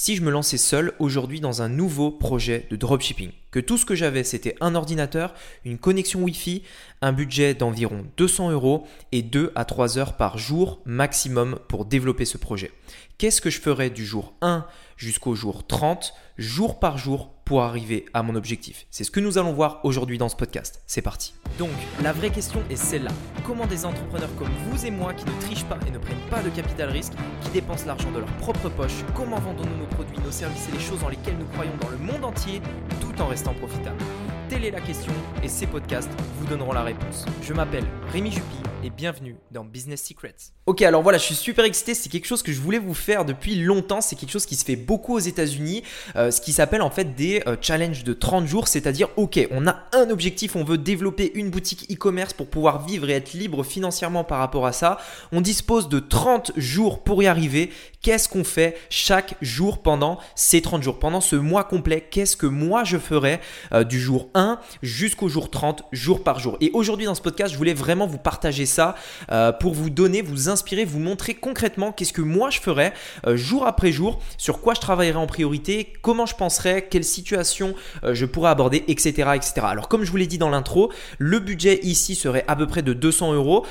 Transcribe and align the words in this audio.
si 0.00 0.14
je 0.14 0.22
me 0.22 0.30
lançais 0.30 0.58
seul 0.58 0.92
aujourd'hui 1.00 1.40
dans 1.40 1.60
un 1.60 1.68
nouveau 1.68 2.12
projet 2.12 2.68
de 2.70 2.76
dropshipping, 2.76 3.32
que 3.50 3.58
tout 3.58 3.76
ce 3.76 3.84
que 3.84 3.96
j'avais 3.96 4.22
c'était 4.22 4.54
un 4.60 4.76
ordinateur, 4.76 5.34
une 5.64 5.76
connexion 5.76 6.22
Wi-Fi, 6.22 6.62
un 7.02 7.12
budget 7.12 7.54
d'environ 7.54 8.06
200 8.16 8.52
euros 8.52 8.86
et 9.10 9.22
2 9.22 9.50
à 9.56 9.64
3 9.64 9.98
heures 9.98 10.16
par 10.16 10.38
jour 10.38 10.80
maximum 10.84 11.58
pour 11.68 11.84
développer 11.84 12.26
ce 12.26 12.38
projet. 12.38 12.70
Qu'est-ce 13.18 13.40
que 13.40 13.50
je 13.50 13.60
ferais 13.60 13.90
du 13.90 14.06
jour 14.06 14.34
1 14.40 14.64
jusqu'au 14.96 15.34
jour 15.34 15.66
30, 15.66 16.14
jour 16.38 16.78
par 16.78 16.96
jour, 16.96 17.34
pour 17.48 17.62
arriver 17.62 18.04
à 18.12 18.22
mon 18.22 18.34
objectif 18.34 18.86
C'est 18.90 19.04
ce 19.04 19.10
que 19.10 19.20
nous 19.20 19.38
allons 19.38 19.54
voir 19.54 19.80
aujourd'hui 19.82 20.18
dans 20.18 20.28
ce 20.28 20.36
podcast. 20.36 20.82
C'est 20.86 21.00
parti. 21.00 21.32
Donc, 21.58 21.70
la 22.02 22.12
vraie 22.12 22.28
question 22.28 22.60
est 22.68 22.76
celle-là. 22.76 23.10
Comment 23.42 23.66
des 23.66 23.86
entrepreneurs 23.86 24.28
comme 24.36 24.50
vous 24.66 24.84
et 24.84 24.90
moi 24.90 25.14
qui 25.14 25.24
ne 25.24 25.40
trichent 25.40 25.64
pas 25.64 25.78
et 25.86 25.90
ne 25.90 25.96
prennent 25.96 26.28
pas 26.28 26.42
de 26.42 26.50
capital 26.50 26.90
risque, 26.90 27.14
qui 27.40 27.50
dépensent 27.50 27.86
l'argent 27.86 28.10
de 28.10 28.18
leur 28.18 28.28
propre 28.36 28.68
poche, 28.68 29.02
comment 29.14 29.38
vendons-nous 29.38 29.78
nos 29.78 29.86
produits, 29.86 30.18
nos 30.22 30.30
services 30.30 30.68
et 30.68 30.72
les 30.72 30.80
choses 30.80 31.00
dans 31.00 31.08
lesquelles 31.08 31.38
nous 31.38 31.46
croyons 31.46 31.72
dans 31.80 31.88
le 31.88 31.96
monde 31.96 32.22
entier 32.22 32.60
tout 33.00 33.18
en 33.22 33.28
restant 33.28 33.54
profitables? 33.54 34.04
Telle 34.48 34.64
est 34.64 34.70
la 34.70 34.80
question 34.80 35.12
et 35.42 35.48
ces 35.48 35.66
podcasts 35.66 36.08
vous 36.38 36.46
donneront 36.46 36.72
la 36.72 36.82
réponse. 36.82 37.26
Je 37.42 37.52
m'appelle 37.52 37.84
Rémi 38.12 38.30
Jupy 38.30 38.56
et 38.82 38.88
bienvenue 38.88 39.36
dans 39.50 39.64
Business 39.64 40.02
Secrets. 40.02 40.34
Ok, 40.66 40.82
alors 40.82 41.02
voilà, 41.02 41.18
je 41.18 41.24
suis 41.24 41.34
super 41.34 41.64
excité. 41.64 41.94
C'est 41.94 42.08
quelque 42.08 42.26
chose 42.26 42.42
que 42.42 42.52
je 42.52 42.60
voulais 42.60 42.78
vous 42.78 42.94
faire 42.94 43.24
depuis 43.24 43.56
longtemps. 43.56 44.00
C'est 44.00 44.16
quelque 44.16 44.30
chose 44.30 44.46
qui 44.46 44.56
se 44.56 44.64
fait 44.64 44.76
beaucoup 44.76 45.14
aux 45.14 45.18
États-Unis, 45.18 45.82
euh, 46.16 46.30
ce 46.30 46.40
qui 46.40 46.52
s'appelle 46.52 46.82
en 46.82 46.90
fait 46.90 47.14
des 47.14 47.42
euh, 47.46 47.56
challenges 47.60 48.04
de 48.04 48.12
30 48.12 48.46
jours. 48.46 48.68
C'est-à-dire, 48.68 49.08
ok, 49.16 49.46
on 49.50 49.66
a 49.66 49.84
un 49.92 50.10
objectif, 50.10 50.56
on 50.56 50.64
veut 50.64 50.78
développer 50.78 51.32
une 51.34 51.50
boutique 51.50 51.90
e-commerce 51.92 52.32
pour 52.32 52.48
pouvoir 52.48 52.86
vivre 52.86 53.10
et 53.10 53.14
être 53.14 53.32
libre 53.32 53.64
financièrement 53.64 54.24
par 54.24 54.38
rapport 54.38 54.66
à 54.66 54.72
ça. 54.72 54.98
On 55.32 55.40
dispose 55.40 55.88
de 55.88 55.98
30 55.98 56.52
jours 56.56 57.02
pour 57.02 57.22
y 57.22 57.26
arriver. 57.26 57.70
Qu'est-ce 58.00 58.28
qu'on 58.28 58.44
fait 58.44 58.78
chaque 58.90 59.34
jour 59.42 59.82
pendant 59.82 60.18
ces 60.34 60.62
30 60.62 60.82
jours? 60.82 60.98
Pendant 60.98 61.20
ce 61.20 61.36
mois 61.36 61.64
complet, 61.64 62.06
qu'est-ce 62.10 62.36
que 62.36 62.46
moi 62.46 62.84
je 62.84 62.96
ferai 62.96 63.40
euh, 63.72 63.82
du 63.84 64.00
jour 64.00 64.30
1 64.34 64.37
jusqu'au 64.82 65.28
jour 65.28 65.50
30, 65.50 65.84
jour 65.92 66.22
par 66.22 66.38
jour 66.38 66.56
Et 66.60 66.70
aujourd'hui 66.74 67.06
dans 67.06 67.14
ce 67.14 67.22
podcast, 67.22 67.52
je 67.52 67.58
voulais 67.58 67.74
vraiment 67.74 68.06
vous 68.06 68.18
partager 68.18 68.66
ça 68.66 68.94
euh, 69.32 69.52
pour 69.52 69.74
vous 69.74 69.90
donner, 69.90 70.22
vous 70.22 70.48
inspirer, 70.48 70.84
vous 70.84 70.98
montrer 70.98 71.34
concrètement 71.34 71.92
qu'est-ce 71.92 72.12
que 72.12 72.22
moi 72.22 72.50
je 72.50 72.60
ferais 72.60 72.92
euh, 73.26 73.36
jour 73.36 73.66
après 73.66 73.92
jour, 73.92 74.20
sur 74.36 74.60
quoi 74.60 74.74
je 74.74 74.80
travaillerai 74.80 75.18
en 75.18 75.26
priorité, 75.26 75.92
comment 76.02 76.26
je 76.26 76.34
penserais, 76.34 76.86
quelle 76.88 77.04
situation 77.04 77.74
euh, 78.04 78.14
je 78.14 78.26
pourrais 78.26 78.50
aborder, 78.50 78.84
etc., 78.88 79.30
etc. 79.34 79.52
Alors 79.62 79.88
comme 79.88 80.04
je 80.04 80.10
vous 80.10 80.16
l'ai 80.16 80.26
dit 80.26 80.38
dans 80.38 80.50
l'intro, 80.50 80.92
le 81.18 81.38
budget 81.38 81.80
ici 81.82 82.14
serait 82.14 82.44
à 82.48 82.56
peu 82.56 82.66
près 82.66 82.82
de 82.82 82.92
200 82.92 83.34
euros. 83.34 83.66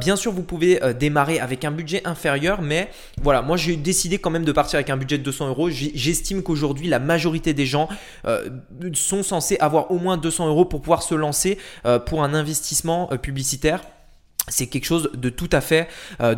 bien 0.00 0.16
sûr, 0.16 0.32
vous 0.32 0.42
pouvez 0.42 0.80
démarrer 0.98 1.38
avec 1.38 1.64
un 1.64 1.70
budget 1.70 2.06
inférieur, 2.06 2.62
mais 2.62 2.90
voilà, 3.22 3.42
moi 3.42 3.56
j'ai 3.56 3.76
décidé 3.76 4.18
quand 4.18 4.30
même 4.30 4.44
de 4.44 4.52
partir 4.52 4.76
avec 4.76 4.90
un 4.90 4.96
budget 4.96 5.18
de 5.18 5.22
200 5.22 5.48
euros. 5.48 5.70
J'estime 5.70 6.42
qu'aujourd'hui 6.42 6.88
la 6.88 6.98
majorité 6.98 7.54
des 7.54 7.66
gens 7.66 7.88
sont 8.94 9.22
censés 9.22 9.56
avoir 9.60 9.90
au 9.90 9.98
moins 9.98 10.03
200 10.16 10.48
euros 10.48 10.64
pour 10.64 10.80
pouvoir 10.80 11.02
se 11.02 11.14
lancer 11.14 11.58
pour 12.06 12.22
un 12.22 12.34
investissement 12.34 13.08
publicitaire 13.18 13.80
c'est 14.48 14.66
quelque 14.66 14.84
chose 14.84 15.10
de 15.14 15.30
tout 15.30 15.48
à 15.52 15.60
fait 15.60 15.88
euh, 16.20 16.34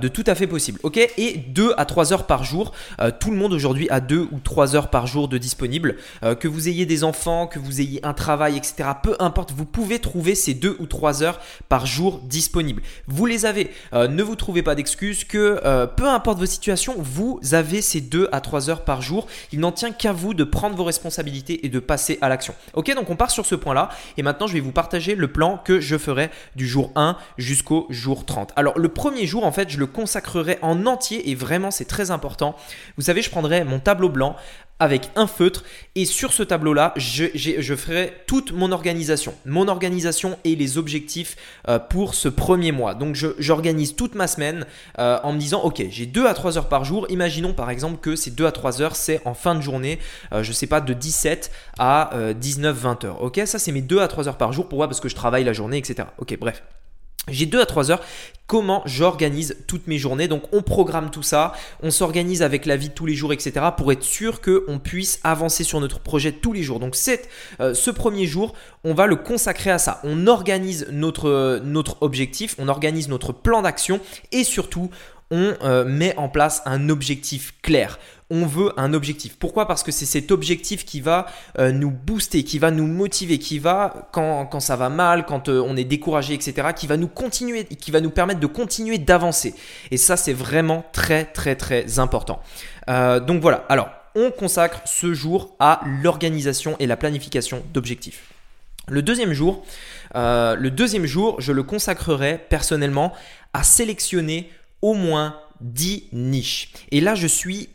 possible 0.49 0.79
ok? 0.83 0.99
Et 1.19 1.37
2 1.37 1.75
à 1.77 1.85
3 1.85 2.13
heures 2.13 2.27
par 2.27 2.45
jour 2.45 2.73
euh, 3.01 3.11
tout 3.19 3.31
le 3.31 3.37
monde 3.37 3.53
aujourd'hui 3.53 3.89
a 3.91 4.01
2 4.01 4.29
ou 4.31 4.39
3 4.43 4.77
heures 4.77 4.91
par 4.91 5.07
jour 5.07 5.29
de 5.29 5.39
disponible. 5.39 5.97
Euh, 6.23 6.35
que 6.35 6.49
vous 6.49 6.69
ayez 6.69 6.87
des 6.87 7.05
enfants 7.05 7.47
que 7.47 7.59
vous 7.59 7.81
ayez 7.81 8.05
un 8.05 8.13
travail 8.13 8.57
etc 8.57 8.91
peu 9.03 9.17
importe 9.19 9.53
vous 9.53 9.65
pouvez 9.65 9.99
trouver 9.99 10.35
ces 10.35 10.55
2 10.55 10.77
ou 10.79 10.87
3 10.87 11.23
heures 11.23 11.41
par 11.69 11.87
jour 11.87 12.21
disponibles. 12.25 12.83
Vous 13.07 13.27
les 13.27 13.47
avez. 13.47 13.71
Ne 13.93 14.23
vous 14.23 14.37
trouvez 14.37 14.63
pas 14.63 14.75
d'excuses 14.75 15.25
que 15.25 15.87
peu 15.97 16.09
importe 16.09 16.39
vos 16.39 16.47
situations 16.47 16.95
vous 16.99 17.41
avez 17.53 17.83
ces 17.83 18.01
2 18.01 18.29
à 18.33 18.41
3 18.41 18.71
heures 18.71 18.85
par 18.85 19.03
jour. 19.03 19.27
Il 19.53 19.61
n'en 19.61 19.73
tient 19.73 19.93
qu'à 19.93 20.13
vous 20.13 20.35
de 20.35 20.45
prendre 20.45 20.77
vos 20.77 20.85
responsabilités 20.85 21.67
et 21.67 21.69
de 21.69 21.79
passer 21.79 22.19
à 22.21 22.29
l'action. 22.29 22.55
Ok? 22.75 22.95
Donc 22.95 23.11
on 23.11 23.17
part 23.17 23.31
sur 23.31 23.47
ce 23.47 23.55
point 23.55 23.75
là 23.75 23.89
et 24.17 24.23
maintenant 24.23 24.47
je 24.47 24.55
vais 24.55 24.61
vous 24.61 24.73
partager 24.73 25.15
le 25.15 25.29
plan 25.29 25.59
que 25.65 25.81
je 25.81 25.97
ferai 25.99 26.31
du 26.55 26.67
jour 26.67 26.93
1 26.95 27.17
jusqu'au 27.39 27.87
jour 27.97 28.25
30. 28.25 28.53
Alors 28.55 28.79
le 28.79 28.89
premier 28.89 29.27
jour, 29.27 29.45
en 29.45 29.53
fait, 29.53 29.69
je 29.71 29.79
le 29.79 29.87
consacrerai 29.87 30.59
en 30.63 30.87
entier 30.87 31.31
et 31.31 31.35
vraiment 31.35 31.71
c'est 31.71 31.85
très 31.87 32.11
important. 32.11 32.55
Vous 32.97 33.03
savez, 33.03 33.23
je 33.23 33.31
prendrai 33.31 33.65
mon 33.65 33.81
tableau 33.81 34.09
blanc 34.09 34.37
avec 34.79 35.11
un 35.17 35.27
feutre 35.27 35.65
et 35.95 36.05
sur 36.05 36.33
ce 36.33 36.43
tableau 36.43 36.75
là 36.75 36.93
je, 36.97 37.75
ferai 37.77 38.13
toute 38.27 38.53
mon 38.53 38.73
organisation. 38.73 39.35
Mon 39.47 39.69
organisation 39.69 40.39
et 40.45 40.55
les 40.55 40.79
objectifs 40.79 41.37
euh, 41.69 41.79
pour 41.79 42.15
ce 42.15 42.29
premier 42.29 42.73
mois. 42.73 42.95
Donc 42.95 43.17
j'organise 43.39 43.97
toute 43.97 44.15
ma 44.15 44.27
semaine 44.27 44.67
euh, 44.99 45.19
en 45.23 45.33
me 45.33 45.39
disant 45.39 45.63
ok 45.63 45.85
j'ai 45.91 46.07
2 46.07 46.27
à 46.27 46.35
3 46.35 46.59
heures 46.59 46.69
par 46.69 46.85
jour. 46.85 47.07
Imaginons 47.09 47.55
par 47.55 47.71
exemple 47.71 47.99
que 48.01 48.17
ces 48.17 48.31
2 48.31 48.47
à 48.47 48.53
3 48.53 48.83
heures 48.83 48.97
c'est 48.97 49.21
en 49.25 49.35
fin 49.35 49.55
de 49.55 49.61
journée 49.61 49.99
euh, 50.33 50.43
je 50.43 50.53
sais 50.53 50.67
pas 50.67 50.81
de 50.81 50.93
17 50.93 51.51
à 51.79 52.11
19 52.39 52.77
20 52.77 53.05
heures. 53.05 53.23
Ok 53.23 53.41
ça 53.47 53.59
c'est 53.59 53.73
mes 53.73 53.83
2 53.83 54.01
à 54.01 54.09
3 54.09 54.29
heures 54.29 54.39
par 54.39 54.53
jour. 54.53 54.69
Pourquoi? 54.69 54.89
Parce 54.89 55.01
que 55.01 55.09
je 55.09 55.15
travaille 55.15 55.45
la 55.45 55.53
journée 55.53 55.79
etc 55.79 56.09
ok 56.19 56.39
bref 56.39 56.63
j'ai 57.29 57.47
2 57.47 57.61
à 57.61 57.67
3 57.67 57.91
heures. 57.91 58.01
Comment 58.47 58.83
j'organise 58.87 59.57
toutes 59.67 59.89
mes 59.89 59.99
journées? 59.99 60.29
Donc 60.29 60.45
on 60.53 60.63
programme 60.63 61.11
tout 61.11 61.25
ça, 61.25 61.53
on 61.83 61.91
s'organise 61.91 62.43
avec 62.43 62.65
la 62.65 62.77
vie 62.77 62.91
de 62.91 62.95
tous 62.95 63.07
les 63.07 63.15
jours, 63.15 63.33
etc. 63.33 63.67
pour 63.77 63.91
être 63.91 64.05
sûr 64.05 64.41
qu'on 64.41 64.79
puisse 64.79 65.19
avancer 65.25 65.65
sur 65.65 65.81
notre 65.81 65.99
projet 65.99 66.31
tous 66.31 66.53
les 66.53 66.63
jours. 66.63 66.79
Donc 66.79 66.95
euh, 67.59 67.75
ce 67.75 67.91
premier 67.91 68.27
jour, 68.27 68.55
on 68.85 68.95
va 68.95 69.07
le 69.07 69.17
consacrer 69.17 69.71
à 69.71 69.79
ça. 69.79 70.01
On 70.05 70.29
organise 70.29 70.87
notre, 70.93 71.61
notre 71.65 71.97
objectif, 72.03 72.55
on 72.59 72.69
organise 72.69 73.09
notre 73.09 73.33
plan 73.33 73.63
d'action 73.63 73.99
et 74.31 74.45
surtout 74.45 74.91
on 75.33 75.55
euh, 75.65 75.85
met 75.85 76.17
en 76.17 76.29
place 76.29 76.63
un 76.67 76.89
objectif 76.89 77.55
clair 77.63 77.99
on 78.31 78.47
veut 78.47 78.73
un 78.77 78.93
objectif. 78.93 79.37
Pourquoi? 79.39 79.69
Parce 79.69 79.83
que 79.83 79.93
c'est 79.93 80.07
cet 80.07 80.33
objectif 80.33 80.85
qui 80.85 81.01
va 81.01 81.27
euh, 81.59 81.71
nous 81.71 81.91
booster, 81.91 82.43
qui 82.43 82.59
va 82.59 82.71
nous 82.71 82.87
motiver, 82.87 83.39
qui 83.39 83.59
va, 83.59 84.09
quand, 84.13 84.61
ça 84.61 84.77
va 84.77 84.89
mal, 84.89 85.27
quand 85.27 85.49
euh, 85.49 85.63
on 85.65 85.77
est 85.77 85.85
découragé, 85.85 86.35
etc., 86.35 86.69
qui 86.75 86.87
va 86.87 86.97
nous 86.97 87.09
continuer, 87.09 87.65
qui 87.65 87.91
va 87.91 88.01
nous 88.01 88.11
permettre 88.11 88.41
de 88.41 88.47
continuer 88.47 88.99
d'avancer. 88.99 89.55
Et 89.91 89.97
ça, 89.97 90.17
c'est 90.17 90.33
vraiment 90.33 90.85
très, 90.93 91.25
très, 91.25 91.55
très 91.55 91.99
important. 91.99 92.41
Euh, 92.89 93.21
donc 93.21 93.41
voilà, 93.41 93.65
alors, 93.69 93.91
on 94.17 94.31
consacre 94.31 94.81
ce 94.87 95.15
jour 95.15 95.55
à 95.61 95.83
l'organisation 96.03 96.77
et 96.81 96.87
la 96.87 96.97
planification 96.97 97.63
d'objectifs. 97.73 98.33
Le 98.89 99.03
deuxième 99.03 99.33
jour, 99.33 99.65
le 100.15 100.69
deuxième 100.69 101.07
jour, 101.07 101.41
je 101.41 101.53
le 101.53 101.65
consacrerai 101.65 102.41
personnellement 102.49 103.13
à 103.53 103.63
sélectionner 103.63 104.49
au 104.81 104.95
moins 104.95 105.37
10 105.61 106.05
niches. 106.13 106.73
Et 106.93 107.01
là, 107.01 107.15
je 107.15 107.27
suis 107.27 107.69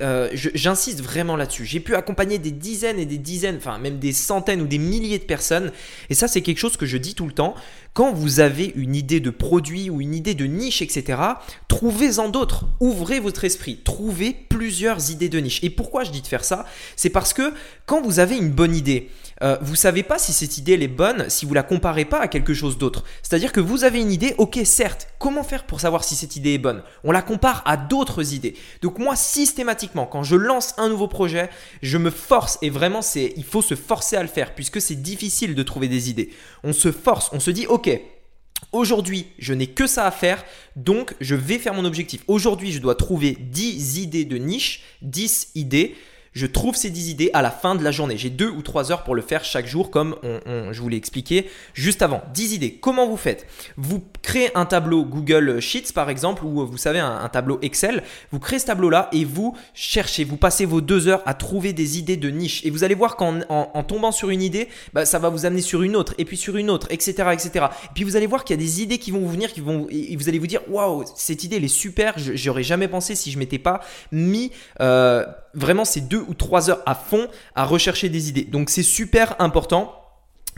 euh, 0.00 0.28
j'insiste 0.32 1.00
vraiment 1.02 1.36
là-dessus. 1.36 1.64
J'ai 1.64 1.80
pu 1.80 1.94
accompagner 1.94 2.38
des 2.38 2.50
dizaines 2.50 2.98
et 2.98 3.06
des 3.06 3.18
dizaines, 3.18 3.56
enfin 3.56 3.78
même 3.78 3.98
des 3.98 4.12
centaines 4.12 4.60
ou 4.60 4.66
des 4.66 4.78
milliers 4.78 5.18
de 5.18 5.24
personnes. 5.24 5.72
Et 6.10 6.14
ça, 6.14 6.28
c'est 6.28 6.40
quelque 6.40 6.58
chose 6.58 6.76
que 6.76 6.86
je 6.86 6.96
dis 6.96 7.14
tout 7.14 7.26
le 7.26 7.32
temps. 7.32 7.54
Quand 7.94 8.12
vous 8.12 8.40
avez 8.40 8.72
une 8.76 8.94
idée 8.94 9.20
de 9.20 9.30
produit 9.30 9.90
ou 9.90 10.00
une 10.00 10.14
idée 10.14 10.34
de 10.34 10.46
niche, 10.46 10.80
etc., 10.80 11.20
trouvez-en 11.68 12.28
d'autres. 12.28 12.64
Ouvrez 12.80 13.20
votre 13.20 13.44
esprit. 13.44 13.80
Trouvez 13.84 14.32
plusieurs 14.32 15.10
idées 15.10 15.28
de 15.28 15.38
niche. 15.38 15.62
Et 15.62 15.70
pourquoi 15.70 16.04
je 16.04 16.10
dis 16.10 16.22
de 16.22 16.26
faire 16.26 16.44
ça? 16.44 16.64
C'est 16.96 17.10
parce 17.10 17.34
que 17.34 17.52
quand 17.84 18.00
vous 18.00 18.18
avez 18.18 18.36
une 18.36 18.50
bonne 18.50 18.74
idée, 18.74 19.10
euh, 19.42 19.56
vous 19.60 19.74
savez 19.74 20.02
pas 20.02 20.18
si 20.18 20.32
cette 20.32 20.58
idée 20.58 20.74
est 20.74 20.88
bonne 20.88 21.28
si 21.28 21.46
vous 21.46 21.54
la 21.54 21.62
comparez 21.62 22.04
pas 22.04 22.20
à 22.20 22.28
quelque 22.28 22.54
chose 22.54 22.78
d'autre. 22.78 23.04
C'est-à-dire 23.22 23.52
que 23.52 23.60
vous 23.60 23.84
avez 23.84 24.00
une 24.00 24.12
idée, 24.12 24.34
ok, 24.38 24.60
certes, 24.64 25.08
comment 25.18 25.42
faire 25.42 25.64
pour 25.64 25.80
savoir 25.80 26.04
si 26.04 26.14
cette 26.14 26.36
idée 26.36 26.54
est 26.54 26.58
bonne? 26.58 26.82
On 27.04 27.12
la 27.12 27.22
compare 27.22 27.62
à 27.64 27.76
d'autres 27.76 28.34
idées. 28.34 28.54
Donc 28.82 28.98
moi, 28.98 29.16
systématiquement, 29.16 30.06
quand 30.06 30.22
je 30.22 30.36
lance 30.36 30.74
un 30.78 30.88
nouveau 30.88 31.08
projet, 31.08 31.50
je 31.82 31.98
me 31.98 32.10
force 32.10 32.58
et 32.62 32.70
vraiment, 32.70 33.02
c'est, 33.02 33.32
il 33.36 33.44
faut 33.44 33.62
se 33.62 33.74
forcer 33.74 34.16
à 34.16 34.22
le 34.22 34.28
faire 34.28 34.54
puisque 34.54 34.80
c'est 34.80 35.02
difficile 35.02 35.54
de 35.54 35.62
trouver 35.62 35.88
des 35.88 36.10
idées. 36.10 36.30
On 36.62 36.72
se 36.72 36.92
force, 36.92 37.30
on 37.32 37.40
se 37.40 37.50
dit, 37.50 37.66
ok, 37.66 37.90
Aujourd'hui, 38.70 39.26
je 39.38 39.52
n'ai 39.52 39.66
que 39.66 39.86
ça 39.86 40.06
à 40.06 40.10
faire, 40.10 40.44
donc 40.76 41.14
je 41.20 41.34
vais 41.34 41.58
faire 41.58 41.74
mon 41.74 41.84
objectif. 41.84 42.22
Aujourd'hui, 42.26 42.72
je 42.72 42.78
dois 42.78 42.94
trouver 42.94 43.36
10 43.38 43.98
idées 43.98 44.24
de 44.24 44.38
niche, 44.38 44.82
10 45.02 45.50
idées 45.56 45.94
je 46.32 46.46
trouve 46.46 46.74
ces 46.76 46.90
10 46.90 47.10
idées 47.10 47.30
à 47.34 47.42
la 47.42 47.50
fin 47.50 47.74
de 47.74 47.84
la 47.84 47.90
journée. 47.90 48.16
J'ai 48.16 48.30
2 48.30 48.48
ou 48.48 48.62
3 48.62 48.92
heures 48.92 49.04
pour 49.04 49.14
le 49.14 49.22
faire 49.22 49.44
chaque 49.44 49.66
jour 49.66 49.90
comme 49.90 50.16
je 50.46 50.80
vous 50.80 50.88
l'ai 50.88 50.96
expliqué 50.96 51.48
juste 51.74 52.02
avant. 52.02 52.22
10 52.34 52.54
idées. 52.54 52.74
Comment 52.74 53.06
vous 53.06 53.16
faites? 53.16 53.46
Vous 53.76 54.02
créez 54.22 54.50
un 54.56 54.66
tableau 54.66 55.04
Google 55.04 55.60
Sheets 55.60 55.92
par 55.94 56.10
exemple 56.10 56.44
ou 56.44 56.66
vous 56.66 56.76
savez 56.76 56.98
un, 56.98 57.28
tableau 57.28 57.58
Excel. 57.62 58.02
Vous 58.30 58.38
créez 58.38 58.58
ce 58.58 58.66
tableau-là 58.66 59.08
et 59.12 59.24
vous 59.24 59.56
cherchez, 59.74 60.24
vous 60.24 60.36
passez 60.36 60.64
vos 60.64 60.80
2 60.80 61.08
heures 61.08 61.22
à 61.26 61.34
trouver 61.34 61.72
des 61.72 61.98
idées 61.98 62.16
de 62.16 62.30
niche. 62.30 62.64
Et 62.64 62.70
vous 62.70 62.84
allez 62.84 62.94
voir 62.94 63.16
qu'en 63.16 63.40
en, 63.48 63.82
tombant 63.82 64.12
sur 64.12 64.30
une 64.30 64.42
idée, 64.42 64.68
bah, 64.92 65.04
ça 65.04 65.18
va 65.18 65.28
vous 65.28 65.46
amener 65.46 65.60
sur 65.60 65.82
une 65.82 65.96
autre 65.96 66.14
et 66.18 66.24
puis 66.24 66.36
sur 66.36 66.56
une 66.56 66.70
autre, 66.70 66.86
etc. 66.90 67.28
etc. 67.32 67.66
Et 67.84 67.88
puis 67.94 68.04
vous 68.04 68.16
allez 68.16 68.26
voir 68.26 68.44
qu'il 68.44 68.56
y 68.56 68.58
a 68.58 68.62
des 68.62 68.82
idées 68.82 68.98
qui 68.98 69.10
vont 69.10 69.20
vous 69.20 69.30
venir, 69.30 69.52
qui 69.52 69.60
vont, 69.60 69.86
et 69.90 70.16
vous 70.16 70.28
allez 70.28 70.38
vous 70.38 70.46
dire, 70.46 70.60
waouh, 70.68 71.04
cette 71.16 71.44
idée 71.44 71.56
elle 71.56 71.64
est 71.64 71.68
super, 71.68 72.14
j'aurais 72.16 72.62
jamais 72.62 72.88
pensé 72.88 73.14
si 73.14 73.30
je 73.30 73.38
m'étais 73.38 73.58
pas 73.58 73.80
mis 74.10 74.52
euh, 74.80 75.24
vraiment 75.54 75.84
ces 75.84 76.00
deux 76.00 76.21
ou 76.28 76.34
trois 76.34 76.70
heures 76.70 76.82
à 76.86 76.94
fond 76.94 77.28
à 77.54 77.64
rechercher 77.64 78.08
des 78.08 78.28
idées. 78.28 78.44
Donc 78.44 78.70
c'est 78.70 78.82
super 78.82 79.36
important. 79.40 79.94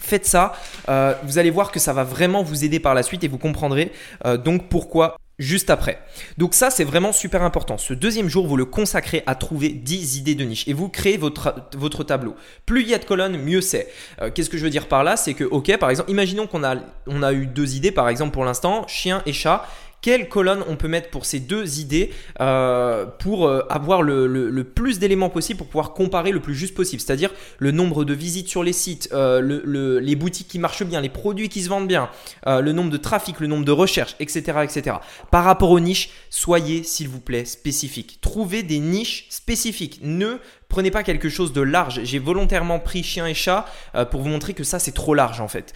Faites 0.01 0.27
ça, 0.27 0.55
euh, 0.89 1.15
vous 1.23 1.39
allez 1.39 1.51
voir 1.51 1.71
que 1.71 1.79
ça 1.79 1.93
va 1.93 2.03
vraiment 2.03 2.43
vous 2.43 2.65
aider 2.65 2.81
par 2.81 2.95
la 2.95 3.05
suite 3.05 3.23
et 3.23 3.29
vous 3.29 3.39
comprendrez 3.39 3.93
euh, 4.27 4.37
donc 4.37 4.69
pourquoi 4.69 5.17
juste 5.39 5.71
après. 5.71 6.01
Donc 6.39 6.55
ça, 6.55 6.71
c'est 6.71 6.85
vraiment 6.85 7.13
super 7.13 7.43
important. 7.43 7.79
Ce 7.79 7.93
deuxième 7.95 8.29
jour, 8.29 8.47
vous 8.47 8.57
le 8.57 8.65
consacrez 8.65 9.23
à 9.27 9.35
trouver 9.35 9.71
10 9.71 10.19
idées 10.19 10.35
de 10.35 10.45
niche 10.45 10.67
et 10.69 10.73
vous 10.73 10.89
créez 10.89 11.17
votre, 11.17 12.05
tableau. 12.05 12.37
Plus 12.67 12.83
il 12.83 12.89
y 12.89 12.95
a 12.95 12.99
de 12.99 13.05
colonnes, 13.05 13.37
mieux 13.39 13.61
c'est. 13.61 13.89
Euh, 14.21 14.31
qu'est-ce 14.33 14.51
que 14.51 14.59
je 14.59 14.65
veux 14.65 14.71
dire 14.71 14.87
par 14.87 15.05
là? 15.05 15.17
C'est 15.17 15.35
que, 15.35 15.45
ok, 15.45 15.77
par 15.79 15.91
exemple, 15.91 16.11
imaginons 16.11 16.47
qu'on 16.47 16.63
a, 16.63 16.77
on 17.07 17.23
a 17.23 17.33
eu 17.33 17.47
deux 17.47 17.75
idées, 17.75 17.93
par 17.93 18.09
exemple, 18.09 18.33
pour 18.33 18.45
l'instant, 18.45 18.87
chien 18.87 19.23
et 19.27 19.33
chat 19.33 19.67
quelle 20.05 20.29
colonne 20.29 20.63
on 20.69 20.77
peut 20.77 20.87
mettre 20.87 21.09
pour 21.09 21.25
ces 21.25 21.41
deux 21.41 21.81
idées 21.81 22.11
euh, 22.39 23.07
pour 23.07 23.47
euh, 23.47 23.63
avoir 23.71 24.03
le, 24.03 24.63
plus 24.63 24.99
d'éléments 24.99 25.31
possible 25.31 25.57
pour 25.57 25.67
pouvoir 25.67 25.95
comparer 25.95 26.31
le 26.31 26.41
plus 26.41 26.55
juste 26.55 26.75
possible. 26.75 27.01
C'est-à-dire 27.01 27.31
le 27.59 27.71
nombre 27.71 28.05
de 28.05 28.13
visites 28.13 28.49
sur 28.49 28.63
les 28.63 28.75
sites, 28.75 29.09
euh, 29.15 30.01
les 30.03 30.15
boutiques 30.15 30.49
qui 30.49 30.59
marchent 30.59 30.85
bien, 30.85 31.01
les 31.01 31.09
produits 31.09 31.49
qui 31.49 31.63
se 31.63 31.71
vendent 31.71 31.89
bien, 31.89 32.11
le 32.47 32.71
nombre 32.73 32.91
de 32.91 32.99
trafic, 32.99 33.41
le 33.41 33.47
nombre 33.47 33.65
de 33.65 33.73
recherches, 33.73 34.15
etc., 34.21 34.59
etc. 34.63 34.97
Par 35.31 35.45
rapport 35.45 35.71
aux 35.71 35.81
niches, 35.81 36.11
soyez 36.29 36.83
s'il 36.83 37.09
vous 37.09 37.21
plaît 37.21 37.47
spécifique. 37.47 38.19
Trouvez 38.21 38.63
des 38.63 38.81
niches 38.81 39.27
spécifiques. 39.31 40.01
Ne 40.03 40.37
prenez 40.69 40.91
pas 40.91 41.03
quelque 41.03 41.31
chose 41.31 41.55
de 41.55 41.63
large. 41.63 42.03
J'ai 42.05 42.19
volontairement 42.19 42.79
pris 42.79 43.03
chien 43.03 43.27
et 43.27 43.33
chat 43.33 43.65
pour 44.11 44.21
vous 44.21 44.29
montrer 44.29 44.53
que 44.53 44.65
ça 44.65 44.79
c'est 44.79 44.93
trop 44.93 45.15
large 45.15 45.41
en 45.41 45.49
fait. 45.49 45.73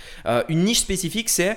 une 0.50 0.64
niche 0.64 0.80
spécifique 0.80 1.30
c'est 1.30 1.56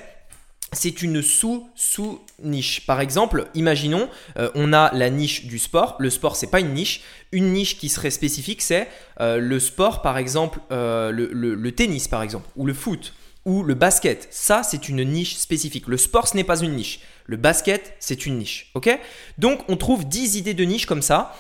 c'est 0.74 1.02
une 1.02 1.22
sous-sous-niche. 1.22 2.86
Par 2.86 3.02
exemple, 3.02 3.48
imaginons, 3.56 4.08
euh, 4.38 4.50
on 4.56 4.72
a 4.72 4.94
la 4.94 5.10
niche 5.10 5.46
du 5.46 5.60
sport. 5.60 5.98
Le 6.00 6.10
sport, 6.10 6.36
c'est 6.36 6.48
pas 6.48 6.62
une 6.62 6.74
niche. 6.74 7.02
Une 7.32 7.52
niche 7.52 7.78
qui 7.78 7.90
serait 7.90 8.12
spécifique, 8.12 8.62
c'est 8.62 8.88
euh, 9.20 9.38
le 9.38 9.60
sport, 9.60 10.02
par 10.02 10.18
exemple, 10.18 10.60
euh, 10.72 11.12
le, 11.12 11.72
tennis, 11.74 12.08
par 12.08 12.24
exemple, 12.24 12.48
ou 12.56 12.66
le 12.66 12.74
foot, 12.74 13.14
ou 13.44 13.64
le 13.64 13.74
basket. 13.74 14.30
Ça, 14.32 14.64
c'est 14.64 14.88
une 14.88 15.04
niche 15.04 15.36
spécifique. 15.36 15.88
Le 15.88 15.98
sport, 15.98 16.28
ce 16.28 16.38
n'est 16.38 16.46
pas 16.46 16.62
une 16.62 16.76
niche. 16.76 17.02
Le 17.26 17.36
basket, 17.36 17.94
c'est 18.00 18.26
une 18.26 18.38
niche. 18.38 18.72
Ok? 18.74 18.98
Donc, 19.38 19.60
on 19.68 19.76
trouve 19.76 20.08
10 20.08 20.38
idées 20.38 20.54
de 20.54 20.64
niche 20.64 20.86
comme 20.86 21.02
ça. 21.02 21.36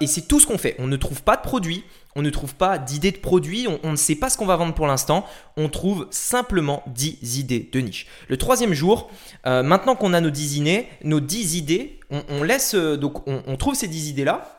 et 0.00 0.06
c'est 0.08 0.26
tout 0.26 0.40
ce 0.40 0.46
qu'on 0.46 0.58
fait. 0.58 0.74
On 0.80 0.88
ne 0.88 0.96
trouve 0.96 1.22
pas 1.22 1.36
de 1.36 1.42
produits 1.42 1.84
on 2.16 2.22
ne 2.22 2.30
trouve 2.30 2.54
pas 2.54 2.78
d'idées 2.78 3.12
de 3.12 3.18
produits, 3.18 3.68
on, 3.82 3.92
ne 3.92 3.96
sait 3.96 4.16
pas 4.16 4.30
ce 4.30 4.36
qu'on 4.36 4.46
va 4.46 4.56
vendre 4.56 4.74
pour 4.74 4.86
l'instant, 4.86 5.24
on 5.56 5.68
trouve 5.68 6.08
simplement 6.10 6.82
10 6.88 7.38
idées 7.38 7.68
de 7.70 7.80
niche. 7.80 8.06
Le 8.28 8.36
troisième 8.36 8.72
jour, 8.72 9.10
euh, 9.46 9.62
maintenant 9.62 9.94
qu'on 9.94 10.14
a 10.14 10.20
nos 10.20 10.30
10 10.30 10.56
idées, 10.56 10.88
nos 11.04 11.20
10 11.20 11.56
idées, 11.56 12.00
on, 12.10 12.42
laisse, 12.42 12.74
euh, 12.74 12.96
donc 12.96 13.28
on, 13.28 13.42
on 13.46 13.56
trouve 13.56 13.74
ces 13.74 13.86
10 13.86 14.08
idées-là, 14.08 14.56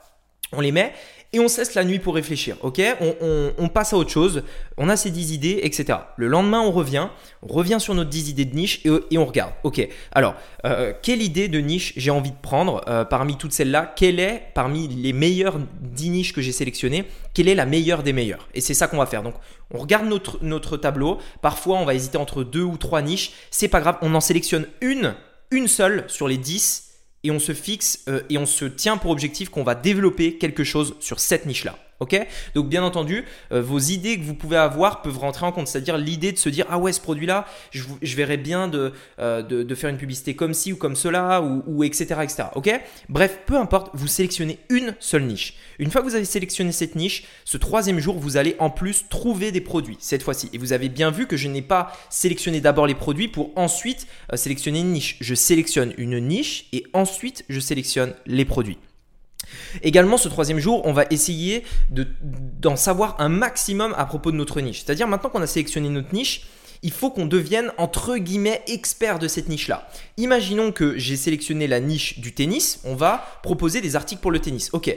on 0.54 0.62
les 0.62 0.72
met 0.72 0.94
et 1.34 1.40
on 1.40 1.48
cesse 1.48 1.76
la 1.76 1.84
nuit 1.84 2.00
pour 2.00 2.16
réfléchir. 2.16 2.56
Ok? 2.62 2.82
On, 3.58 3.68
passe 3.68 3.94
à 3.94 3.98
autre 3.98 4.10
chose, 4.10 4.44
on 4.78 4.90
a 4.90 4.96
ces 4.96 5.12
10 5.12 5.34
idées, 5.34 5.60
etc. 5.64 6.00
Le 6.16 6.28
lendemain, 6.28 6.62
on 6.62 6.72
revient, 6.72 7.10
on 7.44 7.48
revient 7.54 7.78
sur 7.80 7.94
notre 7.94 8.10
10 8.10 8.30
idées 8.30 8.46
de 8.46 8.56
niche 8.56 8.82
et, 8.86 9.18
on 9.18 9.26
regarde. 9.26 9.52
Ok, 9.64 9.86
alors, 10.14 10.36
euh, 10.66 10.94
quelle 11.02 11.22
idée 11.22 11.48
de 11.48 11.60
niche 11.60 11.94
j'ai 11.98 12.12
envie 12.12 12.32
de 12.32 12.38
prendre 12.42 12.82
euh, 12.88 13.04
parmi 13.04 13.38
toutes 13.38 13.52
celles-là? 13.52 13.94
Quelle 13.96 14.20
est, 14.20 14.44
parmi 14.54 14.88
les 14.88 15.14
meilleures 15.14 15.60
10 15.82 16.10
niches 16.10 16.34
que 16.34 16.42
j'ai 16.42 16.52
sélectionnées, 16.52 17.06
quelle 17.34 17.50
est 17.50 17.56
la 17.56 17.66
meilleure 17.66 18.04
des 18.04 18.14
meilleures? 18.14 18.48
Et 18.56 18.62
c'est 18.62 18.74
ça 18.74 18.88
qu'on 18.88 18.98
va 18.98 19.06
faire. 19.06 19.24
Donc, 19.24 19.36
on 19.74 19.80
regarde 19.80 20.08
notre, 20.08 20.40
notre 20.42 20.78
tableau. 20.78 21.18
Parfois, 21.42 21.78
on 21.78 21.86
va 21.86 21.94
hésiter 21.94 22.18
entre 22.18 22.44
deux 22.44 22.64
ou 22.64 22.78
trois 22.78 23.02
niches. 23.02 23.34
C'est 23.52 23.68
pas 23.68 23.82
grave, 23.82 23.98
on 24.02 24.16
en 24.16 24.22
sélectionne 24.22 24.66
une, 24.82 25.14
une 25.52 25.68
seule 25.68 26.06
sur 26.08 26.28
les 26.28 26.38
10 26.38 26.87
et 27.28 27.32
on 27.32 27.40
se 27.40 27.54
fixe 27.54 28.00
euh, 28.08 28.22
et 28.30 28.38
on 28.38 28.46
se 28.46 28.64
tient 28.64 28.96
pour 28.98 29.12
objectif 29.12 29.50
qu'on 29.50 29.64
va 29.64 29.76
développer 29.76 30.38
quelque 30.38 30.64
chose 30.64 30.96
sur 31.02 31.20
cette 31.20 31.46
niche-là. 31.46 31.78
Ok 32.00 32.20
Donc 32.54 32.70
bien 32.70 32.84
entendu, 32.84 33.26
euh, 33.52 33.62
vos 33.62 33.80
idées 33.80 34.20
que 34.20 34.24
vous 34.24 34.36
pouvez 34.36 34.58
avoir 34.58 35.02
peuvent 35.02 35.18
rentrer 35.18 35.46
en 35.46 35.52
compte. 35.52 35.68
C'est-à-dire 35.68 35.98
l'idée 35.98 36.32
de 36.32 36.38
se 36.38 36.50
dire 36.50 36.66
ah 36.70 36.78
ouais 36.78 36.94
ce 36.94 37.02
produit-là, 37.02 37.46
je, 37.72 38.16
verrais 38.16 38.38
bien 38.38 38.72
euh, 39.20 39.42
de, 39.42 39.76
faire 39.76 39.90
une 39.90 39.98
publicité 39.98 40.36
comme 40.36 40.54
ci 40.54 40.74
ou 40.74 40.76
comme 40.76 40.96
cela 40.96 41.42
ou, 41.42 41.64
ou 41.66 41.84
etc 41.84 42.16
etc. 42.22 42.44
Ok 42.56 42.70
Bref, 43.10 43.40
peu 43.46 43.58
importe, 43.58 43.90
vous 43.94 44.08
sélectionnez 44.08 44.60
une 44.70 44.96
seule 45.00 45.24
niche. 45.24 45.56
Une 45.80 45.90
fois 45.90 46.02
que 46.02 46.08
vous 46.08 46.16
avez 46.16 46.26
sélectionné 46.26 46.72
cette 46.72 46.96
niche, 46.96 47.26
ce 47.46 47.58
troisième 47.58 48.00
jour, 48.00 48.18
vous 48.18 48.38
allez 48.38 48.56
en 48.60 48.70
plus 48.70 49.06
trouver 49.10 49.52
des 49.52 49.62
produits 49.62 49.98
cette 50.00 50.24
fois-ci. 50.24 50.50
Et 50.54 50.58
vous 50.58 50.74
avez 50.74 50.90
bien 50.90 51.12
vu 51.12 51.28
que 51.28 51.38
je 51.38 51.48
n'ai 51.48 51.62
pas 51.62 51.92
sélectionné 52.10 52.62
d'abord 52.62 52.88
les 52.88 52.96
produits 52.96 53.28
pour 53.28 53.52
ensuite 53.56 54.08
euh, 54.32 54.38
sélectionner 54.38 54.82
une 54.82 54.92
niche. 54.92 55.18
Je 55.22 55.36
sélectionne 55.36 55.94
une 55.98 56.20
niche 56.20 56.66
et 56.74 56.86
ensuite 56.94 57.44
je 57.50 57.60
sélectionne 57.60 58.14
les 58.26 58.46
produits. 58.46 58.78
Également, 59.82 60.18
ce 60.18 60.28
troisième 60.28 60.60
jour, 60.60 60.82
on 60.86 60.94
va 60.94 61.06
essayer 61.10 61.64
d'en 61.90 62.76
savoir 62.76 63.16
un 63.20 63.30
maximum 63.30 63.94
à 63.98 64.06
propos 64.06 64.32
de 64.32 64.38
notre 64.38 64.62
niche. 64.62 64.84
C'est-à-dire 64.84 65.08
maintenant 65.08 65.30
qu'on 65.30 65.42
a 65.42 65.48
sélectionné 65.48 65.90
notre 65.90 66.14
niche, 66.14 66.48
il 66.84 66.92
faut 66.92 67.10
qu'on 67.10 67.26
devienne 67.26 67.72
entre 67.78 68.18
guillemets 68.18 68.62
expert 68.68 69.20
de 69.20 69.28
cette 69.28 69.50
niche-là. 69.50 69.90
Imaginons 70.18 70.72
que 70.72 70.98
j'ai 70.98 71.16
sélectionné 71.16 71.68
la 71.68 71.80
niche 71.80 72.20
du 72.20 72.34
tennis, 72.34 72.80
on 72.84 72.96
va 72.96 73.40
proposer 73.44 73.82
des 73.82 73.96
articles 73.96 74.22
pour 74.22 74.32
le 74.32 74.40
tennis. 74.40 74.70
Ok, 74.74 74.96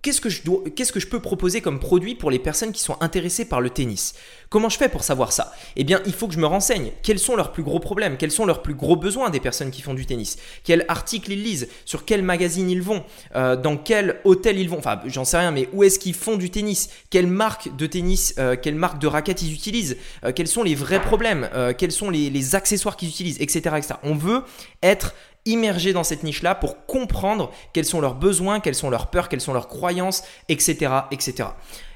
Qu'est-ce 0.00 0.20
que, 0.20 0.28
je 0.28 0.42
dois, 0.42 0.62
qu'est-ce 0.76 0.92
que 0.92 1.00
je 1.00 1.08
peux 1.08 1.20
proposer 1.20 1.60
comme 1.60 1.80
produit 1.80 2.14
pour 2.14 2.30
les 2.30 2.38
personnes 2.38 2.70
qui 2.72 2.80
sont 2.80 2.96
intéressées 3.00 3.44
par 3.44 3.60
le 3.60 3.68
tennis? 3.70 4.14
Comment 4.48 4.68
je 4.68 4.78
fais 4.78 4.88
pour 4.88 5.02
savoir 5.02 5.32
ça? 5.32 5.52
Eh 5.74 5.82
bien, 5.82 6.00
il 6.06 6.12
faut 6.12 6.28
que 6.28 6.34
je 6.34 6.38
me 6.38 6.46
renseigne. 6.46 6.92
Quels 7.02 7.18
sont 7.18 7.34
leurs 7.34 7.50
plus 7.50 7.64
gros 7.64 7.80
problèmes? 7.80 8.16
Quels 8.16 8.30
sont 8.30 8.46
leurs 8.46 8.62
plus 8.62 8.74
gros 8.74 8.94
besoins 8.96 9.28
des 9.28 9.40
personnes 9.40 9.70
qui 9.72 9.82
font 9.82 9.94
du 9.94 10.06
tennis? 10.06 10.38
Quels 10.62 10.84
articles 10.88 11.32
ils 11.32 11.42
lisent? 11.42 11.68
Sur 11.84 12.04
quel 12.04 12.22
magazine 12.22 12.70
ils 12.70 12.80
vont? 12.80 13.04
Euh, 13.34 13.56
Dans 13.56 13.76
quel 13.76 14.20
hôtel 14.24 14.58
ils 14.58 14.68
vont? 14.70 14.78
Enfin, 14.78 15.00
j'en 15.06 15.24
sais 15.24 15.38
rien, 15.38 15.50
mais 15.50 15.68
où 15.72 15.82
est-ce 15.82 15.98
qu'ils 15.98 16.14
font 16.14 16.36
du 16.36 16.50
tennis? 16.50 16.88
Quelle 17.10 17.26
marque 17.26 17.74
de 17.76 17.86
tennis 17.86 18.34
euh, 18.38 18.56
Quelle 18.60 18.76
marque 18.76 19.00
de 19.00 19.08
raquettes 19.08 19.42
ils 19.42 19.52
utilisent? 19.52 19.96
Euh, 20.24 20.32
Quels 20.34 20.48
sont 20.48 20.62
les 20.62 20.76
vrais 20.76 21.02
problèmes? 21.02 21.48
Quels 21.76 21.92
sont 21.92 22.10
les, 22.10 22.30
les 22.30 22.54
accessoires 22.54 22.96
qu'ils 22.96 23.08
utilisent? 23.08 23.40
Etc., 23.40 23.58
etc. 23.76 23.94
On 24.04 24.14
veut 24.14 24.42
être 24.82 25.14
immerger 25.48 25.92
dans 25.92 26.04
cette 26.04 26.22
niche-là 26.22 26.54
pour 26.54 26.86
comprendre 26.86 27.50
quels 27.72 27.84
sont 27.84 28.00
leurs 28.00 28.14
besoins, 28.14 28.60
quelles 28.60 28.74
sont 28.74 28.90
leurs 28.90 29.08
peurs, 29.08 29.28
quelles 29.28 29.40
sont 29.40 29.52
leurs 29.54 29.68
croyances, 29.68 30.22
etc. 30.48 30.92
etc. 31.10 31.50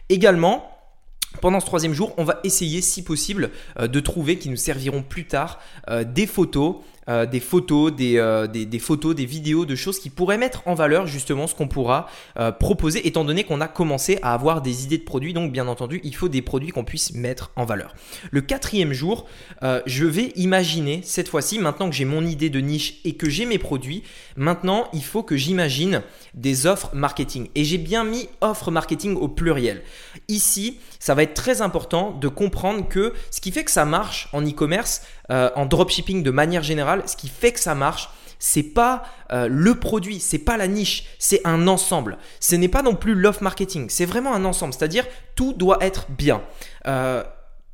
Également, 0.09 0.69
pendant 1.41 1.61
ce 1.61 1.67
troisième 1.67 1.95
jour, 1.95 2.13
on 2.19 2.25
va 2.25 2.41
essayer, 2.45 2.81
si 2.81 3.03
possible, 3.03 3.51
euh, 3.79 3.89
de 3.89 4.01
trouver, 4.01 4.39
qui 4.39 4.49
nous 4.49 4.57
serviront 4.57 5.03
plus 5.03 5.27
tard, 5.27 5.61
euh, 5.89 6.05
des 6.05 6.27
photos 6.27 6.77
euh, 7.09 7.27
des 7.27 7.41
photos, 7.41 7.93
euh, 8.01 8.47
des, 8.47 8.79
photos, 8.79 9.15
des 9.15 9.27
vidéos, 9.27 9.65
de 9.65 9.75
choses 9.75 9.99
qui 9.99 10.09
pourraient 10.09 10.39
mettre 10.39 10.63
en 10.67 10.75
valeur 10.75 11.07
justement 11.09 11.49
ce 11.49 11.55
qu'on 11.55 11.67
pourra 11.67 12.09
euh, 12.39 12.53
proposer, 12.53 13.07
étant 13.09 13.25
donné 13.25 13.43
qu'on 13.43 13.61
a 13.61 13.67
commencé 13.67 14.21
à 14.23 14.35
avoir 14.35 14.63
des 14.63 14.85
idées 14.85 14.99
de 14.99 15.05
produits. 15.05 15.33
Donc 15.33 15.51
bien 15.51 15.67
entendu, 15.67 16.01
il 16.05 16.15
faut 16.15 16.29
des 16.29 16.43
produits 16.43 16.71
qu'on 16.71 16.85
puisse 16.85 17.15
mettre 17.15 17.51
en 17.57 17.65
valeur. 17.65 17.95
Le 18.31 18.41
quatrième 18.41 18.93
jour, 18.93 19.27
je 19.87 20.05
vais 20.05 20.33
imaginer 20.37 21.01
cette 21.05 21.29
fois-ci, 21.29 21.59
maintenant 21.59 21.89
que 21.89 21.95
j'ai 21.95 22.05
mon 22.05 22.25
idée 22.25 22.51
de 22.51 22.61
niche 22.61 23.01
et 23.05 23.15
que 23.15 23.29
j'ai 23.29 23.47
mes 23.47 23.59
produits, 23.59 24.03
maintenant 24.37 24.89
il 24.93 25.03
faut 25.05 25.23
que 25.23 25.37
j'imagine 25.37 26.03
des 26.35 26.67
offres 26.67 26.91
marketing. 26.95 27.49
Et 27.55 27.65
j'ai 27.65 27.79
bien 27.79 28.05
mis 28.05 28.29
offres 28.41 28.71
marketing 28.71 29.17
au 29.17 29.29
pluriel. 29.29 29.83
Ici, 30.29 30.79
ça 30.99 31.15
va 31.15 31.25
être 31.25 31.35
très 31.35 31.63
important 31.63 32.13
de 32.13 32.29
comprendre 32.29 32.89
que 32.89 33.13
ce 33.31 33.41
qui 33.41 33.51
fait 33.51 33.65
que 33.65 33.71
ça 33.71 33.85
marche 33.85 34.29
en 34.33 34.43
e-commerce, 34.47 35.03
euh, 35.31 35.51
en 35.55 35.67
dropshipping 35.67 36.23
de 36.23 36.31
manière 36.31 36.63
générale, 36.63 37.03
ce 37.07 37.17
qui 37.17 37.29
fait 37.29 37.53
que 37.53 37.61
ça 37.61 37.75
marche, 37.75 38.09
c'est 38.39 38.63
pas 38.63 39.05
euh, 39.33 39.47
le 39.49 39.77
produit, 39.77 40.19
c'est 40.19 40.39
pas 40.39 40.57
la 40.57 40.67
niche, 40.67 41.05
c'est 41.19 41.41
un 41.45 41.69
ensemble. 41.69 42.19
Ce 42.41 42.57
n'est 42.57 42.69
pas 42.69 42.83
non 42.83 42.97
plus 42.97 43.15
l'off 43.15 43.41
marketing, 43.41 43.87
c'est 43.89 44.05
vraiment 44.05 44.35
un 44.35 44.45
ensemble, 44.45 44.75
c'est-à-dire 44.75 45.07
tout 45.37 45.53
doit 45.53 45.79
être 45.81 46.07
bien. 46.11 46.43
Euh, 46.87 47.23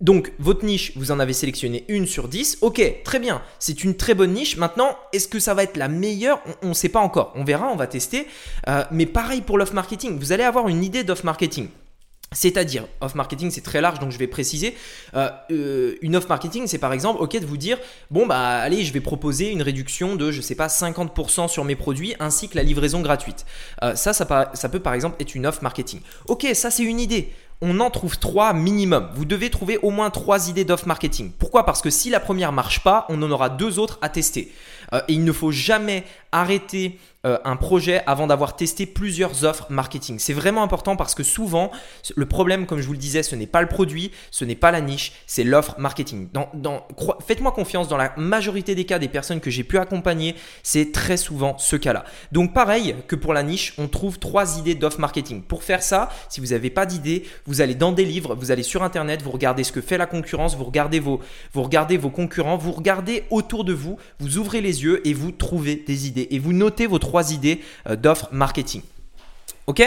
donc, 0.01 0.33
votre 0.39 0.65
niche, 0.65 0.93
vous 0.95 1.11
en 1.11 1.19
avez 1.19 1.33
sélectionné 1.33 1.85
une 1.89 2.07
sur 2.07 2.29
10. 2.29 2.59
Ok, 2.61 2.81
très 3.03 3.19
bien, 3.19 3.43
c'est 3.59 3.83
une 3.83 3.97
très 3.97 4.15
bonne 4.15 4.33
niche. 4.33 4.57
Maintenant, 4.57 4.97
est-ce 5.13 5.27
que 5.27 5.41
ça 5.41 5.55
va 5.55 5.65
être 5.65 5.77
la 5.77 5.89
meilleure? 5.89 6.41
On 6.63 6.69
ne 6.69 6.75
sait 6.75 6.89
pas 6.89 7.01
encore. 7.01 7.33
On 7.35 7.43
verra, 7.43 7.67
on 7.67 7.75
va 7.75 7.89
tester. 7.89 8.29
mais 8.93 9.07
pareil 9.07 9.41
pour 9.41 9.59
l'off 9.59 9.73
marketing. 9.73 10.17
Vous 10.21 10.31
allez 10.31 10.45
avoir 10.45 10.69
une 10.69 10.85
idée 10.85 11.03
d'off 11.03 11.25
marketing. 11.25 11.69
C'est-à-dire, 12.33 12.85
off 13.01 13.15
marketing, 13.15 13.51
c'est 13.51 13.63
très 13.63 13.81
large, 13.81 14.01
donc 14.01 14.11
je 14.11 14.19
vais 14.19 14.27
préciser. 14.27 14.77
Euh, 15.15 15.31
euh, 15.51 15.95
une 16.03 16.15
off 16.15 16.29
marketing, 16.29 16.67
c'est 16.67 16.79
par 16.79 16.93
exemple, 16.93 17.23
ok, 17.23 17.41
de 17.41 17.47
vous 17.47 17.57
dire, 17.57 17.79
bon 18.11 18.27
bah 18.27 18.59
allez, 18.59 18.85
je 18.85 18.93
vais 18.93 19.01
proposer 19.01 19.51
une 19.51 19.63
réduction 19.63 20.15
de, 20.15 20.31
je 20.31 20.43
sais 20.43 20.55
pas, 20.55 20.67
50% 20.67 21.49
sur 21.49 21.65
mes 21.65 21.75
produits, 21.75 22.15
ainsi 22.21 22.49
que 22.49 22.57
la 22.57 22.63
livraison 22.63 23.01
gratuite. 23.01 23.47
Euh, 23.83 23.95
ça, 23.95 24.13
ça, 24.13 24.51
ça 24.53 24.69
peut 24.69 24.81
par 24.81 24.93
exemple 24.93 25.17
être 25.21 25.35
une 25.35 25.47
off 25.47 25.63
marketing. 25.63 26.01
Ok, 26.27 26.47
ça 26.53 26.71
c'est 26.71 26.85
une 26.85 27.01
idée 27.01 27.33
on 27.61 27.81
en 27.81 27.91
trouve 27.91 28.21
trois 28.21 28.53
minimum. 28.53 29.11
Vous 29.15 29.25
devez 29.25 29.51
trouver 29.51 29.79
au 29.79 29.91
moins 29.91 30.11
trois 30.11 30.49
idées 30.49 30.65
d'off 30.65 30.87
marketing. 30.87 31.33
Pourquoi? 31.37 31.67
Parce 31.67 31.83
que 31.83 31.91
si 31.91 32.09
la 32.09 32.21
première 32.21 32.53
marche 32.53 32.85
pas, 32.85 33.05
on 33.09 33.21
en 33.21 33.31
aura 33.33 33.49
deux 33.49 33.81
autres 33.81 33.99
à 34.01 34.09
tester. 34.09 34.53
et 34.93 35.01
il 35.13 35.25
ne 35.25 35.33
faut 35.33 35.51
jamais 35.51 36.05
arrêter 36.33 36.99
euh, 37.27 37.37
un 37.45 37.57
projet 37.57 38.03
avant 38.07 38.29
d'avoir 38.29 38.55
testé 38.55 38.87
plusieurs 38.87 39.45
offres 39.45 39.67
marketing. 39.71 40.21
C'est 40.21 40.33
vraiment 40.33 40.63
important 40.63 40.95
parce 40.95 41.17
que 41.17 41.25
souvent, 41.25 41.73
le 42.15 42.27
problème, 42.27 42.65
comme 42.65 42.81
je 42.81 42.87
vous 42.87 42.93
le 42.93 42.99
disais, 42.99 43.25
ce 43.25 43.35
n'est 43.35 43.49
pas 43.49 43.61
le 43.61 43.67
produit, 43.67 44.13
ce 44.31 44.45
n'est 44.45 44.55
pas 44.55 44.71
la 44.71 44.81
niche, 44.81 45.13
c'est 45.27 45.43
l'offre 45.43 45.75
marketing. 45.79 46.29
Dans, 46.33 46.87
Faites-moi 47.27 47.51
confiance, 47.51 47.89
dans 47.89 47.97
la 47.97 48.13
majorité 48.17 48.77
des 48.77 48.85
cas 48.85 49.01
des 49.01 49.09
personnes 49.09 49.41
que 49.41 49.51
j'ai 49.51 49.65
pu 49.65 49.79
accompagner, 49.79 50.37
c'est 50.63 50.93
très 50.93 51.17
souvent 51.17 51.59
ce 51.59 51.75
cas-là. 51.75 52.05
Donc 52.31 52.55
pareil 52.55 52.95
que 53.09 53.17
pour 53.17 53.35
la 53.35 53.43
niche, 53.43 53.75
on 53.79 53.89
trouve 53.89 54.21
trois 54.21 54.59
idées 54.59 54.77
d'offre 54.77 55.01
marketing. 55.01 55.43
Pour 55.43 55.65
faire 55.65 55.83
ça, 55.83 56.11
si 56.29 56.41
vous 56.41 56.49
n'avez 56.49 56.71
pas 56.71 56.87
d'idée, 56.87 57.25
vous 57.47 57.61
allez 57.61 57.75
dans 57.75 57.91
des 57.91 58.05
livres, 58.05 58.37
vous 58.37 58.53
allez 58.53 58.63
sur 58.63 58.85
Internet, 58.85 59.23
vous 59.23 59.33
regardez 59.33 59.65
ce 59.65 59.73
que 59.73 59.81
fait 59.81 59.99
la 59.99 60.07
concurrence, 60.07 60.57
vous 60.57 60.65
regardez 60.65 61.01
vos, 61.01 61.21
vous 61.53 61.65
regardez 61.65 61.97
vos 61.97 62.11
concurrents, 62.11 62.57
vous 62.57 62.73
regardez 62.73 63.25
autour 63.31 63.65
de 63.65 63.73
vous, 63.73 63.99
vous 64.21 64.39
ouvrez 64.39 64.61
les 64.61 64.85
yeux 64.85 65.07
et 65.07 65.15
vous 65.15 65.33
trouvez 65.33 65.75
des 65.75 66.07
idées. 66.07 66.18
Et 66.31 66.39
vous 66.39 66.53
notez 66.53 66.87
vos 66.87 66.99
trois 66.99 67.33
idées 67.33 67.61
euh, 67.89 67.97
d'offres 67.97 68.29
marketing. 68.33 68.83
Ok? 69.67 69.83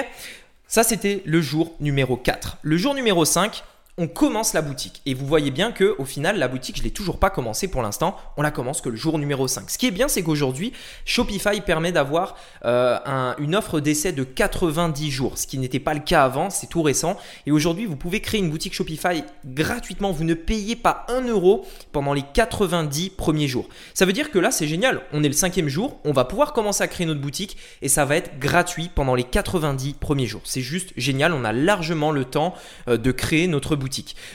Ça, 0.68 0.84
c'était 0.84 1.22
le 1.26 1.42
jour 1.42 1.74
numéro 1.80 2.16
4. 2.16 2.58
Le 2.62 2.78
jour 2.78 2.94
numéro 2.94 3.26
5, 3.26 3.64
on 3.98 4.08
commence 4.08 4.54
la 4.54 4.62
boutique. 4.62 5.02
Et 5.06 5.14
vous 5.14 5.26
voyez 5.26 5.52
bien 5.52 5.72
que 5.72 5.96
au 5.98 6.06
final, 6.06 6.40
la 6.40 6.48
boutique, 6.48 6.78
je 6.78 6.82
ne 6.82 6.86
l'ai 6.86 6.92
toujours 6.92 7.20
pas 7.20 7.30
commencé 7.30 7.68
pour 7.68 7.82
l'instant. 7.82 8.16
On 8.38 8.42
la 8.42 8.52
commence 8.52 8.82
que 8.82 8.90
le 8.90 8.96
jour 8.96 9.20
numéro 9.20 9.48
5. 9.48 9.70
Ce 9.70 9.78
qui 9.78 9.88
est 9.88 9.92
bien, 9.92 10.08
c'est 10.08 10.24
qu'aujourd'hui, 10.24 10.72
Shopify 11.06 11.62
permet 11.62 11.92
d'avoir 11.92 12.36
euh, 12.66 13.34
une 13.38 13.56
offre 13.56 13.80
d'essai 13.80 14.14
de 14.14 14.24
90 14.24 15.12
jours, 15.12 15.38
ce 15.38 15.46
qui 15.46 15.58
n'était 15.58 15.80
pas 15.80 15.94
le 15.94 16.00
cas 16.00 16.24
avant, 16.24 16.50
c'est 16.50 16.68
tout 16.68 16.82
récent. 16.82 17.18
Et 17.46 17.52
aujourd'hui, 17.52 17.86
vous 17.86 17.98
pouvez 17.98 18.22
créer 18.22 18.40
une 18.40 18.50
boutique 18.50 18.74
Shopify 18.74 19.24
gratuitement. 19.46 20.12
Vous 20.12 20.24
ne 20.24 20.34
payez 20.34 20.76
pas 20.76 21.06
un 21.10 21.22
euro 21.28 21.66
pendant 21.92 22.14
les 22.14 22.24
90 22.34 23.12
premiers 23.12 23.48
jours. 23.48 23.68
Ça 23.94 24.06
veut 24.06 24.14
dire 24.14 24.32
que 24.32 24.40
là, 24.40 24.52
c'est 24.52 24.68
génial. 24.68 25.02
On 25.12 25.24
est 25.24 25.28
le 25.28 25.34
cinquième 25.34 25.68
jour, 25.68 26.00
on 26.06 26.14
va 26.14 26.26
pouvoir 26.26 26.54
commencer 26.54 26.84
à 26.84 26.88
créer 26.88 27.06
notre 27.06 27.22
boutique 27.22 27.58
et 27.82 27.90
ça 27.90 28.06
va 28.06 28.16
être 28.16 28.40
gratuit 28.40 28.90
pendant 28.94 29.16
les 29.16 29.24
90 29.24 29.94
premiers 29.94 30.28
jours. 30.28 30.42
C'est 30.46 30.62
juste 30.62 30.94
génial. 30.96 31.34
On 31.34 31.44
a 31.44 31.52
largement 31.52 32.12
le 32.12 32.26
temps 32.26 32.56
euh, 32.88 32.98
de 32.98 33.12
créer 33.12 33.48
notre 33.48 33.76
boutique. 33.76 33.81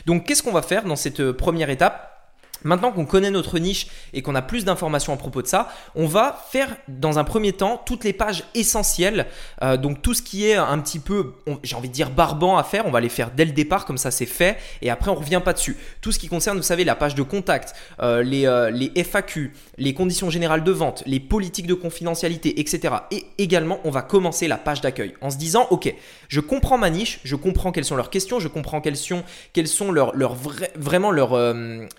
Donc 0.06 0.24
qu'est-ce 0.26 0.42
qu'on 0.42 0.52
va 0.52 0.62
faire 0.62 0.84
dans 0.84 0.96
cette 0.96 1.20
euh, 1.20 1.32
première 1.32 1.70
étape? 1.70 2.15
Maintenant 2.64 2.92
qu'on 2.92 3.04
connaît 3.04 3.30
notre 3.30 3.58
niche 3.58 3.86
et 4.12 4.22
qu'on 4.22 4.34
a 4.34 4.42
plus 4.42 4.64
d'informations 4.64 5.12
à 5.12 5.16
propos 5.16 5.42
de 5.42 5.46
ça, 5.46 5.68
on 5.94 6.06
va 6.06 6.44
faire 6.50 6.68
dans 6.88 7.18
un 7.18 7.25
premier 7.25 7.52
temps 7.52 7.80
toutes 7.84 8.04
les 8.04 8.12
pages 8.12 8.44
essentielles. 8.54 9.26
Euh, 9.62 9.76
donc 9.76 10.02
tout 10.02 10.14
ce 10.14 10.22
qui 10.22 10.46
est 10.46 10.54
un 10.54 10.78
petit 10.78 10.98
peu, 10.98 11.34
j'ai 11.62 11.76
envie 11.76 11.88
de 11.88 11.94
dire 11.94 12.10
barbant 12.10 12.56
à 12.56 12.64
faire, 12.64 12.86
on 12.86 12.90
va 12.90 13.00
les 13.00 13.08
faire 13.08 13.30
dès 13.30 13.44
le 13.44 13.52
départ, 13.52 13.84
comme 13.84 13.98
ça 13.98 14.10
c'est 14.10 14.26
fait, 14.26 14.56
et 14.82 14.90
après 14.90 15.10
on 15.10 15.14
revient 15.14 15.42
pas 15.44 15.52
dessus. 15.52 15.76
Tout 16.00 16.12
ce 16.12 16.18
qui 16.18 16.28
concerne, 16.28 16.56
vous 16.56 16.62
savez, 16.62 16.84
la 16.84 16.94
page 16.94 17.14
de 17.14 17.22
contact, 17.22 17.75
euh, 18.00 18.22
les, 18.22 18.46
euh, 18.46 18.70
les 18.70 18.92
FAQ, 19.04 19.52
les 19.78 19.94
conditions 19.94 20.30
générales 20.30 20.64
de 20.64 20.72
vente, 20.72 21.02
les 21.06 21.20
politiques 21.20 21.66
de 21.66 21.75
confidentialité, 21.75 22.58
etc. 22.60 22.94
Et 23.10 23.26
également, 23.38 23.80
on 23.84 23.90
va 23.90 24.02
commencer 24.02 24.48
la 24.48 24.56
page 24.56 24.80
d'accueil 24.80 25.14
en 25.20 25.30
se 25.30 25.36
disant, 25.36 25.66
ok, 25.70 25.94
je 26.28 26.40
comprends 26.40 26.78
ma 26.78 26.90
niche, 26.90 27.20
je 27.25 27.36
comprends 27.36 27.72
quelles 27.72 27.84
sont 27.84 27.96
leurs 27.96 28.10
questions, 28.10 28.40
je 28.40 28.48
comprends 28.48 28.80
quelles 28.80 28.96
sont, 28.96 29.22
quelles 29.52 29.68
sont 29.68 29.92
leurs, 29.92 30.16
leurs 30.16 30.36
vraiment 30.75 31.10
leurs, 31.10 31.54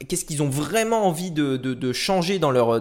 qu'est-ce 0.07 0.25
qu'ils 0.25 0.41
ont 0.41 0.46
vraiment 0.47 1.05
envie 1.07 1.31
de, 1.31 1.93
changer 1.93 2.39
dans 2.39 2.51
leur, 2.51 2.79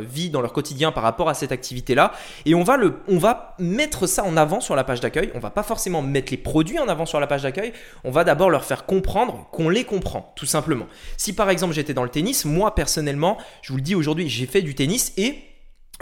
vie, 0.00 0.30
dans 0.30 0.40
leur 0.40 0.52
quotidien 0.52 0.92
par 0.92 1.02
rapport 1.02 1.28
à 1.28 1.34
cette 1.34 1.52
activité-là. 1.52 2.12
Et 2.46 2.54
on 2.54 2.62
va, 2.62 2.78
on 3.08 3.18
va 3.18 3.54
mettre 3.58 4.06
ça 4.06 4.24
en 4.24 4.36
avant 4.36 4.60
sur 4.60 4.76
la 4.76 4.84
page 4.84 5.00
d'accueil. 5.00 5.30
On 5.34 5.40
va 5.40 5.50
pas 5.50 5.62
forcément 5.62 6.02
mettre 6.02 6.32
les 6.32 6.38
produits 6.38 6.78
en 6.78 6.88
avant 6.88 7.06
sur 7.06 7.20
la 7.20 7.26
page 7.26 7.42
d'accueil. 7.42 7.72
On 8.04 8.10
va 8.10 8.24
d'abord 8.24 8.50
leur 8.50 8.64
faire 8.64 8.86
comprendre 8.86 9.48
qu'on 9.52 9.68
les 9.68 9.84
comprend, 9.84 10.32
tout 10.36 10.46
simplement. 10.46 10.86
Si 11.16 11.32
par 11.32 11.50
exemple 11.50 11.74
j'étais 11.74 11.94
dans 11.94 12.04
le 12.04 12.10
tennis, 12.10 12.44
moi 12.44 12.74
personnellement, 12.74 13.38
je 13.62 13.72
vous 13.72 13.76
le 13.76 13.82
dis 13.82 13.94
aujourd'hui, 13.94 14.28
j'ai 14.28 14.46
fait 14.46 14.62
du 14.62 14.74
tennis 14.74 15.12
et 15.16 15.49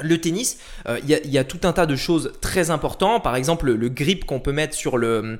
le 0.00 0.21
tennis, 0.21 0.59
euh, 0.88 0.99
il 1.07 1.31
y, 1.31 1.38
a 1.38 1.45
tout 1.45 1.61
un 1.64 1.73
tas 1.73 1.87
de 1.87 1.97
choses 1.97 2.33
très 2.40 2.71
importantes. 2.71 3.23
Par 3.23 3.37
exemple, 3.37 3.73
le, 3.73 3.88
grip 3.88 4.25
qu'on 4.25 4.40
peut 4.40 4.52
mettre 4.52 4.75
sur, 4.75 4.99
la, 4.99 5.38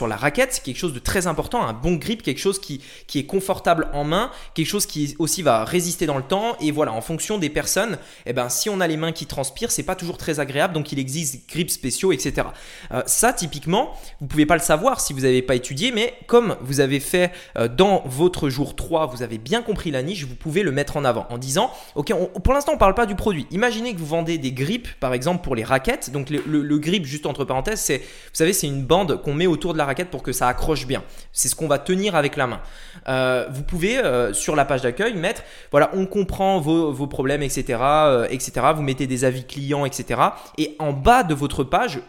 raquette, 0.00 0.52
c'est 0.52 0.62
quelque 0.62 0.78
chose 0.78 0.92
de 0.92 0.98
très 0.98 1.26
important. 1.26 1.62
Un 1.62 1.72
bon 1.72 1.94
grip, 1.94 2.22
quelque 2.22 2.40
chose 2.40 2.60
qui, 2.60 2.80
est 3.14 3.26
confortable 3.26 3.88
en 3.92 4.04
main, 4.04 4.30
quelque 4.54 4.66
chose 4.66 4.86
qui 4.86 5.14
aussi 5.18 5.42
va 5.42 5.64
résister 5.64 6.06
dans 6.06 6.16
le 6.16 6.22
temps. 6.22 6.56
Et 6.60 6.70
voilà, 6.70 6.92
en 6.92 7.00
fonction 7.00 7.38
des 7.38 7.50
personnes, 7.50 7.98
eh 8.26 8.32
ben, 8.32 8.48
si 8.48 8.70
on 8.70 8.80
a 8.80 8.86
les 8.86 8.96
mains 8.96 9.12
qui 9.12 9.26
transpirent, 9.26 9.70
c'est 9.70 9.82
pas 9.82 9.94
toujours 9.94 10.18
très 10.18 10.40
agréable. 10.40 10.74
Donc, 10.74 10.92
il 10.92 10.98
existe 10.98 11.48
grips 11.48 11.70
spéciaux, 11.70 12.12
etc. 12.12 12.48
Euh, 12.92 13.02
ça, 13.06 13.32
typiquement, 13.32 13.92
vous 14.20 14.26
pouvez 14.26 14.46
pas 14.46 14.56
le 14.56 14.62
savoir 14.62 15.00
si 15.00 15.12
vous 15.12 15.20
n'avez 15.20 15.42
pas 15.42 15.54
étudié, 15.54 15.92
mais 15.92 16.14
comme 16.26 16.56
vous 16.60 16.80
avez 16.80 17.00
fait 17.00 17.32
euh, 17.56 17.68
dans 17.68 18.02
votre 18.06 18.48
jour 18.48 18.76
3, 18.76 19.06
vous 19.06 19.22
avez 19.22 19.38
bien 19.38 19.62
compris 19.62 19.90
la 19.90 20.02
niche, 20.02 20.24
vous 20.24 20.34
pouvez 20.34 20.62
le 20.62 20.72
mettre 20.72 20.96
en 20.96 21.04
avant 21.04 21.26
en 21.30 21.38
disant, 21.38 21.70
ok, 21.94 22.12
pour 22.42 22.54
l'instant, 22.54 22.72
on 22.74 22.78
parle 22.78 22.94
pas 22.94 23.06
du 23.06 23.14
produit 23.14 23.27
Imaginez 23.50 23.94
que 23.94 23.98
vous 23.98 24.06
vendez 24.06 24.38
des 24.38 24.52
grips, 24.52 24.88
par 25.00 25.14
exemple, 25.14 25.42
pour 25.42 25.54
les 25.54 25.64
raquettes. 25.64 26.10
Donc 26.10 26.30
le, 26.30 26.78
grip, 26.78 27.04
juste 27.04 27.26
entre 27.26 27.44
parenthèses, 27.44 27.80
c'est, 27.80 27.98
vous 27.98 28.34
savez, 28.34 28.52
c'est 28.52 28.66
une 28.66 28.84
bande 28.84 29.22
qu'on 29.22 29.34
met 29.34 29.46
autour 29.46 29.72
de 29.72 29.78
la 29.78 29.84
raquette 29.84 30.10
pour 30.10 30.22
que 30.22 30.32
ça 30.32 30.48
accroche 30.48 30.86
bien. 30.86 31.02
C'est 31.32 31.48
ce 31.48 31.54
qu'on 31.54 31.68
va 31.68 31.78
tenir 31.78 32.14
avec 32.14 32.36
la 32.36 32.46
main. 32.46 32.60
Euh, 33.08 33.46
vous 33.50 33.62
pouvez 33.62 33.98
euh, 33.98 34.32
sur 34.32 34.56
la 34.56 34.64
page 34.64 34.82
d'accueil 34.82 35.14
mettre, 35.14 35.42
voilà, 35.70 35.90
on 35.94 36.06
comprend 36.06 36.60
vos, 36.60 37.06
problèmes, 37.06 37.42
etc., 37.42 37.78
euh, 37.80 38.26
etc. 38.30 38.66
Vous 38.74 38.82
mettez 38.82 39.06
des 39.06 39.24
avis 39.24 39.44
clients, 39.44 39.84
etc. 39.84 40.20
Et 40.56 40.76
en 40.78 40.92
bas 40.92 41.22
de 41.22 41.34
votre 41.34 41.64
page, 41.64 42.00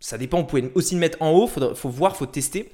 ça 0.00 0.18
dépend. 0.18 0.38
Vous 0.38 0.46
pouvez 0.46 0.70
aussi 0.74 0.94
le 0.94 1.00
mettre 1.00 1.18
en 1.20 1.30
haut. 1.30 1.50
Il 1.56 1.74
faut 1.74 1.88
voir, 1.88 2.16
faut 2.16 2.26
tester 2.26 2.70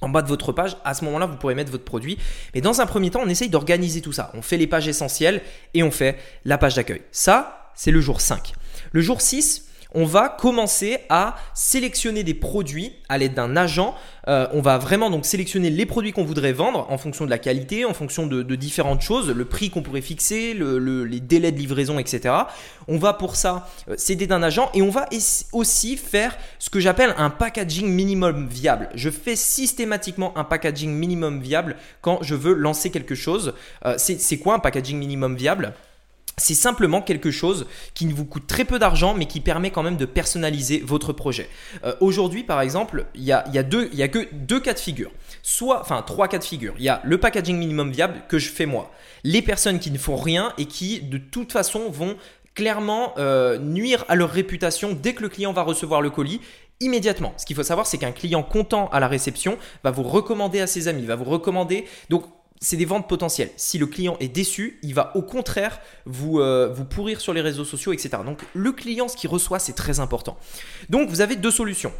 en 0.00 0.08
bas 0.08 0.22
de 0.22 0.28
votre 0.28 0.52
page, 0.52 0.76
à 0.84 0.94
ce 0.94 1.04
moment-là, 1.04 1.26
vous 1.26 1.36
pourrez 1.36 1.54
mettre 1.54 1.70
votre 1.70 1.84
produit. 1.84 2.18
Mais 2.54 2.60
dans 2.60 2.80
un 2.80 2.86
premier 2.86 3.10
temps, 3.10 3.20
on 3.22 3.28
essaye 3.28 3.48
d'organiser 3.48 4.00
tout 4.00 4.12
ça. 4.12 4.30
On 4.34 4.42
fait 4.42 4.56
les 4.56 4.66
pages 4.66 4.88
essentielles 4.88 5.42
et 5.72 5.82
on 5.82 5.90
fait 5.90 6.18
la 6.44 6.58
page 6.58 6.74
d'accueil. 6.74 7.02
Ça, 7.12 7.70
c'est 7.74 7.90
le 7.90 8.00
jour 8.00 8.20
5. 8.20 8.52
Le 8.92 9.00
jour 9.00 9.20
6, 9.20 9.66
on 9.94 10.04
va 10.04 10.28
commencer 10.28 10.98
à 11.08 11.36
sélectionner 11.54 12.24
des 12.24 12.34
produits 12.34 12.92
à 13.08 13.18
l'aide 13.18 13.34
d'un 13.34 13.56
agent. 13.56 13.94
Euh, 14.26 14.46
on 14.52 14.60
va 14.60 14.78
vraiment 14.78 15.10
donc 15.10 15.24
sélectionner 15.24 15.70
les 15.70 15.86
produits 15.86 16.12
qu'on 16.12 16.24
voudrait 16.24 16.52
vendre 16.52 16.86
en 16.90 16.98
fonction 16.98 17.24
de 17.24 17.30
la 17.30 17.38
qualité, 17.38 17.84
en 17.84 17.94
fonction 17.94 18.26
de, 18.26 18.42
différentes 18.54 19.02
choses, 19.02 19.30
le 19.30 19.44
prix 19.44 19.70
qu'on 19.70 19.82
pourrait 19.82 20.00
fixer, 20.00 20.54
les 20.54 21.20
délais 21.20 21.52
de 21.52 21.58
livraison, 21.58 21.98
etc. 21.98 22.34
On 22.88 22.98
va 22.98 23.12
pour 23.12 23.36
ça 23.36 23.68
euh, 23.88 23.94
s'aider 23.96 24.26
d'un 24.26 24.42
agent 24.42 24.70
et 24.74 24.82
on 24.82 24.90
va 24.90 25.08
aussi 25.52 25.96
faire 25.96 26.36
ce 26.58 26.70
que 26.70 26.80
j'appelle 26.80 27.14
un 27.16 27.30
packaging 27.30 27.86
minimum 27.86 28.48
viable. 28.48 28.88
Je 28.94 29.10
fais 29.10 29.36
systématiquement 29.36 30.36
un 30.36 30.44
packaging 30.44 30.90
minimum 30.90 31.40
viable 31.40 31.76
quand 32.00 32.18
je 32.22 32.34
veux 32.34 32.54
lancer 32.54 32.90
quelque 32.90 33.14
chose. 33.14 33.54
Euh, 33.84 33.94
c'est 33.98 34.38
quoi 34.38 34.54
un 34.54 34.58
packaging 34.58 34.98
minimum 34.98 35.36
viable? 35.36 35.74
C'est 36.36 36.54
simplement 36.54 37.00
quelque 37.00 37.30
chose 37.30 37.66
qui 37.94 38.06
ne 38.06 38.12
vous 38.12 38.24
coûte 38.24 38.46
très 38.46 38.64
peu 38.64 38.78
d'argent, 38.78 39.14
mais 39.14 39.26
qui 39.26 39.40
permet 39.40 39.70
quand 39.70 39.82
même 39.82 39.96
de 39.96 40.04
personnaliser 40.04 40.82
votre 40.84 41.12
projet. 41.12 41.48
Euh, 41.84 41.94
aujourd'hui, 42.00 42.42
par 42.42 42.60
exemple, 42.60 43.06
il 43.14 43.22
y 43.22 43.32
a, 43.32 43.44
y 43.52 43.58
a 43.58 44.08
que 44.08 44.34
deux 44.34 44.60
cas 44.60 44.74
de 44.74 44.78
figure. 44.78 45.10
Soit, 45.42 45.80
enfin, 45.80 46.02
trois 46.02 46.28
cas 46.28 46.38
de 46.38 46.44
figure. 46.44 46.74
Il 46.78 46.84
y 46.84 46.88
a 46.88 47.00
le 47.04 47.18
packaging 47.18 47.56
minimum 47.56 47.90
viable 47.90 48.22
que 48.28 48.38
je 48.38 48.48
fais 48.48 48.66
moi. 48.66 48.90
Les 49.22 49.42
personnes 49.42 49.78
qui 49.78 49.90
ne 49.90 49.98
font 49.98 50.16
rien 50.16 50.52
et 50.58 50.66
qui, 50.66 51.00
de 51.00 51.18
toute 51.18 51.52
façon, 51.52 51.90
vont 51.90 52.16
clairement 52.54 53.14
euh, 53.18 53.58
nuire 53.58 54.04
à 54.08 54.14
leur 54.14 54.30
réputation 54.30 54.92
dès 54.92 55.12
que 55.12 55.22
le 55.22 55.28
client 55.28 55.52
va 55.52 55.62
recevoir 55.62 56.00
le 56.00 56.10
colis 56.10 56.40
immédiatement. 56.80 57.32
Ce 57.36 57.46
qu'il 57.46 57.56
faut 57.56 57.62
savoir, 57.62 57.86
c'est 57.86 57.98
qu'un 57.98 58.12
client 58.12 58.42
content 58.42 58.88
à 58.88 59.00
la 59.00 59.08
réception 59.08 59.58
va 59.82 59.90
vous 59.90 60.02
recommander 60.02 60.60
à 60.60 60.66
ses 60.66 60.88
amis, 60.88 61.04
va 61.04 61.16
vous 61.16 61.24
recommander. 61.24 61.86
Donc, 62.10 62.24
c'est 62.64 62.76
des 62.76 62.86
ventes 62.86 63.08
potentielles. 63.08 63.50
Si 63.56 63.76
le 63.78 63.86
client 63.86 64.16
est 64.20 64.28
déçu, 64.28 64.78
il 64.82 64.94
va 64.94 65.14
au 65.16 65.22
contraire 65.22 65.80
vous, 66.06 66.40
euh, 66.40 66.74
pourrir 66.88 67.20
sur 67.20 67.34
les 67.34 67.42
réseaux 67.42 67.64
sociaux, 67.64 67.92
etc. 67.92 68.22
Donc 68.24 68.40
le 68.54 68.72
client, 68.72 69.06
ce 69.06 69.16
qu'il 69.16 69.28
reçoit, 69.28 69.58
c'est 69.58 69.74
très 69.74 70.00
important. 70.00 70.38
Donc 70.88 71.10
vous 71.10 71.20
avez 71.20 71.36
deux 71.36 71.50
solutions. 71.50 71.92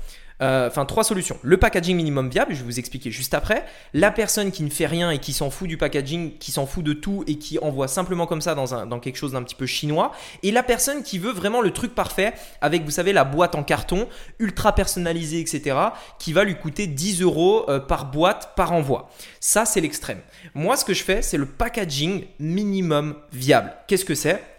Euh, 0.42 0.68
enfin 0.68 0.84
trois 0.84 1.04
solutions. 1.04 1.38
Le 1.42 1.56
packaging 1.56 1.96
minimum 1.96 2.28
viable, 2.28 2.54
je 2.54 2.58
vais 2.58 2.64
vous 2.64 2.78
expliquer 2.78 3.10
juste 3.10 3.34
après. 3.34 3.64
La 3.92 4.10
personne 4.10 4.50
qui 4.50 4.62
ne 4.62 4.70
fait 4.70 4.86
rien 4.86 5.10
et 5.10 5.18
qui 5.18 5.32
s'en 5.32 5.50
fout 5.50 5.68
du 5.68 5.76
packaging, 5.76 6.38
qui 6.38 6.50
s'en 6.50 6.66
fout 6.66 6.84
de 6.84 6.92
tout 6.92 7.24
et 7.26 7.38
qui 7.38 7.58
envoie 7.60 7.88
simplement 7.88 8.26
comme 8.26 8.40
ça 8.40 8.54
dans, 8.54 8.86
dans 8.86 9.00
quelque 9.00 9.16
chose 9.16 9.32
d'un 9.32 9.42
petit 9.42 9.54
peu 9.54 9.66
chinois. 9.66 10.12
Et 10.42 10.50
la 10.50 10.62
personne 10.62 11.02
qui 11.02 11.18
veut 11.18 11.32
vraiment 11.32 11.60
le 11.60 11.70
truc 11.70 11.94
parfait 11.94 12.34
avec, 12.60 12.84
vous 12.84 12.90
savez, 12.90 13.12
la 13.12 13.24
boîte 13.24 13.54
en 13.54 13.62
carton, 13.62 14.08
ultra 14.38 14.74
personnalisée, 14.74 15.40
etc., 15.40 15.76
qui 16.18 16.32
va 16.32 16.44
lui 16.44 16.56
coûter 16.56 16.86
10 16.86 17.22
euros 17.22 17.64
euh, 17.68 17.78
par 17.78 18.10
boîte, 18.10 18.54
par 18.56 18.72
envoi. 18.72 19.10
Ça, 19.40 19.64
c'est 19.64 19.80
l'extrême. 19.80 20.20
Moi, 20.54 20.76
ce 20.76 20.84
que 20.84 20.94
je 20.94 21.04
fais, 21.04 21.22
c'est 21.22 21.38
le 21.38 21.46
packaging 21.46 22.24
minimum 22.38 23.14
viable. 23.32 23.72
Qu'est-ce 23.86 24.04
que 24.04 24.14
c'est? 24.14 24.53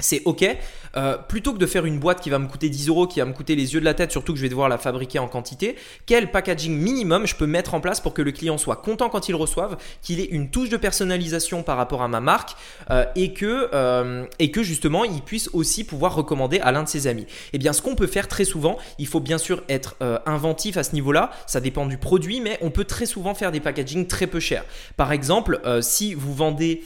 C'est 0.00 0.22
ok. 0.24 0.44
Euh, 0.96 1.16
plutôt 1.16 1.52
que 1.52 1.58
de 1.58 1.66
faire 1.66 1.86
une 1.86 1.98
boîte 1.98 2.20
qui 2.20 2.30
va 2.30 2.38
me 2.38 2.48
coûter 2.48 2.68
10 2.68 2.88
euros, 2.88 3.06
qui 3.06 3.20
va 3.20 3.26
me 3.26 3.32
coûter 3.32 3.54
les 3.54 3.74
yeux 3.74 3.80
de 3.80 3.84
la 3.84 3.94
tête, 3.94 4.10
surtout 4.10 4.32
que 4.32 4.38
je 4.38 4.42
vais 4.42 4.48
devoir 4.48 4.68
la 4.68 4.78
fabriquer 4.78 5.18
en 5.18 5.28
quantité, 5.28 5.76
quel 6.06 6.30
packaging 6.30 6.76
minimum 6.76 7.26
je 7.26 7.36
peux 7.36 7.46
mettre 7.46 7.74
en 7.74 7.80
place 7.80 8.00
pour 8.00 8.12
que 8.12 8.22
le 8.22 8.32
client 8.32 8.58
soit 8.58 8.76
content 8.76 9.08
quand 9.08 9.28
il 9.28 9.34
reçoive, 9.34 9.76
qu'il 10.02 10.20
ait 10.20 10.24
une 10.24 10.50
touche 10.50 10.68
de 10.68 10.76
personnalisation 10.76 11.62
par 11.62 11.76
rapport 11.76 12.02
à 12.02 12.08
ma 12.08 12.20
marque 12.20 12.56
euh, 12.90 13.04
et, 13.14 13.32
que, 13.32 13.68
euh, 13.72 14.26
et 14.38 14.50
que 14.50 14.62
justement 14.62 15.04
il 15.04 15.22
puisse 15.22 15.48
aussi 15.52 15.84
pouvoir 15.84 16.14
recommander 16.14 16.58
à 16.60 16.72
l'un 16.72 16.82
de 16.82 16.88
ses 16.88 17.06
amis. 17.06 17.22
Et 17.22 17.26
eh 17.54 17.58
bien 17.58 17.72
ce 17.72 17.82
qu'on 17.82 17.94
peut 17.94 18.06
faire 18.06 18.26
très 18.26 18.44
souvent, 18.44 18.76
il 18.98 19.06
faut 19.06 19.20
bien 19.20 19.38
sûr 19.38 19.62
être 19.68 19.96
inventif 20.26 20.76
à 20.76 20.82
ce 20.82 20.92
niveau-là, 20.92 21.30
ça 21.46 21.60
dépend 21.60 21.86
du 21.86 21.98
produit, 21.98 22.40
mais 22.40 22.58
on 22.62 22.70
peut 22.70 22.84
très 22.84 23.06
souvent 23.06 23.34
faire 23.34 23.52
des 23.52 23.60
packagings 23.60 24.06
très 24.06 24.26
peu 24.26 24.40
chers. 24.40 24.64
Par 24.96 25.12
exemple, 25.12 25.60
si 25.82 26.14
vous 26.14 26.34
vendez, 26.34 26.82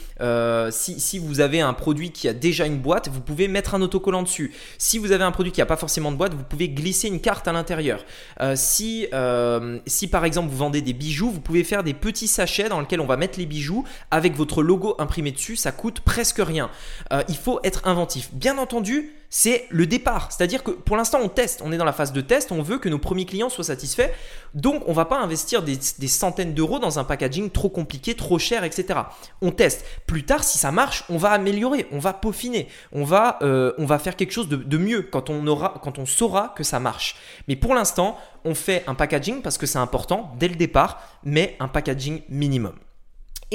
si 0.71 1.19
vous 1.19 1.41
avez 1.41 1.61
un 1.61 1.73
produit 1.73 2.11
qui 2.11 2.29
a 2.29 2.33
déjà 2.33 2.67
une 2.67 2.79
boîte, 2.79 3.04
vous 3.09 3.21
pouvez 3.21 3.49
mettre 3.49 3.75
un 3.75 3.83
autocollant 3.83 4.23
dessus. 4.23 4.53
Si 4.79 4.99
vous 4.99 5.13
avez 5.13 5.25
un 5.25 5.33
produit 5.33 5.53
qui 5.53 5.61
n'a 5.61 5.67
pas 5.67 5.77
forcément 5.77 6.13
de 6.13 6.17
boîte, 6.17 6.35
vous 6.35 6.45
pouvez 6.45 6.69
glisser 6.69 7.09
une 7.09 7.21
carte 7.21 7.49
à 7.49 7.53
l'intérieur. 7.53 8.05
Euh, 8.41 8.55
si, 8.57 9.07
euh, 9.13 9.79
si 9.87 10.09
par 10.09 10.25
exemple 10.25 10.51
vous 10.51 10.57
vendez 10.57 10.83
des 10.83 10.93
bijoux, 10.93 11.31
vous 11.31 11.41
pouvez 11.41 11.65
faire 11.65 11.83
des 11.83 11.95
petits 11.95 12.29
sachets 12.29 12.69
dans 12.69 12.81
lesquels 12.81 13.01
on 13.01 13.07
va 13.07 13.17
mettre 13.17 13.39
les 13.39 13.47
bijoux 13.47 13.85
avec 14.11 14.37
votre 14.37 14.63
logo 14.63 14.95
imprimé 14.99 15.33
dessus. 15.33 15.57
Ça 15.57 15.73
coûte 15.73 16.01
presque 16.01 16.39
rien. 16.39 16.71
Euh, 17.13 17.23
il 17.29 17.37
faut 17.37 17.61
être 17.65 17.87
inventif. 17.87 18.31
Bien 18.33 18.59
entendu, 18.59 19.13
c'est 19.37 19.67
le 19.71 19.85
départ. 19.85 20.31
C'est-à-dire 20.31 20.63
que 20.63 20.71
pour 20.71 20.97
l'instant, 20.97 21.19
on 21.21 21.29
teste. 21.29 21.61
On 21.65 21.73
est 21.73 21.77
dans 21.77 21.85
la 21.85 21.93
phase 21.93 22.13
de 22.13 22.21
test. 22.21 22.53
On 22.53 22.63
veut 22.63 22.79
que 22.79 22.89
nos 22.89 23.01
premiers 23.01 23.25
clients 23.25 23.49
soient 23.49 23.65
satisfaits. 23.65 24.11
Donc, 24.55 24.85
on 24.87 24.91
ne 24.91 24.95
va 24.95 25.07
pas 25.07 25.19
investir 25.19 25.65
des, 25.65 25.77
centaines 26.07 26.55
d'euros 26.55 26.79
dans 26.79 27.01
un 27.01 27.05
packaging 27.05 27.51
trop 27.51 27.69
compliqué, 27.69 28.15
trop 28.15 28.39
cher, 28.39 28.63
etc. 28.63 29.01
On 29.43 29.51
teste. 29.51 29.85
Plus 30.07 30.25
tard, 30.25 30.45
si 30.45 30.57
ça 30.57 30.71
marche, 30.71 31.03
on 31.09 31.17
va 31.17 31.33
améliorer, 31.33 31.89
on 31.91 31.99
va 31.99 32.13
peaufiner, 32.13 32.69
on 32.93 33.03
va, 33.03 33.41
euh, 33.43 33.99
faire 33.99 34.15
quelque 34.15 34.31
chose 34.31 34.49
de, 34.49 34.79
mieux 34.79 35.03
quand 35.03 35.29
on 35.29 36.07
saura 36.07 36.55
que 36.57 36.63
ça 36.63 36.79
marche. 36.79 37.17
Mais 37.49 37.57
pour 37.57 37.75
l'instant, 37.75 38.17
on 38.45 38.55
fait 38.55 38.85
un 38.87 38.95
packaging 38.95 39.43
parce 39.43 39.59
que 39.59 39.67
c'est 39.67 39.81
important 39.81 40.33
dès 40.39 40.47
le 40.47 40.55
départ, 40.55 41.03
mais 41.25 41.57
un 41.59 41.67
packaging 41.67 42.23
minimum. 42.29 42.77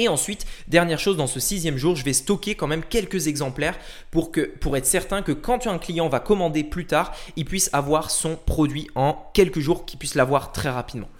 Et 0.00 0.08
ensuite, 0.08 0.46
dernière 0.66 0.98
chose, 0.98 1.18
dans 1.18 1.26
ce 1.26 1.40
sixième 1.40 1.76
jour, 1.76 1.94
je 1.94 2.06
vais 2.06 2.14
stocker 2.14 2.54
quand 2.54 2.66
même 2.66 2.82
quelques 2.82 3.26
exemplaires 3.26 3.78
pour, 4.10 4.30
être 4.34 4.86
certain 4.86 5.20
que 5.20 5.32
quand 5.32 5.66
un 5.66 5.76
client 5.76 6.08
va 6.08 6.20
commander 6.20 6.64
plus 6.64 6.86
tard, 6.86 7.12
il 7.36 7.44
puisse 7.44 7.68
avoir 7.74 8.10
son 8.10 8.34
produit 8.34 8.88
en 8.94 9.30
quelques 9.34 9.60
jours, 9.60 9.84
qu'il 9.84 9.98
puisse 9.98 10.14
l'avoir 10.14 10.52
très 10.52 10.70
rapidement. 10.70 11.10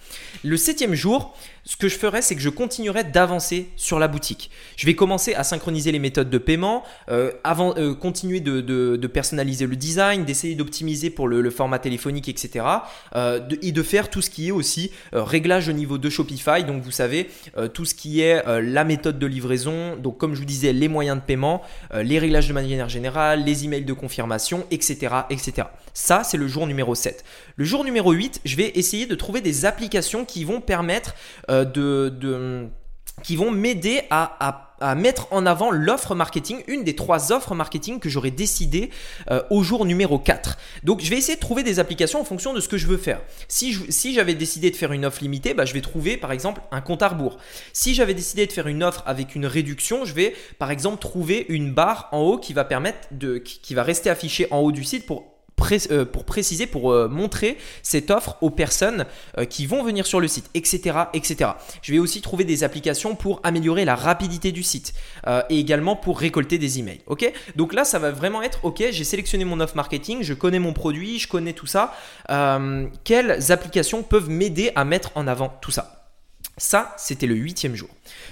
Le 0.43 0.57
septième 0.57 0.95
jour, 0.95 1.35
ce 1.63 1.77
que 1.77 1.87
je 1.87 1.95
ferai, 1.95 2.21
c'est 2.21 2.35
que 2.35 2.41
je 2.41 2.49
continuerai 2.49 3.03
d'avancer 3.03 3.69
sur 3.75 3.99
la 3.99 4.07
boutique. 4.07 4.49
Je 4.77 4.85
vais 4.85 4.95
commencer 4.95 5.35
à 5.35 5.43
synchroniser 5.43 5.91
les 5.91 5.99
méthodes 5.99 6.29
de 6.29 6.37
paiement, 6.37 6.83
euh, 7.09 7.31
avant, 7.43 7.75
euh, 7.77 7.93
continuer 7.93 8.39
de, 8.39 9.07
personnaliser 9.07 9.67
le 9.67 9.75
design, 9.75 10.25
d'essayer 10.25 10.55
d'optimiser 10.55 11.09
pour 11.09 11.27
le, 11.27 11.49
format 11.51 11.79
téléphonique, 11.79 12.29
etc. 12.29 12.65
Euh, 13.15 13.41
et 13.61 13.71
de 13.71 13.83
faire 13.83 14.09
tout 14.09 14.21
ce 14.21 14.29
qui 14.29 14.47
est 14.47 14.51
aussi 14.51 14.91
réglage 15.11 15.67
au 15.69 15.73
niveau 15.73 15.97
de 15.97 16.09
Shopify. 16.09 16.63
Donc 16.63 16.81
vous 16.81 16.91
savez, 16.91 17.29
tout 17.73 17.85
ce 17.85 17.93
qui 17.93 18.21
est 18.21 18.43
la 18.61 18.83
méthode 18.83 19.19
de 19.19 19.27
livraison, 19.27 19.97
donc 19.97 20.17
comme 20.17 20.33
je 20.33 20.39
vous 20.39 20.45
disais, 20.45 20.73
les 20.73 20.87
moyens 20.87 21.17
de 21.17 21.23
paiement, 21.23 21.61
les 21.93 22.19
réglages 22.19 22.47
de 22.47 22.53
manière 22.53 22.89
générale, 22.89 23.43
les 23.43 23.65
emails 23.65 23.85
de 23.85 23.93
confirmation, 23.93 24.65
etc. 24.71 25.13
etc. 25.29 25.67
Ça, 25.93 26.23
c'est 26.23 26.37
le 26.37 26.47
jour 26.47 26.67
numéro 26.67 26.95
7. 26.95 27.23
Le 27.55 27.65
jour 27.65 27.83
numéro 27.83 28.11
8, 28.11 28.41
je 28.45 28.55
vais 28.55 28.71
essayer 28.75 29.05
de 29.05 29.15
trouver 29.15 29.41
des 29.41 29.65
applications 29.65 30.25
qui 30.25 30.43
vont 30.43 30.61
permettre 30.61 31.15
euh, 31.49 31.65
de, 31.65 32.69
qui 33.23 33.35
vont 33.35 33.51
m'aider 33.51 34.01
à, 34.09 34.67
mettre 34.97 35.27
en 35.29 35.45
avant 35.45 35.69
l'offre 35.69 36.15
marketing, 36.15 36.63
une 36.67 36.83
des 36.83 36.95
trois 36.95 37.31
offres 37.31 37.53
marketing 37.53 37.99
que 37.99 38.09
j'aurais 38.09 38.31
décidé 38.31 38.89
euh, 39.29 39.43
au 39.51 39.61
jour 39.61 39.85
numéro 39.85 40.17
4. 40.17 40.57
Donc 40.83 41.01
je 41.01 41.09
vais 41.11 41.17
essayer 41.17 41.35
de 41.35 41.39
trouver 41.39 41.61
des 41.61 41.77
applications 41.77 42.19
en 42.19 42.23
fonction 42.23 42.51
de 42.51 42.59
ce 42.59 42.67
que 42.67 42.77
je 42.77 42.87
veux 42.87 42.97
faire. 42.97 43.21
Si, 43.47 43.77
si 43.89 44.15
j'avais 44.15 44.33
décidé 44.33 44.71
de 44.71 44.75
faire 44.75 44.91
une 44.91 45.05
offre 45.05 45.21
limitée, 45.21 45.53
bah, 45.53 45.65
je 45.65 45.73
vais 45.73 45.81
trouver 45.81 46.17
par 46.17 46.31
exemple 46.31 46.61
un 46.71 46.81
compte 46.81 47.03
à 47.03 47.09
rebours. 47.09 47.37
Si 47.73 47.93
j'avais 47.93 48.15
décidé 48.15 48.47
de 48.47 48.51
faire 48.51 48.65
une 48.65 48.83
offre 48.83 49.03
avec 49.05 49.35
une 49.35 49.45
réduction, 49.45 50.03
je 50.03 50.15
vais 50.15 50.33
par 50.57 50.71
exemple 50.71 50.99
trouver 50.99 51.45
une 51.49 51.71
barre 51.71 52.09
en 52.11 52.21
haut 52.21 52.39
qui 52.39 52.53
va 52.53 52.65
permettre 52.65 53.07
de, 53.11 53.37
qui 53.37 53.75
va 53.75 53.83
rester 53.83 54.09
affichée 54.09 54.47
en 54.49 54.61
haut 54.61 54.71
du 54.71 54.83
site 54.83 55.05
pour 55.05 55.40
euh, 55.91 56.05
pour 56.05 56.25
préciser, 56.25 56.65
pour 56.65 56.91
euh, 56.91 57.07
montrer 57.07 57.57
cette 57.83 58.11
offre 58.11 58.37
aux 58.41 58.49
personnes 58.49 59.05
euh, 59.37 59.45
qui 59.45 59.65
vont 59.65 59.83
venir 59.83 60.05
sur 60.05 60.19
le 60.19 60.27
site, 60.27 60.49
etc., 60.53 60.97
etc. 61.13 61.51
Je 61.81 61.91
vais 61.91 61.99
aussi 61.99 62.21
trouver 62.21 62.43
des 62.43 62.63
applications 62.63 63.15
pour 63.15 63.39
améliorer 63.43 63.85
la 63.85 63.95
rapidité 63.95 64.51
du 64.51 64.63
site 64.63 64.93
et 65.49 65.59
également 65.59 65.95
pour 65.95 66.19
récolter 66.19 66.57
des 66.57 66.79
emails. 66.79 67.01
Ok? 67.07 67.31
Donc 67.55 67.73
là, 67.73 67.83
ça 67.83 67.99
va 67.99 68.11
vraiment 68.11 68.41
être 68.41 68.59
ok. 68.63 68.83
J'ai 68.91 69.03
sélectionné 69.03 69.45
mon 69.45 69.59
offre 69.59 69.75
marketing, 69.75 70.19
je 70.21 70.33
connais 70.33 70.59
mon 70.59 70.73
produit, 70.73 71.19
je 71.19 71.27
connais 71.27 71.53
tout 71.53 71.67
ça. 71.67 71.93
quelles 73.03 73.51
applications 73.51 74.03
peuvent 74.03 74.29
m'aider 74.29 74.71
à 74.75 74.85
mettre 74.85 75.11
en 75.15 75.27
avant 75.27 75.49
tout 75.61 75.71
ça? 75.71 76.01
Ça, 76.57 76.93
c'était 76.97 77.27
le 77.27 77.35
huitième 77.35 77.75
jour. 77.75 77.89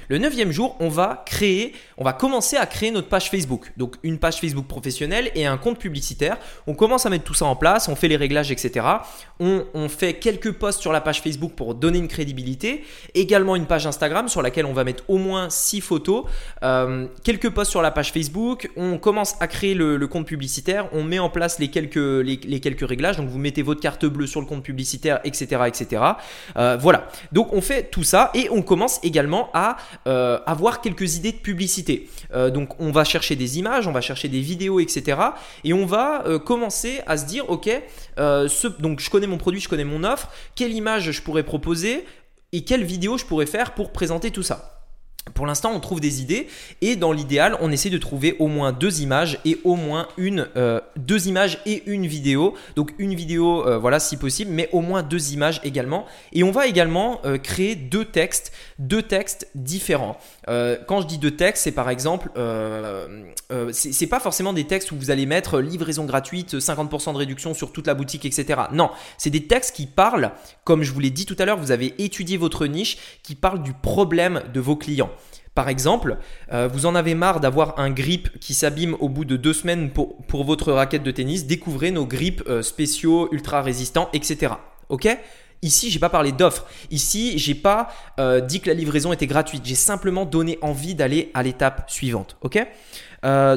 Le 0.10 0.18
neuvième 0.18 0.52
jour, 0.52 0.76
on 0.80 0.90
va 0.90 1.24
créer, 1.26 1.74
on 1.98 2.04
va 2.04 2.14
commencer 2.14 2.58
à 2.58 2.66
créer 2.66 2.92
notre 2.92 3.08
page 3.08 3.30
Facebook. 3.30 3.72
Donc 3.78 3.96
une 4.04 4.18
page 4.18 4.40
Facebook 4.40 4.66
professionnelle 4.66 5.32
et 5.36 5.46
un 5.46 5.58
compte 5.58 5.78
publicitaire. 5.78 6.38
On 6.68 6.74
commence 6.74 7.06
à 7.06 7.10
mettre 7.10 7.24
tout 7.24 7.34
ça 7.34 7.46
en 7.46 7.56
place, 7.56 7.88
on 7.88 7.96
fait 7.96 8.08
les 8.08 8.16
réglages, 8.16 8.52
etc. 8.52 8.86
On, 9.40 9.88
fait 9.88 10.16
quelques 10.16 10.52
posts 10.52 10.82
sur 10.82 10.92
la 10.92 11.02
page 11.02 11.22
Facebook 11.22 11.54
pour 11.54 11.74
donner 11.74 12.00
une 12.00 12.08
crédibilité. 12.08 12.84
Également 13.14 13.56
une 13.56 13.66
page 13.66 13.88
Instagram 13.88 14.28
sur 14.28 14.42
laquelle 14.42 14.66
on 14.66 14.74
va 14.74 14.84
mettre 14.84 15.04
au 15.08 15.18
moins 15.18 15.50
6 15.50 15.82
photos. 15.82 16.26
Euh, 16.64 17.08
quelques 17.24 17.50
posts 17.50 17.72
sur 17.72 17.82
la 17.82 17.92
page 17.92 18.12
Facebook. 18.12 18.70
On 18.76 18.98
commence 18.98 19.36
à 19.40 19.48
créer 19.48 19.76
le, 19.76 20.08
compte 20.08 20.28
publicitaire. 20.28 20.90
On 20.92 21.04
met 21.04 21.20
en 21.20 21.30
place 21.30 21.60
les 21.60 21.70
quelques, 21.70 21.96
réglages. 22.82 23.18
Donc 23.18 23.30
vous 23.30 23.38
mettez 23.38 23.62
votre 23.62 23.82
carte 23.82 24.06
bleue 24.06 24.28
sur 24.28 24.42
le 24.42 24.48
compte 24.48 24.64
publicitaire, 24.64 25.20
etc. 25.24 25.62
etc. 25.68 26.04
Euh, 26.58 26.78
voilà. 26.80 27.08
Donc 27.32 27.54
on 27.54 27.62
fait 27.62 27.90
tout 27.90 28.04
ça 28.04 28.32
et 28.34 28.50
on 28.52 28.62
commence 28.62 29.00
également 29.04 29.50
à 29.54 29.69
euh, 30.08 30.40
avoir 30.46 30.82
quelques 30.82 31.16
idées 31.18 31.32
de 31.32 31.38
publicité. 31.38 32.10
Euh, 32.34 32.50
donc 32.50 32.80
on 32.80 32.92
va 32.92 33.04
chercher 33.04 33.36
des 33.36 33.60
images, 33.60 33.88
on 33.88 33.92
va 33.92 34.02
chercher 34.02 34.28
des 34.28 34.42
vidéos, 34.42 34.80
etc. 34.80 35.20
Et 35.64 35.74
on 35.74 35.86
va 35.86 36.26
euh, 36.26 36.40
commencer 36.40 37.02
à 37.08 37.18
se 37.18 37.26
dire, 37.26 37.50
ok, 37.50 37.70
donc 38.80 39.00
je 39.00 39.10
connais 39.10 39.28
mon 39.28 39.38
produit, 39.38 39.60
je 39.60 39.70
connais 39.70 39.84
mon 39.84 40.04
offre, 40.04 40.30
quelle 40.56 40.74
image 40.74 41.12
je 41.12 41.22
pourrais 41.22 41.44
proposer 41.44 42.06
et 42.52 42.64
quelle 42.64 42.84
vidéo 42.84 43.18
je 43.18 43.26
pourrais 43.26 43.46
faire 43.46 43.74
pour 43.74 43.92
présenter 43.92 44.32
tout 44.32 44.44
ça. 44.44 44.79
Pour 45.34 45.46
l'instant, 45.46 45.72
on 45.74 45.80
trouve 45.80 46.00
des 46.00 46.22
idées 46.22 46.48
et 46.82 46.96
dans 46.96 47.12
l'idéal, 47.12 47.58
on 47.62 47.72
essaie 47.72 47.90
de 47.90 47.98
trouver 47.98 48.36
au 48.40 48.48
moins 48.48 48.72
deux 48.72 49.02
images 49.02 49.40
et 49.46 49.60
au 49.64 49.76
moins 49.76 50.08
une, 50.18 50.48
euh, 50.56 50.80
deux 50.98 51.28
images 51.28 51.60
et 51.66 51.84
une 51.86 52.08
vidéo. 52.08 52.56
Donc 52.76 52.94
une 52.98 53.16
vidéo, 53.16 53.66
euh, 53.68 53.78
voilà, 53.78 54.00
si 54.00 54.18
possible, 54.18 54.52
mais 54.52 54.70
au 54.72 54.82
moins 54.82 55.04
deux 55.04 55.34
images 55.34 55.62
également. 55.64 56.06
Et 56.34 56.44
on 56.44 56.52
va 56.52 56.68
également 56.68 57.22
euh, 57.26 57.38
créer 57.38 57.76
deux 57.76 58.06
textes, 58.06 58.52
deux 58.80 59.02
textes 59.02 59.48
différents. 59.56 60.18
quand 60.88 61.02
je 61.02 61.08
dis 61.08 61.18
deux 61.20 61.36
textes, 61.36 61.64
c'est 61.64 61.72
par 61.72 61.90
exemple, 61.90 62.32
c'est 63.72 64.08
pas 64.08 64.20
forcément 64.20 64.54
des 64.54 64.66
textes 64.66 64.92
où 64.92 64.96
vous 64.96 65.12
allez 65.12 65.26
mettre 65.26 65.60
livraison 65.60 66.06
gratuite, 66.06 66.56
50% 66.56 67.14
de 67.14 67.18
réduction 67.18 67.54
sur 67.54 67.72
toute 67.72 67.88
la 67.88 67.94
boutique, 67.94 68.26
etc. 68.26 68.62
Non, 68.72 68.90
c'est 69.18 69.30
des 69.30 69.46
textes 69.46 69.76
qui 69.76 69.86
parlent, 69.86 70.32
comme 70.64 70.82
je 70.84 70.92
vous 70.92 71.00
l'ai 71.00 71.12
dit 71.12 71.26
tout 71.26 71.36
à 71.38 71.46
l'heure, 71.46 71.60
vous 71.60 71.72
avez 71.72 71.94
étudié 72.00 72.38
votre 72.38 72.66
niche, 72.66 72.98
qui 73.22 73.36
parlent 73.36 73.62
du 73.62 73.74
problème 73.74 74.42
de 74.54 74.60
vos 74.60 74.76
clients. 74.76 75.12
Par 75.60 75.68
exemple, 75.68 76.16
euh, 76.54 76.70
vous 76.72 76.86
en 76.86 76.96
avez 76.96 77.16
marre 77.16 77.42
d'avoir 77.42 77.80
un 77.80 77.90
grip 77.90 78.40
qui 78.40 78.54
s'abîme 78.54 78.96
au 79.02 79.10
bout 79.10 79.26
de 79.26 79.36
deux 79.36 79.52
semaines 79.52 79.90
pour, 79.90 80.46
votre 80.46 80.72
raquette 80.72 81.04
de 81.04 81.12
tennis. 81.12 81.48
Découvrez 81.48 81.92
nos 81.92 82.06
grips 82.06 82.42
euh, 82.48 82.62
spéciaux, 82.62 83.28
ultra 83.34 83.62
résistants, 83.62 84.08
etc. 84.14 84.54
Ok? 84.88 85.10
Ici, 85.62 85.92
j'ai 85.92 86.00
pas 86.00 86.08
parlé 86.08 86.32
d'offres. 86.32 86.66
Ici, 86.92 87.38
j'ai 87.38 87.56
pas 87.56 87.90
euh, 88.22 88.40
dit 88.40 88.62
que 88.62 88.70
la 88.70 88.74
livraison 88.74 89.12
était 89.12 89.28
gratuite. 89.28 89.64
J'ai 89.66 89.76
simplement 89.76 90.24
donné 90.24 90.58
envie 90.62 90.96
d'aller 90.96 91.30
à 91.34 91.44
l'étape 91.44 91.92
suivante. 91.92 92.38
Ok? 92.40 92.66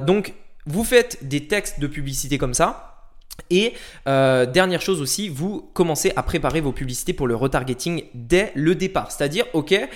Donc, 0.05 0.35
vous 0.67 0.83
faites 0.83 1.29
des 1.29 1.47
textes 1.47 1.79
de 1.79 1.87
publicité 1.87 2.37
comme 2.37 2.53
ça. 2.53 3.13
Et 3.49 3.75
dernière 4.05 4.81
chose 4.81 5.01
aussi, 5.01 5.29
vous 5.29 5.71
commencez 5.73 6.13
à 6.17 6.25
préparer 6.25 6.61
vos 6.61 6.73
publicités 6.73 7.13
pour 7.13 7.29
le 7.29 7.37
retargeting 7.37 8.07
dès 8.13 8.51
le 8.57 8.75
départ. 8.75 9.13
C'est-à-dire, 9.13 9.45
ok, 9.53 9.89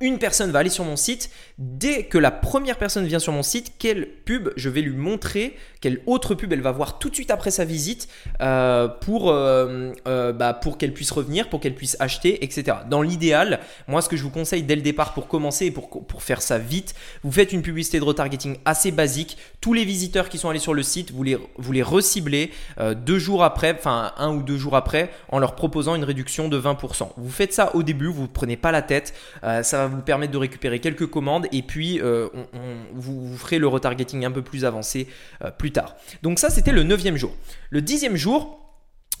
une 0.00 0.18
personne 0.18 0.50
va 0.50 0.60
aller 0.60 0.70
sur 0.70 0.84
mon 0.84 0.96
site, 0.96 1.30
dès 1.58 2.04
que 2.04 2.18
la 2.18 2.30
première 2.30 2.78
personne 2.78 3.04
vient 3.06 3.18
sur 3.18 3.32
mon 3.32 3.42
site, 3.42 3.72
quelle 3.78 4.06
pub 4.06 4.50
je 4.56 4.68
vais 4.68 4.80
lui 4.80 4.96
montrer, 4.96 5.56
quelle 5.80 6.00
autre 6.06 6.34
pub 6.34 6.52
elle 6.52 6.60
va 6.60 6.70
voir 6.70 6.98
tout 6.98 7.10
de 7.10 7.14
suite 7.14 7.30
après 7.30 7.50
sa 7.50 7.64
visite 7.64 8.08
euh, 8.40 8.86
pour, 8.86 9.30
euh, 9.30 9.92
euh, 10.06 10.32
bah, 10.32 10.54
pour 10.54 10.78
qu'elle 10.78 10.92
puisse 10.92 11.10
revenir, 11.10 11.48
pour 11.48 11.60
qu'elle 11.60 11.74
puisse 11.74 11.96
acheter, 11.98 12.44
etc. 12.44 12.78
Dans 12.88 13.02
l'idéal, 13.02 13.60
moi 13.88 14.02
ce 14.02 14.08
que 14.08 14.16
je 14.16 14.22
vous 14.22 14.30
conseille 14.30 14.62
dès 14.62 14.76
le 14.76 14.82
départ 14.82 15.14
pour 15.14 15.26
commencer 15.26 15.66
et 15.66 15.70
pour, 15.72 15.88
pour 15.88 16.22
faire 16.22 16.42
ça 16.42 16.58
vite, 16.58 16.94
vous 17.24 17.32
faites 17.32 17.52
une 17.52 17.62
publicité 17.62 17.98
de 17.98 18.04
retargeting 18.04 18.58
assez 18.64 18.92
basique. 18.92 19.36
Tous 19.60 19.72
les 19.72 19.84
visiteurs 19.84 20.28
qui 20.28 20.38
sont 20.38 20.48
allés 20.48 20.58
sur 20.60 20.74
le 20.74 20.84
site, 20.84 21.10
vous 21.10 21.24
les, 21.24 21.38
vous 21.56 21.72
les 21.72 21.82
reciblez 21.82 22.52
deux 23.04 23.18
jours 23.18 23.42
après, 23.42 23.74
enfin 23.76 24.12
un 24.16 24.32
ou 24.32 24.42
deux 24.42 24.56
jours 24.56 24.76
après, 24.76 25.10
en 25.30 25.40
leur 25.40 25.56
proposant 25.56 25.96
une 25.96 26.04
réduction 26.04 26.48
de 26.48 26.60
20%. 26.60 27.08
Vous 27.16 27.30
faites 27.30 27.52
ça 27.52 27.74
au 27.74 27.82
début, 27.82 28.06
vous 28.06 28.22
ne 28.22 28.26
prenez 28.28 28.56
pas 28.56 28.70
la 28.70 28.82
tête, 28.82 29.14
ça 29.42 29.62
va 29.62 29.87
vous 29.88 30.02
permettre 30.02 30.32
de 30.32 30.38
récupérer 30.38 30.78
quelques 30.78 31.06
commandes 31.06 31.46
et 31.52 31.62
puis 31.62 32.00
vous, 32.00 33.26
vous, 33.26 33.36
ferez 33.36 33.58
le 33.58 33.66
retargeting 33.66 34.24
un 34.24 34.30
peu 34.30 34.42
plus 34.42 34.64
avancé 34.64 35.08
plus 35.58 35.72
tard. 35.72 35.96
Donc 36.22 36.38
ça, 36.38 36.50
c'était 36.50 36.72
le 36.72 36.82
neuvième 36.82 37.16
jour. 37.16 37.34
Le 37.70 37.82
dixième 37.82 38.16
jour, 38.16 38.68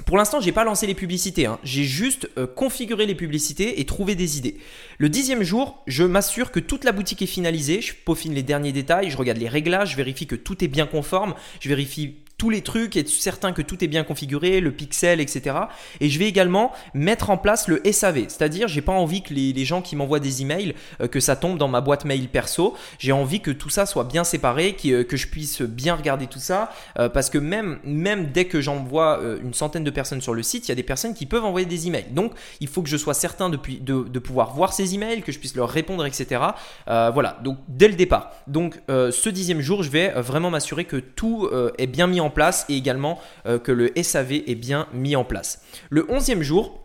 pour 0.06 0.16
l'instant, 0.16 0.40
j'ai 0.40 0.52
pas 0.52 0.64
lancé 0.64 0.86
les 0.86 0.94
publicités. 0.94 1.46
Hein. 1.46 1.58
J'ai 1.64 1.84
juste 1.84 2.30
euh, 2.38 2.46
configuré 2.46 3.06
les 3.06 3.14
publicités 3.14 3.80
et 3.80 3.84
trouvé 3.84 4.14
des 4.14 4.38
idées. 4.38 4.56
Le 4.98 5.08
dixième 5.08 5.42
jour, 5.42 5.82
je 5.86 6.04
m'assure 6.04 6.50
que 6.50 6.60
toute 6.60 6.84
la 6.84 6.92
boutique 6.92 7.22
est 7.22 7.26
finalisée. 7.26 7.80
Je 7.80 7.94
peaufine 7.94 8.32
les 8.32 8.42
derniers 8.42 8.72
détails, 8.72 9.10
je 9.10 9.16
regarde 9.16 9.38
les 9.38 9.48
réglages, 9.48 9.92
je 9.92 9.96
vérifie 9.96 10.26
que 10.26 10.36
tout 10.36 10.64
est 10.64 10.68
bien 10.68 10.86
conforme, 10.86 11.34
je 11.60 11.68
vérifie 11.68 12.16
tous 12.38 12.50
les 12.50 12.62
trucs, 12.62 12.96
être 12.96 13.08
certain 13.08 13.52
que 13.52 13.62
tout 13.62 13.82
est 13.82 13.88
bien 13.88 14.04
configuré, 14.04 14.60
le 14.60 14.70
pixel, 14.70 15.20
etc. 15.20 15.56
Et 16.00 16.08
je 16.08 16.20
vais 16.20 16.28
également 16.28 16.72
mettre 16.94 17.30
en 17.30 17.36
place 17.36 17.66
le 17.66 17.82
SAV, 17.90 18.26
c'est-à-dire 18.28 18.68
j'ai 18.68 18.80
pas 18.80 18.92
envie 18.92 19.22
que 19.22 19.34
les, 19.34 19.64
gens 19.64 19.82
qui 19.82 19.96
m'envoient 19.96 20.20
des 20.20 20.40
emails, 20.40 20.74
euh, 21.00 21.08
que 21.08 21.18
ça 21.18 21.34
tombe 21.34 21.58
dans 21.58 21.66
ma 21.66 21.80
boîte 21.80 22.04
mail 22.04 22.28
perso. 22.28 22.76
J'ai 23.00 23.10
envie 23.10 23.40
que 23.40 23.50
tout 23.50 23.70
ça 23.70 23.86
soit 23.86 24.04
bien 24.04 24.22
séparé, 24.22 24.76
euh, 24.86 25.02
que 25.02 25.16
je 25.16 25.26
puisse 25.26 25.62
bien 25.62 25.96
regarder 25.96 26.28
tout 26.28 26.38
ça, 26.38 26.70
euh, 26.98 27.08
parce 27.08 27.28
que 27.28 27.38
même, 27.38 27.80
même 27.82 28.30
dès 28.30 28.44
que 28.44 28.60
j'envoie 28.60 29.20
une 29.42 29.52
centaine 29.52 29.82
de 29.82 29.90
personnes 29.90 30.20
sur 30.20 30.32
le 30.32 30.44
site, 30.44 30.68
il 30.68 30.70
y 30.70 30.72
a 30.72 30.76
des 30.76 30.84
personnes 30.84 31.14
qui 31.14 31.26
peuvent 31.26 31.44
envoyer 31.44 31.66
des 31.66 31.88
emails. 31.88 32.06
Donc 32.12 32.32
il 32.60 32.68
faut 32.68 32.82
que 32.82 32.88
je 32.88 32.96
sois 32.96 33.14
certain 33.14 33.50
de, 33.50 33.58
de, 33.80 34.18
pouvoir 34.20 34.54
voir 34.54 34.72
ces 34.72 34.94
emails, 34.94 35.22
que 35.22 35.32
je 35.32 35.40
puisse 35.40 35.56
leur 35.56 35.68
répondre, 35.68 36.06
etc. 36.06 36.40
voilà, 36.86 37.38
donc 37.42 37.58
dès 37.66 37.88
le 37.88 37.94
départ. 37.94 38.30
Donc 38.46 38.80
ce 38.88 39.28
dixième 39.28 39.60
jour, 39.60 39.82
je 39.82 39.90
vais 39.90 40.10
vraiment 40.20 40.50
m'assurer 40.50 40.84
que 40.84 40.96
tout 40.96 41.50
est 41.78 41.86
bien 41.88 42.06
mis 42.06 42.20
en 42.20 42.27
place 42.30 42.64
et 42.68 42.76
également 42.76 43.20
euh, 43.46 43.58
que 43.58 43.72
le 43.72 43.92
SAV 44.00 44.32
est 44.32 44.54
bien 44.54 44.86
mis 44.92 45.16
en 45.16 45.24
place. 45.24 45.62
Le 45.90 46.10
onzième 46.10 46.42
jour, 46.42 46.84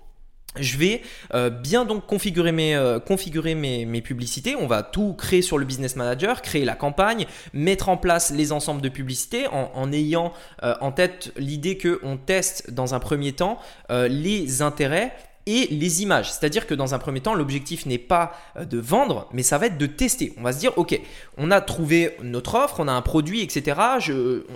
je 0.60 0.77
vais 0.77 1.01
euh, 1.34 1.49
bien 1.49 1.84
donc 1.84 2.06
configurer, 2.06 2.51
mes, 2.51 2.75
euh, 2.75 2.99
configurer 2.99 3.56
mes, 3.56 4.01
publicités. 4.01 4.56
On 4.56 4.67
va 4.67 4.84
tout 4.84 5.13
créer 5.13 5.41
sur 5.41 5.58
le 5.58 5.65
Business 5.65 5.95
Manager, 5.95 6.41
créer 6.41 6.65
la 6.65 6.75
campagne, 6.75 7.25
mettre 7.53 7.89
en 7.89 7.97
place 7.97 8.32
les 8.32 8.51
ensembles 8.51 8.82
de 8.82 8.89
publicités 8.89 9.47
en, 9.47 9.71
en 9.73 9.91
ayant 9.91 10.32
en 10.62 10.91
tête 10.91 11.32
l'idée 11.38 11.77
qu'on 11.77 12.17
teste 12.17 12.71
dans 12.71 12.93
un 12.93 12.99
premier 12.99 13.34
temps 13.34 13.60
les 13.89 14.62
intérêts 14.62 15.13
et 15.45 15.67
les 15.71 16.01
images. 16.01 16.32
C'est-à-dire 16.32 16.67
que 16.67 16.73
dans 16.73 16.93
un 16.93 16.99
premier 16.99 17.21
temps, 17.21 17.34
l'objectif 17.34 17.86
n'est 17.86 17.97
pas 17.97 18.34
euh, 18.58 18.65
de 18.65 18.77
vendre, 18.77 19.27
mais 19.34 19.43
ça 19.43 19.58
va 19.58 19.67
être 19.67 19.77
de 19.77 19.86
tester. 19.86 20.34
On 20.38 20.43
va 20.43 20.53
se 20.53 20.60
dire, 20.60 20.77
ok, 20.77 20.99
on 21.38 21.51
a 21.51 21.62
trouvé 21.62 22.17
notre 22.21 22.56
offre, 22.56 22.79
on 22.79 22.88
a 22.88 22.93
un 22.93 23.01
produit, 23.01 23.41
etc. 23.41 23.79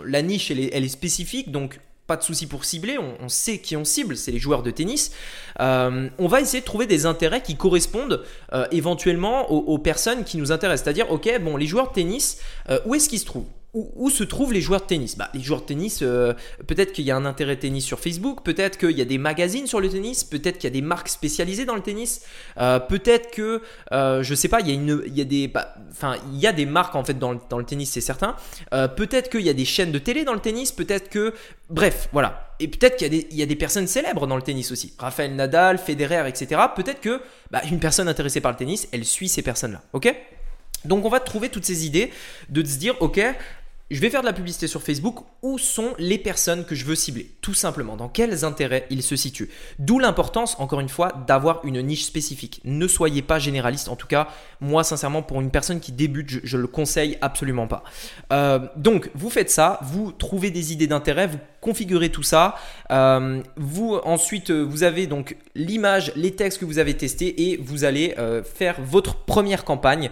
La 0.05 0.21
niche, 0.21 0.51
elle 0.51 0.59
est, 0.59 0.69
elle 0.73 0.83
est 0.83 0.89
spécifique, 0.89 1.51
donc 1.51 1.79
pas 2.07 2.15
de 2.15 2.23
souci 2.23 2.47
pour 2.47 2.63
cibler, 2.63 2.97
on, 2.97 3.27
sait 3.27 3.57
qui 3.57 3.75
on 3.75 3.83
cible, 3.83 4.15
c'est 4.15 4.31
les 4.31 4.39
joueurs 4.39 4.63
de 4.63 4.71
tennis. 4.71 5.11
Euh, 5.59 6.07
on 6.17 6.27
va 6.27 6.39
essayer 6.39 6.61
de 6.61 6.65
trouver 6.65 6.85
des 6.85 7.05
intérêts 7.05 7.43
qui 7.43 7.57
correspondent 7.57 8.23
euh, 8.53 8.65
éventuellement 8.71 9.51
aux, 9.51 9.77
personnes 9.77 10.23
qui 10.23 10.37
nous 10.37 10.53
intéressent. 10.53 10.85
C'est-à-dire, 10.85 11.11
ok, 11.11 11.41
bon, 11.41 11.57
les 11.57 11.67
joueurs 11.67 11.89
de 11.89 11.93
tennis, 11.93 12.39
où 12.85 12.95
est-ce 12.95 13.09
qu'ils 13.09 13.19
se 13.19 13.25
trouvent? 13.25 13.49
Où, 13.95 14.09
se 14.09 14.23
trouvent 14.23 14.53
les 14.53 14.61
joueurs 14.61 14.81
de 14.81 14.85
tennis 14.85 15.17
bah, 15.17 15.29
Les 15.33 15.41
joueurs 15.41 15.61
de 15.61 15.65
tennis, 15.65 15.99
euh, 16.01 16.33
peut-être 16.65 16.93
qu'il 16.93 17.05
y 17.05 17.11
a 17.11 17.15
un 17.15 17.25
intérêt 17.25 17.57
tennis 17.57 17.85
sur 17.85 17.99
Facebook, 17.99 18.43
peut-être 18.43 18.77
qu'il 18.77 18.97
y 18.97 19.01
a 19.01 19.05
des 19.05 19.17
magazines 19.17 19.67
sur 19.67 19.79
le 19.79 19.89
tennis, 19.89 20.23
peut-être 20.23 20.57
qu'il 20.57 20.65
y 20.65 20.73
a 20.73 20.73
des 20.73 20.81
marques 20.81 21.09
spécialisées 21.09 21.65
dans 21.65 21.75
le 21.75 21.81
tennis, 21.81 22.21
euh, 22.57 22.79
peut-être 22.79 23.31
que, 23.31 23.61
euh, 23.91 24.23
je 24.23 24.35
sais 24.35 24.47
pas, 24.47 24.61
il 24.61 24.67
y 24.67 24.71
a, 24.71 24.73
une, 24.73 24.97
des, 25.25 25.47
bah, 25.47 25.75
enfin, 25.91 26.15
il 26.33 26.39
y 26.39 26.47
a 26.47 26.53
des 26.53 26.65
marques 26.65 26.95
en 26.95 27.03
fait 27.03 27.19
dans 27.19 27.31
le, 27.31 27.65
tennis, 27.65 27.91
c'est 27.91 28.01
certain. 28.01 28.35
peut-être 28.71 29.29
qu'il 29.29 29.41
y 29.41 29.49
a 29.49 29.53
des 29.53 29.65
chaînes 29.65 29.91
de 29.91 29.99
télé 29.99 30.23
dans 30.23 30.33
le 30.33 30.39
tennis, 30.39 30.71
peut-être 30.71 31.09
que, 31.09 31.33
bref, 31.69 32.09
voilà. 32.11 32.55
Et 32.59 32.67
peut-être 32.67 32.97
qu'il 32.97 33.05
y, 33.05 33.15
a 33.15 33.21
des, 33.21 33.27
il 33.29 33.37
y 33.37 33.43
a 33.43 33.45
des 33.45 33.55
personnes 33.55 33.85
célèbres 33.85 34.25
dans 34.25 34.35
le 34.35 34.41
tennis 34.41 34.71
aussi. 34.71 34.93
Raphaël 34.97 35.35
Nadal, 35.35 35.77
Federer, 35.77 36.27
etc. 36.27 36.59
Peut-être 36.75 37.01
que 37.01 37.21
bah, 37.51 37.61
une 37.69 37.79
personne 37.79 38.07
intéressée 38.07 38.41
par 38.41 38.51
le 38.51 38.57
tennis, 38.57 38.87
elle 38.91 39.05
suit 39.05 39.29
ces 39.29 39.43
personnes-là. 39.43 39.83
Ok? 39.93 40.11
Donc 40.85 41.05
on 41.05 41.09
va 41.09 41.19
trouver 41.19 41.49
toutes 41.49 41.65
ces 41.65 41.85
idées 41.85 42.11
de 42.49 42.63
se 42.63 42.77
dire 42.77 42.95
ok 42.99 43.21
je 43.89 44.01
vais 44.01 44.09
faire 44.09 44.21
de 44.21 44.25
la 44.25 44.33
publicité 44.33 44.67
sur 44.67 44.81
Facebook. 44.81 45.19
Où 45.41 45.57
sont 45.57 45.93
les 45.97 46.17
personnes 46.17 46.65
que 46.65 46.75
je 46.75 46.83
veux 46.83 46.95
cibler? 46.95 47.31
Tout 47.41 47.53
simplement, 47.53 47.95
dans 47.95 48.09
quels 48.09 48.43
intérêts 48.43 48.85
ils 48.89 49.03
se 49.03 49.15
situent? 49.15 49.49
D'où 49.79 49.97
l'importance, 49.97 50.59
encore 50.59 50.81
une 50.81 50.89
fois, 50.89 51.13
d'avoir 51.25 51.63
une 51.63 51.81
niche 51.81 52.03
spécifique. 52.03 52.59
Ne 52.65 52.87
soyez 52.87 53.21
pas 53.21 53.39
généraliste. 53.39 53.87
En 53.87 53.95
tout 53.95 54.07
cas, 54.07 54.27
moi, 54.59 54.83
sincèrement, 54.83 55.21
pour 55.21 55.39
une 55.39 55.51
personne 55.51 55.79
qui 55.79 55.93
débute, 55.93 56.41
je, 56.43 56.57
le 56.57 56.67
conseille 56.67 57.17
absolument 57.21 57.67
pas. 57.67 57.83
Euh, 58.33 58.59
donc, 58.75 59.09
vous 59.15 59.29
faites 59.29 59.49
ça, 59.49 59.79
vous 59.83 60.11
trouvez 60.11 60.51
des 60.51 60.73
idées 60.73 60.87
d'intérêt, 60.87 61.27
vous 61.27 61.39
configurez 61.61 62.09
tout 62.09 62.23
ça. 62.23 62.55
Euh, 62.91 63.41
vous 63.55 63.99
ensuite, 64.03 64.51
vous 64.51 64.83
avez 64.83 65.07
donc 65.07 65.37
l'image, 65.55 66.11
les 66.15 66.35
textes 66.35 66.59
que 66.59 66.65
vous 66.65 66.79
avez 66.79 66.95
testés 66.95 67.49
et 67.49 67.57
vous 67.57 67.83
allez 67.85 68.15
euh, 68.17 68.43
faire 68.43 68.81
votre 68.81 69.15
première 69.15 69.63
campagne. 69.63 70.09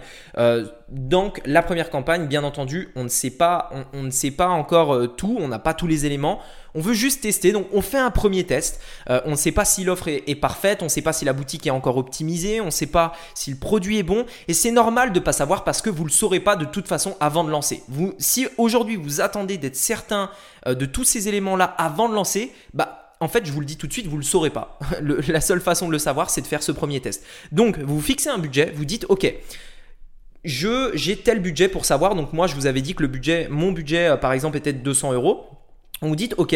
donc, 0.88 1.42
la 1.44 1.62
première 1.62 1.90
campagne, 1.90 2.26
bien 2.26 2.44
entendu, 2.44 2.88
on 2.94 3.04
ne 3.04 3.08
sait 3.08 3.30
pas 3.30 3.65
on, 3.92 4.02
ne 4.02 4.10
sait 4.10 4.30
pas 4.30 4.48
encore 4.48 4.94
euh, 4.94 5.06
tout, 5.06 5.36
on 5.40 5.48
n'a 5.48 5.58
pas 5.58 5.74
tous 5.74 5.86
les 5.86 6.06
éléments. 6.06 6.40
On 6.74 6.80
veut 6.80 6.94
juste 6.94 7.22
tester, 7.22 7.52
donc 7.52 7.66
on 7.72 7.80
fait 7.80 7.98
un 7.98 8.10
premier 8.10 8.44
test. 8.44 8.80
Euh, 9.08 9.20
on 9.24 9.30
ne 9.30 9.36
sait 9.36 9.52
pas 9.52 9.64
si 9.64 9.82
l'offre 9.84 10.08
est, 10.08 10.34
parfaite, 10.34 10.82
on 10.82 10.86
ne 10.86 10.90
sait 10.90 11.02
pas 11.02 11.12
si 11.12 11.24
la 11.24 11.32
boutique 11.32 11.66
est 11.66 11.70
encore 11.70 11.96
optimisée, 11.96 12.60
on 12.60 12.66
ne 12.66 12.70
sait 12.70 12.86
pas 12.86 13.12
si 13.34 13.50
le 13.50 13.56
produit 13.56 13.98
est 13.98 14.02
bon. 14.02 14.26
Et 14.48 14.54
c'est 14.54 14.70
normal 14.70 15.12
de 15.12 15.18
ne 15.18 15.24
pas 15.24 15.32
savoir 15.32 15.64
parce 15.64 15.80
que 15.80 15.88
vous 15.88 16.02
ne 16.02 16.08
le 16.08 16.12
saurez 16.12 16.40
pas 16.40 16.56
de 16.56 16.66
toute 16.66 16.86
façon 16.86 17.16
avant 17.20 17.44
de 17.44 17.50
lancer. 17.50 17.82
Si 18.18 18.46
aujourd'hui 18.58 18.96
vous 18.96 19.20
attendez 19.20 19.56
d'être 19.56 19.76
certain 19.76 20.30
euh, 20.66 20.74
de 20.74 20.84
tous 20.84 21.04
ces 21.04 21.28
éléments-là 21.28 21.64
avant 21.64 22.08
de 22.08 22.14
lancer, 22.14 22.52
bah 22.74 23.06
en 23.20 23.28
fait, 23.28 23.46
je 23.46 23.52
vous 23.52 23.60
le 23.60 23.66
dis 23.66 23.76
tout 23.76 23.86
de 23.86 23.92
suite, 23.92 24.06
vous 24.06 24.16
ne 24.16 24.20
le 24.20 24.26
saurez 24.26 24.50
pas. 24.50 24.78
la 25.00 25.40
seule 25.40 25.60
façon 25.60 25.86
de 25.86 25.92
le 25.92 25.98
savoir, 25.98 26.28
c'est 26.28 26.42
de 26.42 26.46
faire 26.46 26.62
ce 26.62 26.72
premier 26.72 27.00
test. 27.00 27.24
Donc, 27.50 27.78
vous 27.78 28.00
fixez 28.00 28.28
un 28.28 28.38
budget, 28.38 28.72
vous 28.74 28.84
dites, 28.84 29.06
OK, 29.08 29.32
je 30.46 30.90
j'ai 30.94 31.16
tel 31.16 31.40
budget 31.40 31.68
pour 31.68 31.84
savoir. 31.84 32.14
Donc 32.14 32.32
moi, 32.32 32.46
je 32.46 32.54
vous 32.54 32.66
avais 32.66 32.80
dit 32.80 32.94
que 32.94 33.02
le 33.02 33.08
budget, 33.08 33.48
mon 33.50 33.72
budget 33.72 34.08
euh, 34.08 34.16
par 34.16 34.32
exemple 34.32 34.56
était 34.56 34.72
de 34.72 34.78
200 34.78 35.12
euros. 35.12 35.46
On 36.02 36.08
vous 36.08 36.16
dit, 36.16 36.28
ok, 36.36 36.54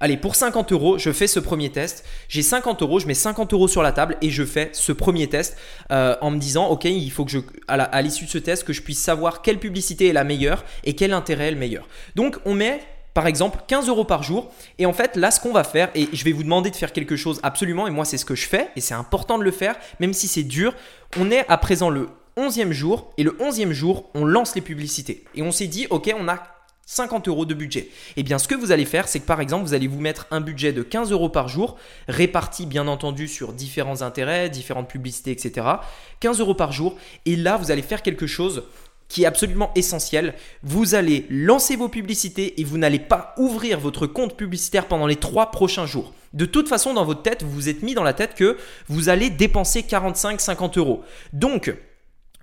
allez, 0.00 0.16
pour 0.16 0.34
50 0.34 0.72
euros, 0.72 0.98
je 0.98 1.12
fais 1.12 1.28
ce 1.28 1.38
premier 1.38 1.70
test. 1.70 2.04
J'ai 2.28 2.42
50 2.42 2.82
euros, 2.82 2.98
je 2.98 3.06
mets 3.06 3.14
50 3.14 3.52
euros 3.52 3.68
sur 3.68 3.82
la 3.82 3.92
table 3.92 4.16
et 4.20 4.30
je 4.30 4.44
fais 4.44 4.70
ce 4.72 4.90
premier 4.92 5.28
test 5.28 5.56
euh, 5.92 6.16
en 6.20 6.30
me 6.30 6.38
disant, 6.38 6.66
ok, 6.68 6.86
il 6.86 7.10
faut 7.10 7.24
que 7.24 7.30
je, 7.30 7.38
à 7.68 8.02
l'issue 8.02 8.24
de 8.24 8.30
ce 8.30 8.38
test, 8.38 8.64
que 8.64 8.72
je 8.72 8.82
puisse 8.82 9.00
savoir 9.00 9.42
quelle 9.42 9.58
publicité 9.58 10.08
est 10.08 10.12
la 10.12 10.24
meilleure 10.24 10.64
et 10.82 10.94
quel 10.94 11.12
intérêt 11.12 11.48
est 11.48 11.52
le 11.52 11.56
meilleur. 11.56 11.86
Donc, 12.16 12.38
on 12.44 12.54
met 12.54 12.80
par 13.14 13.26
exemple 13.26 13.60
15 13.66 13.88
euros 13.88 14.04
par 14.04 14.22
jour. 14.22 14.50
Et 14.78 14.86
en 14.86 14.92
fait, 14.92 15.16
là, 15.16 15.30
ce 15.30 15.40
qu'on 15.40 15.52
va 15.52 15.64
faire, 15.64 15.90
et 15.94 16.08
je 16.12 16.24
vais 16.24 16.32
vous 16.32 16.42
demander 16.42 16.70
de 16.70 16.76
faire 16.76 16.92
quelque 16.92 17.16
chose 17.16 17.40
absolument, 17.42 17.86
et 17.86 17.90
moi, 17.90 18.04
c'est 18.04 18.18
ce 18.18 18.24
que 18.24 18.34
je 18.34 18.46
fais, 18.46 18.68
et 18.76 18.80
c'est 18.80 18.94
important 18.94 19.38
de 19.38 19.44
le 19.44 19.50
faire, 19.50 19.76
même 20.00 20.12
si 20.12 20.28
c'est 20.28 20.42
dur. 20.42 20.74
On 21.18 21.30
est 21.30 21.44
à 21.48 21.58
présent 21.58 21.90
le 21.90 22.08
11e 22.36 22.72
jour, 22.72 23.12
et 23.16 23.22
le 23.22 23.32
11e 23.32 23.72
jour, 23.72 24.10
on 24.14 24.24
lance 24.24 24.54
les 24.54 24.60
publicités. 24.60 25.24
Et 25.34 25.42
on 25.42 25.52
s'est 25.52 25.66
dit, 25.66 25.86
ok, 25.90 26.14
on 26.18 26.28
a 26.28 26.42
50 26.90 27.28
euros 27.28 27.44
de 27.44 27.54
budget. 27.54 27.82
Et 27.82 27.90
eh 28.16 28.22
bien, 28.24 28.38
ce 28.38 28.48
que 28.48 28.56
vous 28.56 28.72
allez 28.72 28.84
faire, 28.84 29.06
c'est 29.06 29.20
que 29.20 29.24
par 29.24 29.40
exemple, 29.40 29.64
vous 29.64 29.74
allez 29.74 29.86
vous 29.86 30.00
mettre 30.00 30.26
un 30.32 30.40
budget 30.40 30.72
de 30.72 30.82
15 30.82 31.12
euros 31.12 31.28
par 31.28 31.46
jour, 31.46 31.76
réparti 32.08 32.66
bien 32.66 32.88
entendu 32.88 33.28
sur 33.28 33.52
différents 33.52 34.02
intérêts, 34.02 34.48
différentes 34.50 34.88
publicités, 34.88 35.30
etc. 35.30 35.68
15 36.18 36.40
euros 36.40 36.54
par 36.54 36.72
jour. 36.72 36.96
Et 37.26 37.36
là, 37.36 37.56
vous 37.58 37.70
allez 37.70 37.82
faire 37.82 38.02
quelque 38.02 38.26
chose 38.26 38.64
qui 39.06 39.22
est 39.22 39.26
absolument 39.26 39.70
essentiel. 39.76 40.34
Vous 40.64 40.96
allez 40.96 41.26
lancer 41.30 41.76
vos 41.76 41.88
publicités 41.88 42.60
et 42.60 42.64
vous 42.64 42.78
n'allez 42.78 42.98
pas 42.98 43.34
ouvrir 43.38 43.78
votre 43.78 44.08
compte 44.08 44.36
publicitaire 44.36 44.88
pendant 44.88 45.06
les 45.06 45.16
trois 45.16 45.52
prochains 45.52 45.86
jours. 45.86 46.12
De 46.32 46.44
toute 46.44 46.68
façon, 46.68 46.94
dans 46.94 47.04
votre 47.04 47.22
tête, 47.22 47.44
vous 47.44 47.50
vous 47.50 47.68
êtes 47.68 47.82
mis 47.82 47.94
dans 47.94 48.02
la 48.02 48.14
tête 48.14 48.34
que 48.34 48.56
vous 48.88 49.08
allez 49.08 49.30
dépenser 49.30 49.82
45-50 49.82 50.78
euros. 50.78 51.04
Donc, 51.32 51.72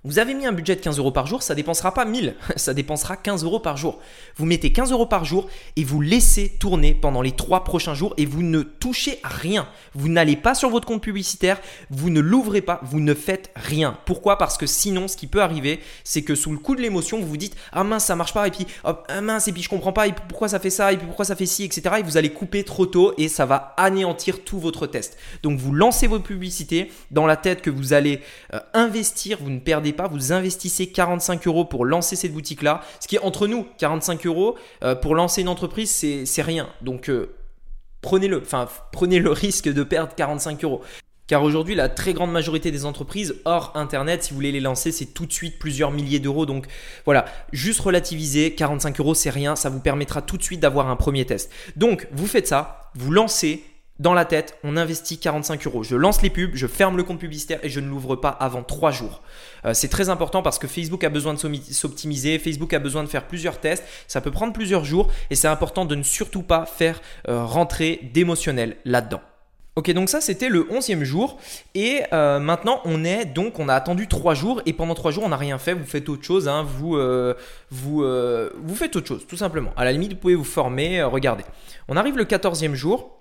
vous 0.08 0.18
avez 0.18 0.32
mis 0.32 0.46
un 0.46 0.52
budget 0.52 0.74
de 0.74 0.80
15 0.80 0.98
euros 0.98 1.10
par 1.10 1.26
jour, 1.26 1.42
ça 1.42 1.54
dépensera 1.54 1.92
pas 1.92 2.06
1000, 2.06 2.34
ça 2.56 2.72
dépensera 2.72 3.14
15 3.14 3.44
euros 3.44 3.60
par 3.60 3.76
jour. 3.76 3.98
Vous 4.36 4.46
mettez 4.46 4.72
15 4.72 4.90
euros 4.90 5.04
par 5.04 5.26
jour 5.26 5.48
et 5.76 5.84
vous 5.84 6.00
laissez 6.00 6.48
tourner 6.48 6.94
pendant 6.94 7.20
les 7.20 7.32
trois 7.32 7.62
prochains 7.62 7.92
jours 7.92 8.14
et 8.16 8.24
vous 8.24 8.42
ne 8.42 8.62
touchez 8.62 9.20
à 9.22 9.28
rien. 9.28 9.68
Vous 9.94 10.08
n'allez 10.08 10.36
pas 10.36 10.54
sur 10.54 10.70
votre 10.70 10.86
compte 10.86 11.02
publicitaire, 11.02 11.60
vous 11.90 12.08
ne 12.08 12.20
l'ouvrez 12.20 12.62
pas, 12.62 12.80
vous 12.84 13.00
ne 13.00 13.12
faites 13.12 13.50
rien. 13.54 13.98
Pourquoi? 14.06 14.38
Parce 14.38 14.56
que 14.56 14.66
sinon, 14.66 15.08
ce 15.08 15.16
qui 15.18 15.26
peut 15.26 15.42
arriver, 15.42 15.80
c'est 16.04 16.22
que 16.22 16.34
sous 16.34 16.52
le 16.52 16.58
coup 16.58 16.74
de 16.74 16.80
l'émotion, 16.80 17.20
vous 17.20 17.26
vous 17.26 17.36
dites 17.36 17.54
ah 17.72 17.84
mince 17.84 18.06
ça 18.06 18.16
marche 18.16 18.32
pas 18.32 18.46
et 18.48 18.50
puis 18.50 18.66
ah 18.84 19.20
mince 19.20 19.46
et 19.46 19.52
puis 19.52 19.62
je 19.62 19.68
comprends 19.68 19.92
pas 19.92 20.06
et 20.06 20.12
puis 20.12 20.24
pourquoi 20.26 20.48
ça 20.48 20.58
fait 20.58 20.70
ça 20.70 20.90
et 20.90 20.96
puis 20.96 21.06
pourquoi 21.06 21.26
ça 21.26 21.36
fait 21.36 21.44
ci 21.44 21.64
etc. 21.64 21.96
Et 21.98 22.02
vous 22.02 22.16
allez 22.16 22.32
couper 22.32 22.64
trop 22.64 22.86
tôt 22.86 23.12
et 23.18 23.28
ça 23.28 23.44
va 23.44 23.74
anéantir 23.76 24.42
tout 24.42 24.58
votre 24.58 24.86
test. 24.86 25.18
Donc 25.42 25.58
vous 25.58 25.74
lancez 25.74 26.06
vos 26.06 26.18
publicités 26.18 26.90
dans 27.10 27.26
la 27.26 27.36
tête 27.36 27.60
que 27.60 27.68
vous 27.68 27.92
allez 27.92 28.20
euh, 28.54 28.60
investir, 28.72 29.36
vous 29.42 29.50
ne 29.50 29.58
perdez 29.58 29.92
vous 30.06 30.32
investissez 30.32 30.88
45 30.88 31.46
euros 31.46 31.64
pour 31.64 31.84
lancer 31.84 32.16
cette 32.16 32.32
boutique-là. 32.32 32.82
Ce 33.00 33.08
qui 33.08 33.16
est 33.16 33.20
entre 33.20 33.46
nous, 33.46 33.66
45 33.78 34.26
euros 34.26 34.56
euh, 34.84 34.94
pour 34.94 35.14
lancer 35.14 35.40
une 35.40 35.48
entreprise, 35.48 35.90
c'est 35.90 36.42
rien. 36.42 36.68
Donc 36.82 37.10
euh, 37.10 37.34
prenez-le, 38.00 38.40
enfin 38.40 38.68
prenez 38.92 39.18
le 39.18 39.30
risque 39.30 39.68
de 39.68 39.82
perdre 39.82 40.14
45 40.14 40.62
euros. 40.64 40.82
Car 41.28 41.42
aujourd'hui, 41.42 41.74
la 41.74 41.90
très 41.90 42.14
grande 42.14 42.32
majorité 42.32 42.70
des 42.70 42.86
entreprises 42.86 43.34
hors 43.44 43.72
Internet, 43.74 44.24
si 44.24 44.30
vous 44.30 44.36
voulez 44.36 44.50
les 44.50 44.60
lancer, 44.60 44.92
c'est 44.92 45.12
tout 45.12 45.26
de 45.26 45.32
suite 45.32 45.58
plusieurs 45.58 45.90
milliers 45.90 46.20
d'euros. 46.20 46.46
Donc 46.46 46.66
voilà, 47.04 47.26
juste 47.52 47.80
relativiser, 47.80 48.54
45 48.54 48.98
euros, 48.98 49.12
c'est 49.12 49.28
rien, 49.28 49.54
ça 49.54 49.68
vous 49.68 49.80
permettra 49.80 50.22
tout 50.22 50.38
de 50.38 50.42
suite 50.42 50.60
d'avoir 50.60 50.88
un 50.88 50.96
premier 50.96 51.26
test. 51.26 51.52
Donc 51.76 52.08
vous 52.12 52.26
faites 52.26 52.48
ça, 52.48 52.90
vous 52.94 53.10
lancez, 53.10 53.62
dans 53.98 54.14
la 54.14 54.24
tête, 54.24 54.56
on 54.62 54.76
investit 54.76 55.18
45 55.18 55.66
euros. 55.66 55.82
Je 55.82 55.96
lance 55.96 56.22
les 56.22 56.30
pubs, 56.30 56.52
je 56.54 56.68
ferme 56.68 56.96
le 56.96 57.02
compte 57.02 57.18
publicitaire 57.18 57.58
et 57.64 57.68
je 57.68 57.80
ne 57.80 57.88
l'ouvre 57.88 58.14
pas 58.14 58.28
avant 58.28 58.62
3 58.62 58.92
jours. 58.92 59.22
Euh, 59.64 59.74
c'est 59.74 59.88
très 59.88 60.08
important 60.08 60.40
parce 60.40 60.60
que 60.60 60.68
Facebook 60.68 61.02
a 61.02 61.08
besoin 61.08 61.34
de 61.34 61.38
s'optimiser, 61.38 62.38
Facebook 62.38 62.72
a 62.74 62.78
besoin 62.78 63.02
de 63.02 63.08
faire 63.08 63.26
plusieurs 63.26 63.58
tests, 63.58 63.82
ça 64.06 64.20
peut 64.20 64.30
prendre 64.30 64.52
plusieurs 64.52 64.84
jours 64.84 65.08
et 65.30 65.34
c'est 65.34 65.48
important 65.48 65.84
de 65.84 65.96
ne 65.96 66.04
surtout 66.04 66.42
pas 66.42 66.64
faire 66.64 67.00
euh, 67.28 67.44
rentrer 67.44 68.08
d'émotionnel 68.14 68.76
là-dedans. 68.84 69.20
Ok, 69.74 69.92
donc 69.92 70.08
ça 70.08 70.20
c'était 70.20 70.48
le 70.48 70.64
11e 70.64 71.02
jour. 71.02 71.38
Et 71.74 72.02
euh, 72.12 72.38
maintenant 72.38 72.80
on 72.84 73.04
est 73.04 73.24
donc, 73.24 73.58
on 73.58 73.68
a 73.68 73.74
attendu 73.74 74.06
3 74.06 74.34
jours 74.34 74.62
et 74.64 74.72
pendant 74.72 74.94
3 74.94 75.10
jours 75.10 75.24
on 75.24 75.30
n'a 75.30 75.36
rien 75.36 75.58
fait. 75.58 75.74
Vous 75.74 75.84
faites 75.84 76.08
autre 76.08 76.22
chose, 76.22 76.46
hein, 76.46 76.64
vous, 76.64 76.96
vous, 77.70 78.04
vous 78.04 78.74
faites 78.76 78.94
autre 78.94 79.08
chose 79.08 79.26
tout 79.26 79.36
simplement. 79.36 79.72
À 79.76 79.84
la 79.84 79.90
limite, 79.90 80.12
vous 80.12 80.18
pouvez 80.18 80.36
vous 80.36 80.44
former, 80.44 81.02
regardez. 81.02 81.44
On 81.88 81.96
arrive 81.96 82.16
le 82.16 82.24
14e 82.24 82.74
jour. 82.74 83.18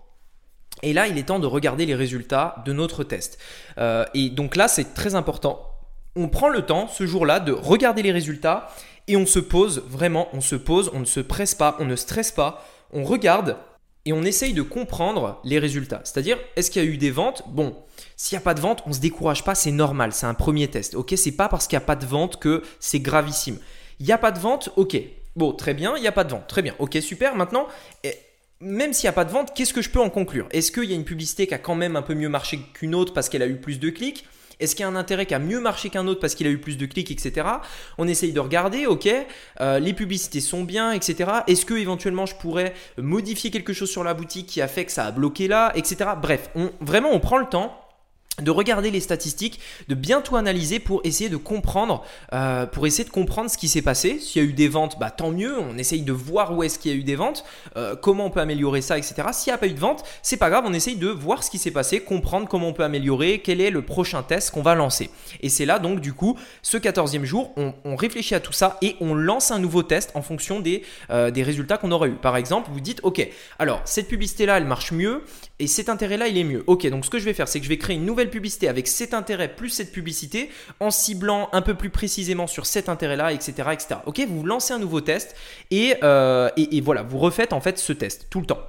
Et 0.84 0.94
là, 0.94 1.08
il 1.08 1.18
est 1.18 1.24
temps 1.24 1.40
de 1.40 1.48
regarder 1.48 1.86
les 1.86 1.96
résultats 1.96 2.62
de 2.66 2.74
notre 2.74 3.04
test. 3.04 3.40
Euh, 3.78 4.06
et 4.13 4.30
donc 4.30 4.56
là, 4.56 4.68
c'est 4.68 4.94
très 4.94 5.16
important. 5.16 5.62
On 6.16 6.30
prend 6.30 6.50
le 6.50 6.63
temps 6.63 6.88
ce 6.88 7.06
jour-là 7.06 7.40
de 7.40 7.52
regarder 7.52 8.02
les 8.02 8.12
résultats 8.12 8.70
et 9.08 9.16
on 9.16 9.26
se 9.26 9.40
pose 9.40 9.84
vraiment, 9.88 10.28
on 10.34 10.42
se 10.42 10.56
pose, 10.56 10.92
on 10.94 11.00
ne 11.00 11.06
se 11.06 11.20
presse 11.20 11.56
pas, 11.56 11.78
on 11.80 11.86
ne 11.86 11.96
stresse 11.96 12.32
pas, 12.32 12.66
on 12.92 13.04
regarde 13.04 13.58
et 14.06 14.13
on 14.13 14.24
essaye 14.24 14.54
de 14.54 14.62
comprendre 14.62 15.40
les 15.44 15.60
résultats. 15.60 16.02
C'est-à-dire, 16.04 16.38
est-ce 16.56 16.72
qu'il 16.72 16.84
y 16.84 16.88
a 16.88 16.90
eu 16.90 16.98
des 16.98 17.12
ventes? 17.12 17.44
Bon, 17.48 17.76
s'il 18.16 18.38
n'y 18.38 18.42
a 18.42 18.44
pas 18.44 18.54
de 18.54 18.62
vente, 18.62 18.82
on 18.86 18.90
ne 18.90 18.94
se 18.96 19.00
décourage 19.00 19.44
pas, 19.44 19.54
c'est 19.54 19.72
normal, 19.72 20.13
c'est 20.13 20.26
un 20.26 20.34
premier 20.34 20.68
test. 20.70 20.96
Ok, 20.96 21.13
c'est 21.18 21.34
pas 21.34 21.50
parce 21.50 21.68
qu'il 21.68 21.78
n'y 21.78 21.84
a 21.84 21.86
pas 21.86 21.96
de 21.96 22.06
vente 22.06 22.40
que 22.40 22.63
c'est 22.80 23.00
gravissime. 23.00 23.58
Il 24.00 24.06
n'y 24.06 24.12
a 24.12 24.18
pas 24.18 24.32
de 24.32 24.40
vente, 24.40 24.70
ok. 24.76 24.98
Bon, 25.36 25.54
très 25.54 25.74
bien, 25.74 25.96
il 25.98 26.02
n'y 26.02 26.08
a 26.08 26.12
pas 26.12 26.24
de 26.24 26.32
vente, 26.32 26.48
très 26.48 26.62
bien. 26.62 26.74
Ok, 26.80 26.98
super. 27.02 27.36
Maintenant, 27.36 27.68
même 28.60 28.93
s'il 28.93 29.06
n'y 29.06 29.10
a 29.10 29.13
pas 29.13 29.26
de 29.26 29.32
vente, 29.32 29.54
qu'est-ce 29.54 29.74
que 29.74 29.82
je 29.82 29.89
peux 29.89 30.00
en 30.00 30.10
conclure? 30.10 30.48
Est-ce 30.52 30.72
qu'il 30.72 30.86
y 30.86 30.93
a 30.93 30.96
une 30.96 31.06
publicité 31.06 31.48
qui 31.48 31.54
a 31.54 31.60
quand 31.60 31.76
même 31.76 31.96
un 31.96 32.02
peu 32.02 32.15
mieux 32.15 32.30
marché 32.30 32.60
qu'une 32.74 32.96
autre 32.96 33.13
parce 33.13 33.30
qu'elle 33.30 33.43
a 33.43 33.48
eu 33.48 33.58
plus 33.58 33.80
de 33.80 33.89
clics? 33.89 34.26
Est-ce 34.60 34.76
qu'il 34.76 34.84
y 34.84 34.86
a 34.86 34.89
un 34.89 34.96
intérêt 34.96 35.28
qui 35.28 35.36
a 35.36 35.39
mieux 35.39 35.60
marché 35.60 35.89
qu'un 35.89 36.08
autre 36.08 36.20
parce 36.20 36.34
qu'il 36.34 36.48
a 36.48 36.50
eu 36.50 36.58
plus 36.58 36.78
de 36.78 36.88
clics, 36.88 37.12
etc. 37.12 37.48
On 38.00 38.08
essaye 38.08 38.34
de 38.34 38.39
regarder, 38.39 38.88
ok, 38.88 39.08
euh, 39.62 39.80
les 39.80 39.93
publicités 39.93 40.41
sont 40.41 40.63
bien, 40.63 40.93
etc. 40.93 41.30
Est-ce 41.46 41.65
que 41.65 41.76
éventuellement 41.76 42.26
je 42.26 42.36
pourrais 42.36 42.74
modifier 42.98 43.52
quelque 43.52 43.74
chose 43.74 43.91
sur 43.91 44.04
la 44.04 44.15
boutique 44.15 44.48
qui 44.48 44.62
a 44.62 44.67
fait 44.67 44.86
que 44.86 44.91
ça 44.91 45.06
a 45.06 45.12
bloqué 45.12 45.48
là, 45.48 45.72
etc. 45.76 46.12
Bref, 46.20 46.50
vraiment 46.82 47.10
on 47.12 47.20
prend 47.20 47.38
le 47.38 47.46
temps 47.46 47.87
de 48.41 48.52
regarder 48.52 48.91
les 48.91 49.00
statistiques, 49.00 49.60
de 49.88 49.95
bien 49.95 50.21
tout 50.21 50.36
analyser 50.36 50.80
pour 50.80 51.02
essayer 51.04 51.30
de 51.30 51.38
comprendre, 51.38 52.04
euh, 52.34 52.67
pour 52.67 52.86
essayer 52.86 53.04
de 53.04 53.10
comprendre 53.10 53.50
ce 53.50 53.58
qui 53.58 53.67
s'est 53.67 53.82
passé. 53.82 54.19
S'il 54.19 54.43
y 54.43 54.45
a 54.45 54.47
eu 54.47 54.54
des 54.54 54.67
ventes, 54.67 55.00
bah 55.00 55.10
tant 55.10 55.32
mieux. 55.32 55.58
On 55.60 55.78
essaye 55.78 56.02
de 56.04 56.12
voir 56.12 56.56
où 56.56 56.62
est-ce 56.62 56.78
qu'il 56.78 56.91
y 56.91 56.93
a 56.93 56.97
eu 56.97 57.04
des 57.04 57.15
ventes, 57.15 57.43
euh, 57.78 57.95
comment 57.95 58.26
on 58.26 58.30
peut 58.30 58.39
améliorer 58.39 58.82
ça, 58.82 58.97
etc. 58.97 59.15
S'il 59.32 59.52
n'y 59.52 59.56
a 59.56 59.58
pas 59.58 59.67
eu 59.67 59.73
de 59.73 59.80
vente, 59.80 60.04
c'est 60.21 60.38
pas 60.38 60.50
grave. 60.50 60.65
On 60.67 60.73
essaye 60.73 60.97
de 60.97 61.08
voir 61.08 61.43
ce 61.43 61.50
qui 61.50 61.58
s'est 61.58 61.71
passé, 61.71 62.02
comprendre 62.02 62.47
comment 62.47 62.67
on 62.67 62.73
peut 62.73 62.84
améliorer, 62.84 63.41
quel 63.43 63.60
est 63.60 63.71
le 63.71 63.82
prochain 63.82 64.21
test 64.21 64.52
qu'on 64.52 64.62
va 64.62 64.76
lancer. 64.76 65.10
Et 65.41 65.50
c'est 65.50 65.65
là 65.65 65.80
donc 65.80 66.00
du 66.00 66.13
coup, 66.13 66.38
ce 66.62 66.78
14e 66.78 67.23
jour, 67.23 67.54
on, 67.58 67.95
réfléchit 67.95 68.36
à 68.36 68.39
tout 68.39 68.54
ça 68.54 68.78
et 68.84 68.95
on 69.02 69.15
lance 69.15 69.50
un 69.50 69.58
nouveau 69.58 69.82
test 69.82 70.12
en 70.13 70.21
fonction 70.21 70.60
des, 70.60 70.84
euh, 71.10 71.32
des 71.32 71.41
résultats 71.41 71.78
qu'on 71.78 71.91
aura 71.91 72.08
eu. 72.08 72.12
Par 72.13 72.38
exemple, 72.38 72.69
vous 72.71 72.80
dites, 72.80 73.00
ok, 73.02 73.28
alors 73.58 73.82
cette 73.86 74.08
publicité 74.08 74.45
là, 74.45 74.58
elle 74.58 74.65
marche 74.65 74.91
mieux 74.91 75.23
et 75.58 75.65
cet 75.65 75.89
intérêt 75.89 76.17
là, 76.17 76.28
il 76.28 76.38
est 76.38 76.43
mieux. 76.43 76.63
Ok, 76.67 76.86
donc 76.88 77.06
ce 77.06 77.10
que 77.10 77.17
je 77.17 77.26
vais 77.26 77.34
faire, 77.34 77.47
c'est 77.47 77.58
que 77.60 77.65
je 77.65 77.69
vais 77.69 77.80
créer 77.80 77.95
une 77.95 78.06
nouvelle 78.06 78.27
publicité 78.30 78.68
avec 78.68 78.88
cet 78.88 79.13
intérêt 79.13 79.54
plus 79.54 79.70
cette 79.70 79.92
publicité 79.92 80.50
en 80.80 80.92
ciblant 80.92 81.50
un 81.54 81.62
peu 81.62 81.74
plus 81.74 81.90
précisément 81.90 82.48
sur 82.48 82.66
cet 82.66 82.90
intérêt-là, 82.90 83.34
etc., 83.34 83.54
etc. 83.72 84.00
Ok, 84.06 84.22
vous 84.28 84.44
lancez 84.44 84.74
un 84.74 84.80
nouveau 84.80 85.02
test 85.02 85.36
euh, 85.74 86.50
et, 86.58 86.78
et, 86.78 86.82
voilà, 86.82 87.04
vous 87.04 87.20
refaites 87.20 87.54
en 87.54 87.62
fait 87.62 87.78
ce 87.78 87.94
test 87.94 88.28
tout 88.30 88.40
le 88.40 88.46
temps. 88.46 88.62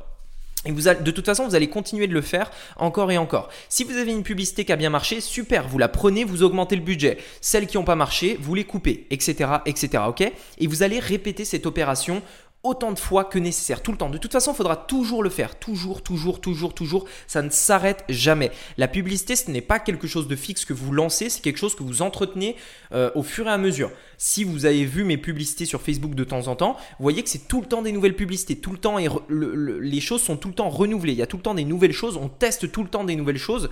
Et 0.65 0.73
vous 0.73 0.83
de 0.83 1.11
toute 1.11 1.25
façon, 1.25 1.47
vous 1.47 1.55
allez 1.55 1.69
continuer 1.69 2.09
de 2.09 2.13
le 2.13 2.21
faire 2.21 2.51
encore 2.77 3.13
et 3.13 3.19
encore. 3.19 3.49
Si 3.69 3.85
vous 3.85 3.97
avez 3.97 4.11
une 4.11 4.25
publicité 4.25 4.65
qui 4.65 4.73
a 4.73 4.77
bien 4.77 4.91
marché, 4.91 5.21
super, 5.21 5.69
vous 5.69 5.79
la 5.79 5.89
prenez, 5.89 6.25
vous 6.25 6.43
augmentez 6.43 6.75
le 6.75 6.83
budget. 6.83 7.19
Celles 7.41 7.67
qui 7.67 7.77
n'ont 7.77 7.85
pas 7.85 7.95
marché, 7.95 8.37
vous 8.41 8.55
les 8.55 8.65
coupez, 8.65 9.07
etc., 9.11 9.51
etc. 9.67 10.03
Ok? 10.09 10.21
Et 10.59 10.67
vous 10.67 10.83
allez 10.83 10.99
répéter 10.99 11.45
cette 11.45 11.65
opération 11.65 12.23
autant 12.65 12.93
de 12.93 12.99
fois 12.99 13.25
que 13.25 13.39
nécessaire, 13.39 13.83
tout 13.83 13.93
le 13.93 13.99
temps. 13.99 14.11
De 14.11 14.19
toute 14.19 14.33
façon, 14.33 14.53
il 14.53 14.57
faudra 14.57 14.77
toujours 14.77 15.23
le 15.23 15.31
faire, 15.31 15.59
toujours, 15.59 16.03
toujours, 16.03 16.41
toujours, 16.41 16.75
toujours. 16.75 17.05
Ça 17.27 17.41
ne 17.41 17.51
s'arrête 17.51 18.05
jamais. 18.09 18.51
La 18.77 18.89
publicité, 18.89 19.37
ce 19.37 19.51
n'est 19.51 19.61
pas 19.61 19.79
quelque 19.79 20.09
chose 20.09 20.27
de 20.27 20.37
fixe 20.37 20.65
que 20.65 20.73
vous 20.73 20.93
lancez, 20.93 21.31
c'est 21.31 21.41
quelque 21.41 21.59
chose 21.59 21.77
que 21.77 21.85
vous 21.85 22.03
entretenez 22.03 22.57
euh, 22.93 23.11
au 23.15 23.23
fur 23.23 23.47
et 23.47 23.51
à 23.51 23.59
mesure. 23.59 23.91
Si 24.19 24.43
vous 24.43 24.67
avez 24.67 24.85
vu 24.85 25.05
mes 25.05 25.17
publicités 25.17 25.67
sur 25.67 25.81
Facebook 25.81 26.15
de 26.15 26.25
temps 26.25 26.49
en 26.49 26.57
temps, 26.57 26.77
vous 26.99 27.03
voyez 27.03 27.23
que 27.23 27.31
c'est 27.31 27.47
tout 27.47 27.61
le 27.61 27.67
temps 27.67 27.83
des 27.83 27.93
nouvelles 27.93 28.17
publicités, 28.17 28.57
tout 28.57 28.73
le 28.73 28.79
temps, 28.79 28.99
et 28.99 29.09
les 29.29 30.01
choses 30.01 30.23
sont 30.23 30.37
tout 30.37 30.49
le 30.49 30.55
temps 30.55 30.69
renouvelées. 30.69 31.13
Il 31.13 31.19
y 31.19 31.23
a 31.23 31.27
tout 31.27 31.37
le 31.37 31.43
temps 31.43 31.55
des 31.55 31.65
nouvelles 31.65 31.93
choses, 31.93 32.17
on 32.17 32.29
teste 32.29 32.73
tout 32.73 32.83
le 32.83 32.89
temps 32.89 33.05
des 33.05 33.15
nouvelles 33.15 33.39
choses. 33.39 33.71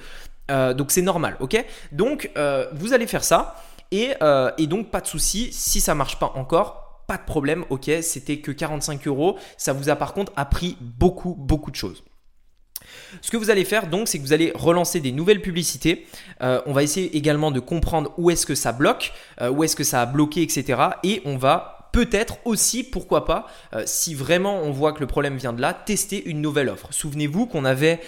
Euh, 0.50 0.74
donc 0.74 0.92
c'est 0.92 1.02
normal, 1.02 1.36
ok? 1.40 1.64
Donc 1.90 2.30
euh, 2.36 2.68
vous 2.72 2.92
allez 2.92 3.08
faire 3.08 3.24
ça. 3.24 3.62
Et, 3.92 4.10
et 4.58 4.66
donc 4.66 4.90
pas 4.90 5.00
de 5.00 5.06
souci, 5.06 5.52
si 5.52 5.80
ça 5.80 5.94
marche 5.94 6.18
pas 6.18 6.32
encore, 6.34 6.85
pas 7.06 7.16
de 7.16 7.24
problème, 7.24 7.64
ok, 7.70 7.90
c'était 8.02 8.38
que 8.38 8.50
45 8.50 9.06
euros. 9.06 9.38
Ça 9.56 9.72
vous 9.72 9.88
a 9.88 9.96
par 9.96 10.12
contre 10.14 10.32
appris 10.36 10.76
beaucoup, 10.80 11.34
beaucoup 11.34 11.70
de 11.70 11.76
choses. 11.76 12.02
Ce 13.20 13.30
que 13.30 13.36
vous 13.36 13.50
allez 13.50 13.64
faire 13.64 13.88
donc, 13.88 14.08
c'est 14.08 14.18
que 14.18 14.22
vous 14.22 14.32
allez 14.32 14.52
relancer 14.54 15.00
des 15.00 15.12
nouvelles 15.12 15.42
publicités. 15.42 16.06
Euh, 16.42 16.60
on 16.66 16.72
va 16.72 16.82
essayer 16.82 17.16
également 17.16 17.50
de 17.50 17.60
comprendre 17.60 18.12
où 18.18 18.30
est-ce 18.30 18.46
que 18.46 18.54
ça 18.54 18.72
bloque, 18.72 19.12
euh, 19.40 19.50
où 19.50 19.64
est-ce 19.64 19.76
que 19.76 19.84
ça 19.84 20.02
a 20.02 20.06
bloqué, 20.06 20.42
etc. 20.42 20.80
Et 21.02 21.22
on 21.24 21.36
va 21.36 21.90
peut-être 21.92 22.36
aussi, 22.44 22.84
pourquoi 22.84 23.24
pas, 23.24 23.46
euh, 23.72 23.82
si 23.86 24.14
vraiment 24.14 24.60
on 24.62 24.70
voit 24.70 24.92
que 24.92 25.00
le 25.00 25.06
problème 25.06 25.36
vient 25.36 25.54
de 25.54 25.62
là, 25.62 25.72
tester 25.72 26.28
une 26.28 26.42
nouvelle 26.42 26.68
offre. 26.68 26.88
Souvenez-vous 26.90 27.46
qu'on 27.46 27.64
avait 27.64 28.00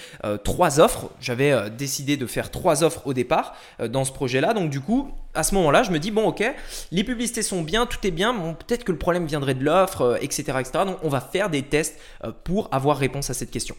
trois 0.45 0.79
offres. 0.81 1.11
J'avais 1.21 1.71
décidé 1.71 2.17
de 2.17 2.27
faire 2.27 2.51
trois 2.51 2.85
offres 2.85 3.07
au 3.07 3.15
départ 3.15 3.55
dans 3.89 4.05
ce 4.05 4.13
projet-là. 4.13 4.53
Donc 4.53 4.69
du 4.69 4.81
coup, 4.81 5.11
à 5.39 5.45
ce 5.45 5.55
moment-là, 5.55 5.85
je 5.85 5.93
me 5.93 5.99
dis, 5.99 6.11
bon 6.11 6.27
ok, 6.27 6.45
les 6.91 7.05
publicités 7.05 7.43
sont 7.43 7.63
bien, 7.63 7.87
tout 7.87 8.05
est 8.05 8.11
bien, 8.11 8.35
peut-être 8.35 8.83
que 8.83 8.93
le 8.93 8.99
problème 8.99 9.25
viendrait 9.27 9.55
de 9.55 9.65
l'offre, 9.65 10.19
etc., 10.21 10.43
etc. 10.59 10.71
Donc 10.85 10.99
on 11.03 11.09
va 11.09 11.21
faire 11.21 11.49
des 11.49 11.63
tests 11.63 11.99
pour 12.43 12.69
avoir 12.73 12.99
réponse 12.99 13.31
à 13.31 13.35
cette 13.35 13.51
question. 13.51 13.77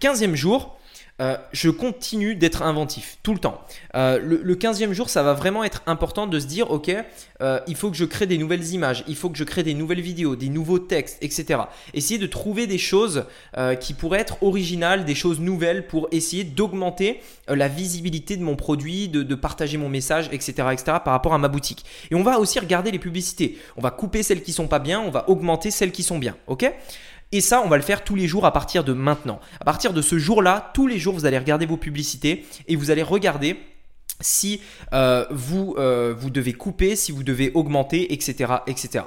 15e 0.00 0.34
jour, 0.34 0.78
euh, 1.20 1.36
je 1.52 1.70
continue 1.70 2.34
d'être 2.34 2.62
inventif 2.62 3.18
tout 3.22 3.32
le 3.32 3.38
temps. 3.38 3.60
Euh, 3.94 4.18
le, 4.18 4.54
15e 4.56 4.92
jour, 4.92 5.10
ça 5.10 5.22
va 5.22 5.34
vraiment 5.34 5.62
être 5.62 5.82
important 5.86 6.26
de 6.26 6.40
se 6.40 6.46
dire, 6.46 6.70
ok, 6.70 6.90
euh, 7.40 7.60
il 7.66 7.76
faut 7.76 7.90
que 7.90 7.96
je 7.96 8.04
crée 8.04 8.26
des 8.26 8.38
nouvelles 8.38 8.66
images, 8.72 9.04
il 9.06 9.14
faut 9.14 9.28
que 9.28 9.36
je 9.36 9.44
crée 9.44 9.62
des 9.62 9.74
nouvelles 9.74 10.00
vidéos, 10.00 10.36
des 10.36 10.48
nouveaux 10.48 10.78
textes, 10.78 11.18
etc. 11.20 11.60
Essayer 11.92 12.18
de 12.18 12.26
trouver 12.26 12.66
des 12.66 12.78
choses 12.78 13.24
qui 13.80 13.94
pourraient 13.94 14.20
être 14.20 14.42
originales, 14.42 15.04
des 15.04 15.14
choses 15.14 15.40
nouvelles 15.40 15.86
pour 15.86 16.08
essayer 16.10 16.44
d'augmenter 16.44 17.20
la 17.48 17.68
visibilité 17.68 18.36
de 18.36 18.42
mon 18.42 18.56
produit, 18.56 19.08
de, 19.08 19.22
de, 19.22 19.34
partager 19.34 19.76
mon 19.76 19.88
message, 19.88 20.28
etc., 20.32 20.68
etc. 20.72 20.84
par 21.04 21.12
rapport 21.12 21.34
à 21.34 21.38
ma 21.38 21.48
boutique. 21.48 21.84
Et 22.10 22.14
on 22.14 22.22
va 22.22 22.38
aussi 22.38 22.58
regarder 22.58 22.90
les 22.90 22.98
publicités. 22.98 23.58
On 23.76 23.82
va 23.82 23.90
couper 23.90 24.22
celles 24.22 24.42
qui 24.42 24.52
sont 24.52 24.68
pas 24.68 24.78
bien, 24.78 25.00
on 25.00 25.10
va 25.10 25.28
augmenter 25.28 25.70
celles 25.70 25.92
qui 25.92 26.02
sont 26.02 26.18
bien. 26.18 26.36
Ok? 26.46 26.72
Et 27.32 27.40
ça, 27.40 27.62
on 27.64 27.68
va 27.68 27.76
le 27.76 27.82
faire 27.82 28.04
tous 28.04 28.14
les 28.14 28.28
jours 28.28 28.44
à 28.44 28.52
partir 28.52 28.84
de 28.84 28.92
maintenant. 28.92 29.40
À 29.60 29.64
partir 29.64 29.92
de 29.92 30.02
ce 30.02 30.18
jour-là, 30.18 30.70
tous 30.74 30.86
les 30.86 30.98
jours, 30.98 31.14
vous 31.14 31.24
allez 31.24 31.38
regarder 31.38 31.66
vos 31.66 31.78
publicités 31.78 32.44
et 32.68 32.76
vous 32.76 32.90
allez 32.90 33.02
regarder 33.02 33.56
si 34.20 34.60
euh, 34.92 35.24
vous, 35.30 35.74
euh, 35.78 36.14
vous 36.16 36.30
devez 36.30 36.52
couper, 36.52 36.94
si 36.94 37.10
vous 37.10 37.24
devez 37.24 37.50
augmenter, 37.54 38.12
etc. 38.12 38.52
etc. 38.66 39.04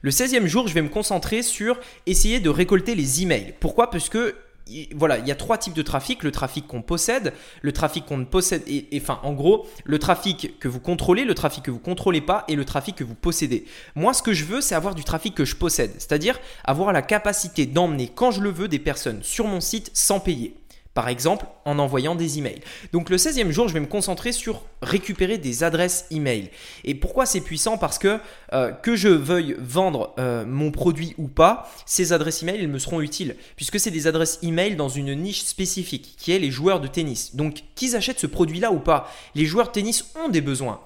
Le 0.00 0.10
16e 0.10 0.46
jour, 0.46 0.68
je 0.68 0.74
vais 0.74 0.82
me 0.82 0.88
concentrer 0.88 1.42
sur 1.42 1.78
essayer 2.06 2.40
de 2.40 2.48
récolter 2.48 2.94
les 2.94 3.22
emails. 3.22 3.54
Pourquoi? 3.60 3.90
Parce 3.90 4.08
que 4.08 4.34
voilà, 4.94 5.18
il 5.18 5.26
y 5.26 5.30
a 5.30 5.36
trois 5.36 5.58
types 5.58 5.74
de 5.74 5.82
trafic. 5.82 6.22
Le 6.22 6.32
trafic 6.32 6.66
qu'on 6.66 6.82
possède, 6.82 7.32
le 7.62 7.72
trafic 7.72 8.04
qu'on 8.04 8.16
ne 8.16 8.24
possède, 8.24 8.62
et, 8.66 8.86
enfin, 9.00 9.20
en 9.22 9.32
gros, 9.32 9.66
le 9.84 9.98
trafic 9.98 10.58
que 10.58 10.68
vous 10.68 10.80
contrôlez, 10.80 11.24
le 11.24 11.34
trafic 11.34 11.64
que 11.64 11.70
vous 11.70 11.78
contrôlez 11.78 12.20
pas, 12.20 12.44
et 12.48 12.56
le 12.56 12.64
trafic 12.64 12.96
que 12.96 13.04
vous 13.04 13.14
possédez. 13.14 13.64
Moi, 13.94 14.14
ce 14.14 14.22
que 14.22 14.32
je 14.32 14.44
veux, 14.44 14.60
c'est 14.60 14.74
avoir 14.74 14.94
du 14.94 15.04
trafic 15.04 15.34
que 15.34 15.44
je 15.44 15.56
possède, 15.56 15.92
c'est-à-dire 15.98 16.38
avoir 16.64 16.92
la 16.92 17.02
capacité 17.02 17.66
d'emmener 17.66 18.10
quand 18.14 18.30
je 18.30 18.40
le 18.40 18.50
veux 18.50 18.68
des 18.68 18.78
personnes 18.78 19.22
sur 19.22 19.46
mon 19.46 19.60
site 19.60 19.90
sans 19.94 20.20
payer 20.20 20.54
par 20.96 21.10
exemple 21.10 21.44
en 21.66 21.78
envoyant 21.78 22.14
des 22.14 22.38
emails. 22.38 22.62
Donc 22.94 23.10
le 23.10 23.18
16e 23.18 23.50
jour, 23.50 23.68
je 23.68 23.74
vais 23.74 23.80
me 23.80 23.86
concentrer 23.86 24.32
sur 24.32 24.62
récupérer 24.80 25.36
des 25.36 25.62
adresses 25.62 26.06
email. 26.10 26.50
Et 26.84 26.94
pourquoi 26.94 27.26
c'est 27.26 27.42
puissant? 27.42 27.76
Parce 27.76 27.98
que 27.98 28.18
euh, 28.54 28.72
que 28.72 28.96
je 28.96 29.10
veuille 29.10 29.56
vendre 29.58 30.14
euh, 30.18 30.46
mon 30.46 30.70
produit 30.70 31.14
ou 31.18 31.28
pas, 31.28 31.70
ces 31.84 32.14
adresses 32.14 32.42
email, 32.42 32.60
elles 32.60 32.68
me 32.68 32.78
seront 32.78 33.02
utiles, 33.02 33.36
puisque 33.56 33.78
c'est 33.78 33.90
des 33.90 34.06
adresses 34.06 34.38
email 34.42 34.74
dans 34.74 34.88
une 34.88 35.14
niche 35.14 35.44
spécifique, 35.44 36.14
qui 36.16 36.32
est 36.32 36.38
les 36.38 36.50
joueurs 36.50 36.80
de 36.80 36.88
tennis. 36.88 37.36
Donc 37.36 37.62
qu'ils 37.74 37.94
achètent 37.94 38.20
ce 38.20 38.26
produit-là 38.26 38.72
ou 38.72 38.78
pas, 38.78 39.12
les 39.34 39.44
joueurs 39.44 39.66
de 39.66 39.72
tennis 39.72 40.14
ont 40.24 40.30
des 40.30 40.40
besoins. 40.40 40.80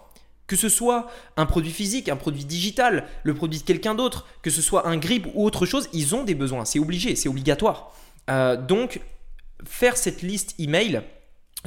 Que 0.49 0.57
ce 0.57 0.69
soit 0.69 1.07
un 1.37 1.47
produit 1.47 1.71
physique, 1.71 2.09
un 2.09 2.17
produit 2.17 2.45
digital, 2.45 3.07
le 3.23 3.35
produit 3.35 3.61
de 3.61 3.65
quelqu'un 3.65 3.95
d'autre, 3.95 4.27
que 4.43 4.51
ce 4.51 4.61
soit 4.61 4.89
un 4.89 4.97
grip 4.97 5.29
ou 5.35 5.45
autre 5.45 5.67
chose, 5.67 5.89
ils 5.93 6.17
ont 6.17 6.25
des 6.25 6.35
besoins. 6.35 6.65
C'est 6.65 6.81
obligé, 6.81 7.15
c'est 7.15 7.29
obligatoire. 7.29 7.95
Euh, 8.29 8.57
donc 8.57 9.01
faire 9.65 9.97
cette 9.97 10.23
liste 10.23 10.55
email 10.59 11.03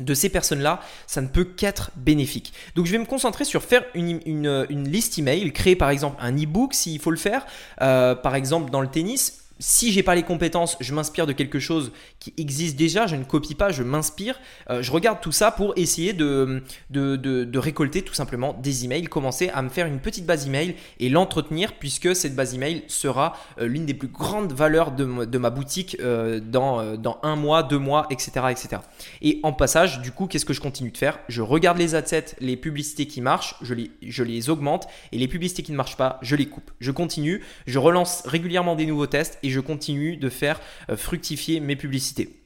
de 0.01 0.13
ces 0.13 0.29
personnes-là, 0.29 0.81
ça 1.05 1.21
ne 1.21 1.27
peut 1.27 1.43
qu'être 1.43 1.91
bénéfique. 1.95 2.53
Donc 2.75 2.87
je 2.87 2.91
vais 2.91 2.97
me 2.97 3.05
concentrer 3.05 3.45
sur 3.45 3.63
faire 3.63 3.83
une, 3.93 4.19
une, 4.25 4.89
liste 4.89 5.19
email, 5.19 5.51
créer 5.53 5.75
par 5.75 5.91
exemple 5.91 6.17
un 6.19 6.35
e-book 6.35 6.73
s'il 6.73 6.99
faut 6.99 7.11
le 7.11 7.17
faire. 7.17 7.45
Euh, 7.81 8.15
par 8.15 8.35
exemple 8.35 8.71
dans 8.71 8.81
le 8.81 8.87
tennis, 8.87 9.42
si 9.63 9.93
j'ai 9.93 10.03
pas 10.03 10.13
les 10.13 10.23
compétences, 10.23 10.75
je 10.81 10.93
m'inspire 10.93 11.25
de 11.25 11.31
quelque 11.31 11.57
chose 11.57 11.93
qui 12.19 12.33
existe 12.35 12.75
déjà, 12.75 13.07
je 13.07 13.15
ne 13.15 13.23
copie 13.23 13.55
pas, 13.55 13.71
je 13.71 13.81
m'inspire, 13.81 14.37
euh, 14.69 14.81
je 14.81 14.91
regarde 14.91 15.21
tout 15.21 15.31
ça 15.31 15.51
pour 15.51 15.71
essayer 15.77 16.11
de, 16.11 16.61
de, 16.89 17.57
récolter 17.57 18.01
tout 18.01 18.13
simplement 18.13 18.53
des 18.61 18.83
emails, 18.83 19.05
commencer 19.05 19.49
à 19.53 19.61
me 19.61 19.69
faire 19.69 19.87
une 19.87 19.99
petite 19.99 20.25
base 20.25 20.47
email 20.47 20.75
et 20.99 21.07
l'entretenir 21.07 21.75
puisque 21.79 22.13
cette 22.13 22.35
base 22.35 22.53
email 22.53 22.83
sera 22.87 23.37
euh, 23.57 23.65
l'une 23.65 23.85
des 23.85 23.93
plus 23.93 24.09
grandes 24.09 24.51
valeurs 24.51 24.91
de, 24.91 25.05
ma 25.05 25.49
boutique 25.49 25.95
euh, 26.01 26.41
dans, 26.41 26.97
dans 26.97 27.19
un 27.23 27.37
mois, 27.37 27.63
deux 27.63 27.79
mois, 27.79 28.05
etc., 28.09 28.47
etc. 28.49 28.81
Et 29.21 29.39
en 29.43 29.53
passage, 29.53 30.01
du 30.01 30.11
coup, 30.11 30.27
qu'est-ce 30.27 30.45
que 30.45 30.53
je 30.53 30.59
continue 30.59 30.91
de 30.91 30.97
faire? 30.97 31.19
Je 31.29 31.41
regarde 31.41 31.77
les 31.77 31.95
assets, 31.95 32.35
les 32.41 32.57
publicités 32.57 33.07
qui 33.07 33.21
marchent, 33.21 33.55
je 33.61 33.73
les, 33.73 33.91
je 34.01 34.23
les 34.23 34.49
augmente 34.49 34.87
et 35.13 35.17
les 35.17 35.29
publicités 35.29 35.63
qui 35.63 35.71
ne 35.71 35.77
marchent 35.77 35.95
pas, 35.95 36.19
je 36.21 36.35
les 36.35 36.47
coupe. 36.47 36.69
Je 36.81 36.91
continue, 36.91 37.41
je 37.65 37.79
relance 37.79 38.23
régulièrement 38.25 38.75
des 38.75 38.85
nouveaux 38.85 39.07
tests 39.07 39.39
et 39.41 39.52
je 39.52 39.52
continue 39.59 40.17
de 40.17 40.29
faire 40.29 40.59
euh, 40.89 40.97
fructifier 40.97 41.59
mes 41.59 41.75
publicités. 41.75 42.42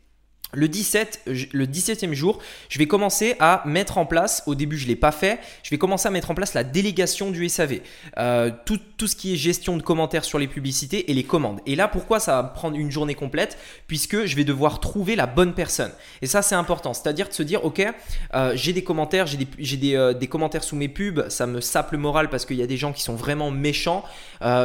Le 0.54 0.70
17, 0.70 1.24
le 1.52 1.66
17e 1.66 2.14
jour, 2.14 2.40
je 2.70 2.80
vais 2.80 2.88
commencer 2.88 3.36
à 3.42 3.62
mettre 3.66 3.98
en 3.98 4.06
place, 4.06 4.44
au 4.46 4.56
début 4.56 4.78
je 4.78 4.86
ne 4.86 4.88
l'ai 4.88 4.96
pas 4.96 5.12
fait, 5.12 5.40
je 5.62 5.70
vais 5.72 5.78
commencer 5.78 6.08
à 6.08 6.12
mettre 6.12 6.32
en 6.32 6.36
place 6.36 6.54
la 6.54 6.64
délégation 6.64 7.32
du 7.32 7.50
SAV. 7.50 7.82
Euh, 8.18 8.50
tout, 8.64 8.80
tout, 8.96 9.08
ce 9.08 9.18
qui 9.18 9.34
est 9.34 9.36
gestion 9.36 9.76
de 9.76 9.82
commentaires 9.82 10.24
sur 10.24 10.40
les 10.40 10.48
publicités 10.48 11.12
et 11.12 11.14
les 11.14 11.26
commandes. 11.26 11.60
Et 11.66 11.76
là, 11.76 11.90
pourquoi 11.90 12.22
ça 12.22 12.42
va 12.42 12.44
prendre 12.44 12.78
une 12.78 12.92
journée 12.92 13.14
complète? 13.14 13.58
Puisque 13.88 14.24
je 14.26 14.36
vais 14.38 14.46
devoir 14.46 14.80
trouver 14.80 15.18
la 15.18 15.26
bonne 15.26 15.54
personne. 15.54 15.92
Et 16.22 16.28
ça, 16.28 16.42
c'est 16.42 16.56
important. 16.56 16.94
C'est-à-dire 16.94 17.28
de 17.28 17.34
se 17.34 17.44
dire, 17.44 17.66
ok, 17.66 17.86
euh, 18.34 18.54
j'ai 18.56 18.72
des 18.72 18.86
commentaires, 18.86 19.28
j'ai 19.28 19.36
des, 19.38 19.78
des, 19.78 19.96
euh, 19.96 20.14
des, 20.14 20.28
commentaires 20.28 20.64
sous 20.64 20.78
mes 20.78 20.88
pubs, 20.88 21.28
ça 21.28 21.46
me 21.46 21.60
sape 21.60 21.92
le 21.92 21.98
moral 21.98 22.30
parce 22.30 22.46
qu'il 22.46 22.56
y 22.56 22.64
a 22.64 22.68
des 22.68 22.78
gens 22.78 22.94
qui 22.94 23.02
sont 23.02 23.16
vraiment 23.16 23.52
méchants. 23.52 24.06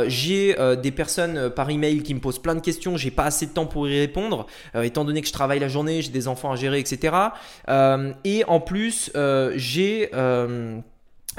j'ai 0.06 0.54
des 0.80 0.90
personnes 0.92 1.50
par 1.50 1.70
email 1.70 2.02
qui 2.04 2.14
me 2.14 2.20
posent 2.20 2.40
plein 2.40 2.54
de 2.54 2.60
questions, 2.60 2.96
j'ai 2.96 3.10
pas 3.10 3.24
assez 3.24 3.46
de 3.46 3.52
temps 3.52 3.66
pour 3.66 3.88
y 3.88 3.98
répondre, 3.98 4.46
étant 4.80 5.04
donné 5.04 5.20
que 5.22 5.26
je 5.26 5.32
travaille 5.32 5.58
la 5.58 5.68
journée, 5.72 6.02
j'ai 6.02 6.10
des 6.10 6.28
enfants 6.28 6.52
à 6.52 6.56
gérer, 6.56 6.78
etc. 6.78 7.16
Euh, 7.68 8.12
et 8.24 8.44
en 8.44 8.60
plus, 8.60 9.10
euh, 9.16 9.52
j'ai 9.56 10.10
euh, 10.14 10.78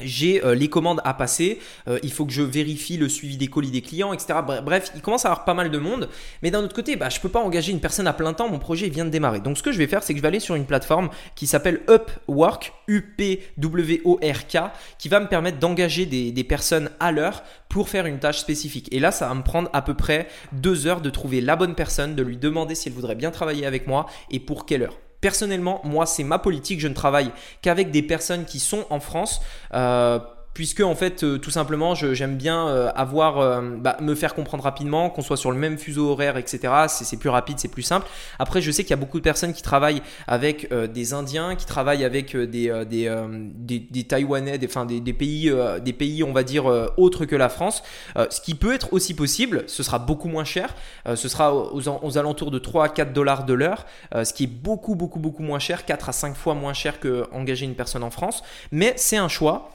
j'ai 0.02 0.44
euh, 0.44 0.56
les 0.56 0.70
commandes 0.70 1.02
à 1.04 1.14
passer, 1.14 1.60
euh, 1.88 2.00
il 2.02 2.12
faut 2.12 2.26
que 2.26 2.32
je 2.32 2.42
vérifie 2.42 2.98
le 2.98 3.08
suivi 3.08 3.38
des 3.38 3.48
colis 3.48 3.72
des 3.72 3.82
clients, 3.82 4.12
etc. 4.12 4.40
Bref, 4.64 4.92
il 4.96 5.02
commence 5.02 5.26
à 5.26 5.30
avoir 5.30 5.46
pas 5.46 5.54
mal 5.54 5.70
de 5.70 5.78
monde, 5.78 6.10
mais 6.42 6.50
d'un 6.50 6.64
autre 6.64 6.74
côté, 6.74 6.96
bah, 6.96 7.10
je 7.10 7.18
ne 7.18 7.22
peux 7.22 7.30
pas 7.30 7.42
engager 7.42 7.72
une 7.72 7.80
personne 7.80 8.08
à 8.08 8.14
plein 8.14 8.34
temps, 8.34 8.50
mon 8.50 8.60
projet 8.60 8.90
vient 8.90 9.06
de 9.06 9.12
démarrer. 9.12 9.40
Donc 9.40 9.58
ce 9.58 9.64
que 9.64 9.72
je 9.72 9.78
vais 9.78 9.88
faire, 9.88 10.02
c'est 10.02 10.14
que 10.14 10.18
je 10.18 10.22
vais 10.22 10.28
aller 10.28 10.40
sur 10.40 10.56
une 10.56 10.66
plateforme 10.66 11.10
qui 11.36 11.46
s'appelle 11.46 11.82
Upwork, 11.90 12.74
U-P-W-O-R-K, 12.88 14.58
qui 14.98 15.10
va 15.10 15.20
me 15.20 15.28
permettre 15.28 15.60
d'engager 15.60 16.06
des, 16.06 16.32
des 16.32 16.44
personnes 16.44 16.90
à 17.00 17.12
l'heure 17.12 17.44
pour 17.70 17.90
faire 17.90 18.06
une 18.06 18.20
tâche 18.20 18.40
spécifique. 18.40 18.88
Et 18.92 19.00
là, 19.00 19.12
ça 19.12 19.28
va 19.28 19.36
me 19.36 19.44
prendre 19.44 19.70
à 19.74 19.82
peu 19.82 19.94
près 19.94 20.28
deux 20.52 20.88
heures 20.88 21.02
de 21.02 21.10
trouver 21.10 21.40
la 21.42 21.56
bonne 21.56 21.76
personne, 21.76 22.16
de 22.16 22.24
lui 22.24 22.38
demander 22.38 22.76
si 22.76 22.90
elle 22.90 22.96
voudrait 22.96 23.16
bien 23.16 23.32
travailler 23.32 23.66
avec 23.66 23.88
moi 23.88 24.08
et 24.32 24.40
pour 24.40 24.66
quelle 24.66 24.84
heure. 24.84 24.98
Personnellement, 25.24 25.80
moi, 25.86 26.06
c'est 26.06 26.26
ma 26.26 26.38
politique. 26.38 26.82
Je 26.82 26.90
ne 26.90 26.94
travaille 26.94 27.32
qu'avec 27.62 27.92
des 27.92 28.02
personnes 28.02 28.44
qui 28.44 28.60
sont 28.60 28.86
en 28.90 29.00
France. 29.00 29.40
Euh, 29.74 30.20
puisque 30.54 30.82
en 30.82 30.96
fait 30.96 31.24
euh, 31.24 31.38
tout 31.38 31.52
simplement 31.52 31.96
j'aime 31.96 32.36
bien 32.36 32.68
euh, 32.68 32.92
avoir 32.96 33.40
euh, 33.40 33.62
bah, 33.78 33.98
me 34.02 34.16
faire 34.16 34.36
comprendre 34.36 34.64
rapidement 34.64 35.10
qu'on 35.10 35.22
soit 35.22 35.38
sur 35.38 35.52
le 35.52 35.58
même 35.58 35.78
fuseau 35.78 36.10
horaire 36.12 36.38
etc 36.38 36.74
c'est 36.88 37.18
plus 37.18 37.30
rapide 37.30 37.60
c'est 37.60 37.68
plus 37.68 37.82
simple. 37.82 38.08
Après 38.40 38.62
je 38.62 38.72
sais 38.72 38.84
qu'il 38.84 38.92
y 38.92 38.94
a 38.94 38.98
beaucoup 38.98 39.18
de 39.18 39.24
personnes 39.24 39.54
qui 39.54 39.62
travaillent 39.62 40.02
avec 40.28 40.74
des 40.74 41.14
indiens 41.14 41.56
qui 41.56 41.66
travaillent 41.66 42.04
avec 42.04 42.36
des 42.36 42.86
des, 42.86 43.80
des, 43.90 44.04
taïwanais 44.04 44.58
des, 44.58 44.68
enfin, 44.68 44.86
des, 44.86 45.00
des 45.00 45.14
pays 45.14 45.54
des 45.84 45.94
pays 45.94 46.24
on 46.24 46.34
va 46.34 46.44
dire 46.44 46.66
autres 46.98 47.26
que 47.26 47.36
la 47.36 47.50
France. 47.50 47.84
Ce 48.16 48.42
qui 48.42 48.56
peut 48.56 48.74
être 48.74 48.94
aussi 48.94 49.14
possible 49.14 49.64
ce 49.68 49.84
sera 49.84 50.00
beaucoup 50.00 50.28
moins 50.28 50.44
cher. 50.44 50.76
Ce 51.06 51.28
sera 51.28 51.54
aux, 51.54 51.82
aux, 51.88 52.18
alentours 52.18 52.52
de 52.52 52.60
3 52.60 52.86
à 52.86 52.90
4 52.90 53.14
dollars 53.14 53.46
de 53.46 53.54
l'heure. 53.54 53.86
Ce 54.12 54.34
qui 54.34 54.44
est 54.46 54.48
beaucoup 54.48 54.96
beaucoup 54.96 55.20
beaucoup 55.20 55.44
moins 55.44 55.60
cher 55.60 55.86
4 55.86 56.10
à 56.10 56.12
5 56.12 56.36
fois 56.36 56.54
moins 56.54 56.74
cher 56.74 57.00
que 57.00 57.28
engager 57.32 57.66
une 57.66 57.76
personne 57.76 58.04
en 58.04 58.12
France. 58.12 58.44
Mais 58.72 58.94
c'est 58.98 59.18
un 59.18 59.30
choix 59.30 59.70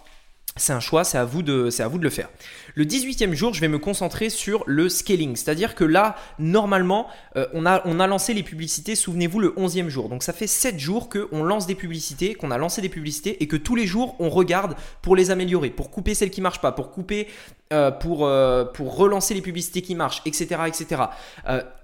c'est 0.59 0.73
un 0.73 0.81
choix, 0.81 1.05
c'est 1.05 1.19
à, 1.19 1.25
vous 1.25 1.43
de, 1.43 1.69
à 1.81 1.89
vous 1.89 1.99
de 1.99 2.05
le 2.05 2.11
faire. 2.11 2.29
Le 2.75 2.85
18e 2.85 3.33
jour, 3.33 3.55
je 3.55 3.61
vais 3.61 3.69
me 3.69 3.79
concentrer 3.79 4.31
sur 4.31 4.65
le 4.67 4.89
scaling. 4.89 5.37
C'est-à-dire 5.37 5.75
que 5.75 5.85
là, 5.85 6.17
normalement, 6.39 7.09
euh, 7.37 7.47
on, 7.55 7.67
a, 7.67 7.83
on 7.87 8.01
a 8.01 8.07
lancé 8.07 8.35
les 8.35 8.43
publicités, 8.43 8.95
souvenez-vous, 8.95 9.41
le 9.41 9.51
11e 9.51 9.89
jour. 9.89 10.09
Donc 10.09 10.23
ça 10.23 10.33
fait 10.33 10.47
7 10.47 10.79
jours 10.79 11.09
qu'on 11.09 11.43
lance 11.43 11.67
des 11.67 11.75
publicités, 11.75 12.35
qu'on 12.35 12.51
a 12.51 12.59
lancé 12.59 12.81
des 12.81 12.89
publicités 12.89 13.43
et 13.43 13.49
que 13.49 13.57
tous 13.57 13.75
les 13.75 13.87
jours, 13.87 14.17
on 14.19 14.29
regarde 14.29 14.77
pour 15.03 15.17
les 15.17 15.31
améliorer, 15.31 15.71
pour 15.71 15.91
couper 15.91 16.15
celles 16.15 16.31
qui 16.31 16.41
ne 16.41 16.45
marchent 16.45 16.61
pas, 16.61 16.73
pour 16.73 16.91
couper, 16.91 17.29
euh, 17.73 17.91
pour, 17.91 18.27
euh, 18.27 18.65
pour 18.65 18.97
relancer 18.97 19.35
les 19.35 19.43
publicités 19.43 19.83
qui 19.83 19.95
marchent, 19.95 20.23
etc. 20.25 20.63
etc 20.67 21.03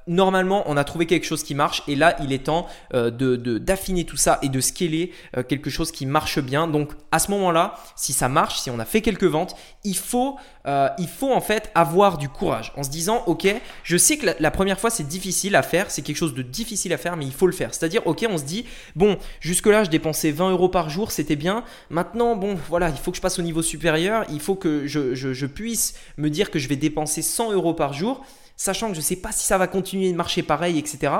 normalement, 0.07 0.65
on 0.67 0.77
a 0.77 0.85
trouvé 0.85 1.07
quelque 1.07 1.25
chose 1.25 1.43
qui 1.43 1.55
marche 1.55 1.83
et 1.89 1.97
là, 1.97 2.17
il 2.23 2.33
est 2.33 2.45
temps 2.45 2.67
euh, 2.93 3.11
de, 3.11 3.37
d'affiner 3.59 4.05
tout 4.05 4.17
ça 4.17 4.39
et 4.43 4.49
de 4.49 4.61
scaler 4.61 5.13
quelque 5.49 5.71
chose 5.71 5.93
qui 5.93 6.07
marche 6.07 6.39
bien. 6.41 6.67
Donc, 6.67 6.93
à 7.11 7.19
ce 7.19 7.31
moment-là, 7.31 7.77
si 7.97 8.13
ça 8.13 8.29
marche, 8.29 8.59
si 8.59 8.71
on 8.71 8.79
a 8.79 8.85
fait 8.85 9.01
quelques 9.01 9.25
ventes, 9.25 9.57
il 9.83 9.97
faut, 9.97 10.37
euh, 10.67 10.89
il 10.99 11.09
faut 11.09 11.33
en 11.33 11.41
fait 11.41 11.71
avoir 11.75 12.17
du 12.17 12.29
courage 12.29 12.73
en 12.77 12.83
se 12.83 12.91
disant, 12.91 13.23
ok, 13.27 13.47
je 13.83 13.97
sais 13.97 14.17
que 14.17 14.27
la, 14.39 14.51
première 14.51 14.81
fois 14.81 14.91
c'est 14.91 15.07
difficile 15.07 15.57
à 15.57 15.63
faire, 15.63 15.91
c'est 15.91 16.03
quelque 16.03 16.17
chose 16.17 16.35
de 16.35 16.43
difficile 16.43 16.93
à 16.93 16.97
faire, 16.97 17.17
mais 17.17 17.27
il 17.27 17.33
faut 17.33 17.47
le 17.47 17.53
faire. 17.53 17.75
C'est-à-dire, 17.75 18.07
ok, 18.07 18.27
on 18.31 18.39
se 18.39 18.45
dit, 18.45 18.65
bon, 18.97 19.19
jusque-là, 19.41 19.85
je 19.85 19.91
dépensais 19.91 20.31
20 20.31 20.51
euros 20.53 20.69
par 20.69 20.89
jour, 20.89 21.13
c'était 21.13 21.37
bien. 21.37 21.65
Maintenant, 21.91 22.37
bon, 22.37 22.57
voilà, 22.69 22.89
il 22.89 22.97
faut 22.97 23.11
que 23.11 23.17
je 23.17 23.23
passe 23.23 23.39
au 23.39 23.43
niveau 23.43 23.63
supérieur, 23.63 24.25
il 24.31 24.41
faut 24.41 24.55
que 24.55 24.87
je, 24.87 25.15
je 25.15 25.47
puisse 25.47 25.95
me 26.17 26.31
dire 26.31 26.51
que 26.51 26.59
je 26.59 26.69
vais 26.69 26.77
dépenser 26.77 27.23
100 27.23 27.53
euros 27.53 27.75
par 27.75 27.93
jour 27.93 28.25
sachant 28.57 28.89
que 28.91 28.95
je 28.95 29.01
sais 29.01 29.17
pas 29.17 29.33
si 29.33 29.45
ça 29.45 29.59
va 29.59 29.67
continuer 29.67 30.11
de 30.13 30.17
marcher 30.17 30.43
pareil, 30.43 30.79
etc. 30.79 31.13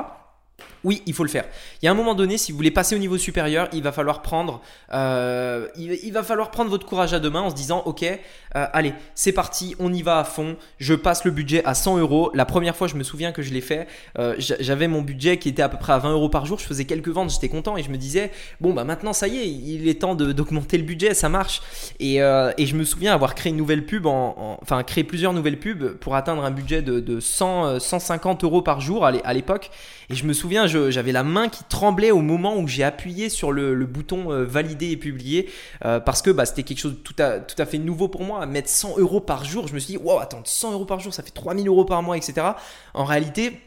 Oui, 0.85 1.03
il 1.07 1.15
faut 1.15 1.25
le 1.25 1.31
faire. 1.31 1.47
Il 1.81 1.87
y 1.87 1.89
a 1.89 1.91
un 1.91 1.95
moment 1.95 2.15
donné, 2.15 2.37
si 2.37 2.53
vous 2.53 2.57
voulez 2.57 2.71
passer 2.71 2.95
au 2.95 2.99
niveau 2.99 3.17
supérieur, 3.17 3.69
il 3.73 3.83
va 3.83 3.91
falloir 3.91 4.21
prendre, 4.21 4.61
euh, 4.93 5.67
votre 6.69 6.87
courage 6.87 7.15
à 7.15 7.21
deux 7.21 7.31
mains 7.31 7.41
en 7.41 7.51
se 7.51 7.55
disant, 7.55 7.83
ok, 7.87 8.03
euh, 8.03 8.19
allez, 8.73 8.93
c'est 9.15 9.33
parti, 9.33 9.75
on 9.79 9.93
y 9.93 10.03
va 10.03 10.19
à 10.19 10.25
fond. 10.25 10.57
Je 10.79 10.95
passe 10.95 11.25
le 11.25 11.31
budget 11.31 11.65
à 11.65 11.75
100 11.75 11.99
euros. 11.99 12.31
La 12.35 12.45
première 12.45 12.77
fois, 12.77 12.87
je 12.87 12.97
me 12.97 13.03
souviens 13.03 13.33
que 13.33 13.41
je 13.41 13.53
l'ai 13.53 13.63
fait, 13.63 13.89
euh, 14.19 14.35
j'avais 14.39 14.87
mon 14.87 15.01
budget 15.01 15.39
qui 15.39 15.49
était 15.49 15.63
à 15.63 15.71
peu 15.71 15.79
près 15.79 15.95
à 15.95 15.99
20 15.99 16.13
euros 16.13 16.29
par 16.29 16.45
jour. 16.45 16.59
Je 16.59 16.67
faisais 16.67 16.85
quelques 16.85 17.09
ventes, 17.09 17.31
j'étais 17.31 17.49
content 17.49 17.79
et 17.79 17.83
je 17.83 17.91
me 17.91 17.97
disais, 17.97 18.31
bon 18.61 18.75
bah 18.75 18.85
maintenant 18.85 19.15
ça 19.15 19.27
y 19.27 19.39
est, 19.39 19.49
il 19.49 19.89
est 19.89 20.01
temps 20.01 20.15
d'augmenter 20.15 20.77
le 20.77 20.85
budget, 20.85 21.15
ça 21.15 21.31
marche. 21.31 21.63
Et, 21.99 22.19
je 22.19 22.77
me 22.77 22.85
souviens 22.85 23.15
avoir 23.15 23.35
créé 23.35 23.51
une 23.51 23.59
nouvelle 23.59 23.87
pub, 23.87 24.07
enfin 24.07 24.83
créé 24.83 25.05
plusieurs 25.05 25.33
nouvelles 25.33 25.59
pubs 25.59 25.93
pour 25.99 26.15
atteindre 26.15 26.45
un 26.45 26.51
budget 26.51 26.83
de, 26.83 27.01
de 27.01 27.21
100, 27.21 27.79
150 27.79 28.45
euros 28.45 28.63
par 28.63 28.81
jour 28.81 29.07
à 29.07 29.33
l'époque. 29.33 29.71
Et 30.11 30.15
je 30.15 30.25
me 30.27 30.33
souviens, 30.33 30.67
j'avais 30.67 31.13
la 31.13 31.23
main 31.23 31.49
qui 31.49 31.65
tremblait 31.65 32.11
au 32.11 32.21
moment 32.21 32.57
où 32.57 32.69
j'ai 32.69 32.85
appuyé 32.85 33.29
sur 33.29 33.53
le, 33.53 33.85
bouton 33.87 34.33
euh, 34.33 34.45
valider 34.45 34.91
et 34.91 34.97
publier 34.97 35.49
euh, 35.85 36.01
parce 36.01 36.23
que 36.23 36.31
bah, 36.31 36.47
c'était 36.47 36.63
quelque 36.63 36.79
chose 36.79 36.95
de 36.95 36.99
tout 36.99 37.15
à, 37.19 37.39
tout 37.39 37.61
à 37.61 37.67
fait 37.67 37.79
nouveau 37.79 38.09
pour 38.09 38.23
moi. 38.23 38.45
Mettre 38.47 38.69
100 38.69 38.99
euros 38.99 39.21
par 39.21 39.45
jour, 39.45 39.69
je 39.69 39.75
me 39.75 39.79
suis 39.79 39.95
dit, 39.95 39.99
wow, 39.99 40.19
attends, 40.19 40.43
100 40.45 40.73
euros 40.73 40.85
par 40.85 41.01
jour, 41.01 41.13
ça 41.13 41.23
fait 41.23 41.31
3000 41.31 41.67
euros 41.69 41.85
par 41.85 42.03
mois, 42.03 42.17
etc. 42.17 42.47
En 42.95 43.05
réalité, 43.05 43.61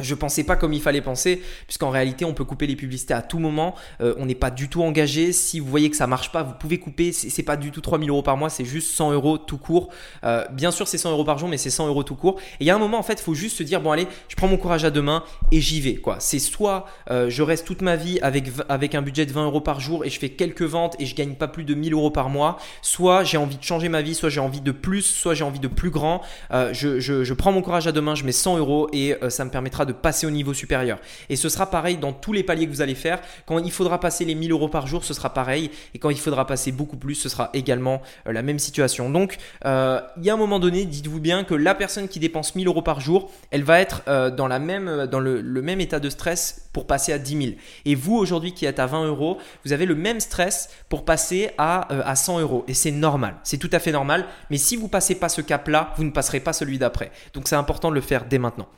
je 0.00 0.14
pensais 0.14 0.44
pas 0.44 0.56
comme 0.56 0.72
il 0.72 0.80
fallait 0.80 1.00
penser, 1.00 1.42
puisqu'en 1.66 1.90
réalité, 1.90 2.24
on 2.24 2.34
peut 2.34 2.44
couper 2.44 2.66
les 2.66 2.76
publicités 2.76 3.14
à 3.14 3.22
tout 3.22 3.38
moment. 3.38 3.74
Euh, 4.00 4.14
on 4.18 4.26
n'est 4.26 4.34
pas 4.34 4.50
du 4.50 4.68
tout 4.68 4.82
engagé. 4.82 5.32
Si 5.32 5.60
vous 5.60 5.66
voyez 5.68 5.90
que 5.90 5.96
ça 5.96 6.06
marche 6.06 6.30
pas, 6.30 6.42
vous 6.42 6.54
pouvez 6.54 6.78
couper. 6.78 7.12
C'est 7.12 7.42
pas 7.42 7.56
du 7.56 7.70
tout 7.70 7.80
3000 7.80 8.08
euros 8.10 8.22
par 8.22 8.36
mois, 8.36 8.50
c'est 8.50 8.64
juste 8.64 8.90
100 8.92 9.12
euros 9.12 9.38
tout 9.38 9.58
court. 9.58 9.88
Euh, 10.24 10.44
bien 10.52 10.70
sûr, 10.70 10.86
c'est 10.86 10.98
100 10.98 11.10
euros 11.10 11.24
par 11.24 11.38
jour, 11.38 11.48
mais 11.48 11.58
c'est 11.58 11.70
100 11.70 11.88
euros 11.88 12.02
tout 12.02 12.14
court. 12.14 12.38
Et 12.60 12.64
il 12.64 12.66
y 12.66 12.70
a 12.70 12.74
un 12.74 12.78
moment, 12.78 12.98
en 12.98 13.02
fait, 13.02 13.14
il 13.14 13.22
faut 13.22 13.34
juste 13.34 13.56
se 13.56 13.62
dire 13.62 13.80
bon, 13.80 13.90
allez, 13.90 14.06
je 14.28 14.36
prends 14.36 14.48
mon 14.48 14.56
courage 14.56 14.84
à 14.84 14.90
deux 14.90 15.02
mains 15.02 15.24
et 15.50 15.60
j'y 15.60 15.80
vais. 15.80 15.96
quoi. 15.96 16.16
C'est 16.20 16.38
soit 16.38 16.86
euh, 17.10 17.28
je 17.28 17.42
reste 17.42 17.66
toute 17.66 17.82
ma 17.82 17.96
vie 17.96 18.18
avec, 18.20 18.46
avec 18.68 18.94
un 18.94 19.02
budget 19.02 19.26
de 19.26 19.32
20 19.32 19.46
euros 19.46 19.60
par 19.60 19.80
jour 19.80 20.04
et 20.04 20.10
je 20.10 20.18
fais 20.18 20.30
quelques 20.30 20.62
ventes 20.62 20.96
et 21.00 21.06
je 21.06 21.14
gagne 21.14 21.34
pas 21.34 21.48
plus 21.48 21.64
de 21.64 21.74
1000 21.74 21.92
euros 21.92 22.10
par 22.10 22.28
mois. 22.28 22.58
Soit 22.82 23.24
j'ai 23.24 23.36
envie 23.36 23.56
de 23.56 23.62
changer 23.62 23.88
ma 23.88 24.02
vie, 24.02 24.14
soit 24.14 24.28
j'ai 24.28 24.40
envie 24.40 24.60
de 24.60 24.72
plus, 24.72 25.02
soit 25.02 25.34
j'ai 25.34 25.44
envie 25.44 25.60
de 25.60 25.68
plus 25.68 25.90
grand. 25.90 26.22
Je, 26.50 27.00
je, 27.00 27.24
je, 27.24 27.34
prends 27.34 27.52
mon 27.52 27.62
courage 27.62 27.86
à 27.86 27.92
deux 27.92 28.00
mains, 28.00 28.14
je 28.14 28.24
mets 28.24 28.32
100 28.32 28.58
euros 28.58 28.88
et 28.92 29.16
ça 29.28 29.44
me 29.44 29.50
permettra 29.50 29.84
de 29.84 29.87
passer 29.92 30.26
au 30.26 30.30
niveau 30.30 30.54
supérieur 30.54 30.98
et 31.28 31.36
ce 31.36 31.48
sera 31.48 31.70
pareil 31.70 31.96
dans 31.96 32.12
tous 32.12 32.32
les 32.32 32.42
paliers 32.42 32.66
que 32.66 32.72
vous 32.72 32.82
allez 32.82 32.94
faire. 32.94 33.20
Quand 33.46 33.58
il 33.58 33.72
faudra 33.72 34.00
passer 34.00 34.24
les 34.24 34.34
1000 34.34 34.52
euros 34.52 34.68
par 34.68 34.86
jour, 34.86 35.04
ce 35.04 35.14
sera 35.14 35.32
pareil. 35.32 35.70
Et 35.94 35.98
quand 35.98 36.10
il 36.10 36.18
faudra 36.18 36.46
passer 36.46 36.72
beaucoup 36.72 36.96
plus, 36.96 37.14
ce 37.14 37.28
sera 37.28 37.50
également 37.54 38.02
euh, 38.26 38.32
la 38.32 38.42
même 38.42 38.58
situation. 38.58 39.10
Donc, 39.10 39.36
euh, 39.64 40.00
il 40.18 40.24
y 40.24 40.30
a 40.30 40.34
un 40.34 40.38
moment 40.38 40.58
donné, 40.58 40.84
dites-vous 40.84 41.20
bien 41.20 41.44
que 41.44 41.54
la 41.54 41.74
personne 41.74 42.08
qui 42.08 42.18
dépense 42.18 42.54
1000 42.54 42.66
euros 42.66 42.82
par 42.82 43.00
jour, 43.00 43.30
elle 43.50 43.64
va 43.64 43.80
être 43.80 44.02
euh, 44.08 44.30
dans, 44.30 44.46
le, 44.48 45.62
même 45.62 45.80
état 45.80 46.00
de 46.00 46.10
stress 46.10 46.68
pour 46.72 46.86
passer 46.86 47.12
à 47.12 47.18
10 47.18 47.42
000. 47.42 47.56
Et 47.84 47.94
vous, 47.94 48.16
aujourd'hui, 48.16 48.52
qui 48.52 48.66
êtes 48.66 48.78
à 48.78 48.86
20 48.86 49.06
euros, 49.06 49.38
vous 49.64 49.72
avez 49.72 49.86
le 49.86 49.94
même 49.94 50.20
stress 50.20 50.70
pour 50.88 51.04
passer 51.04 51.50
à, 51.58 51.92
à 52.08 52.16
100 52.16 52.40
euros. 52.40 52.64
Et 52.68 52.74
c'est 52.74 52.90
normal. 52.90 53.36
C'est 53.42 53.58
tout 53.58 53.70
à 53.72 53.78
fait 53.78 53.92
normal. 53.92 54.26
Mais 54.50 54.58
si 54.58 54.76
vous 54.76 54.88
passez 54.88 55.14
pas 55.14 55.28
ce 55.28 55.40
cap-là, 55.40 55.92
vous 55.96 56.04
ne 56.04 56.10
passerez 56.10 56.40
pas 56.40 56.52
celui 56.52 56.78
d'après. 56.78 57.10
Donc, 57.34 57.48
c'est 57.48 57.56
important 57.56 57.90
de 57.90 57.94
le 57.94 58.00
faire 58.00 58.24
dès 58.26 58.38
maintenant. 58.38 58.68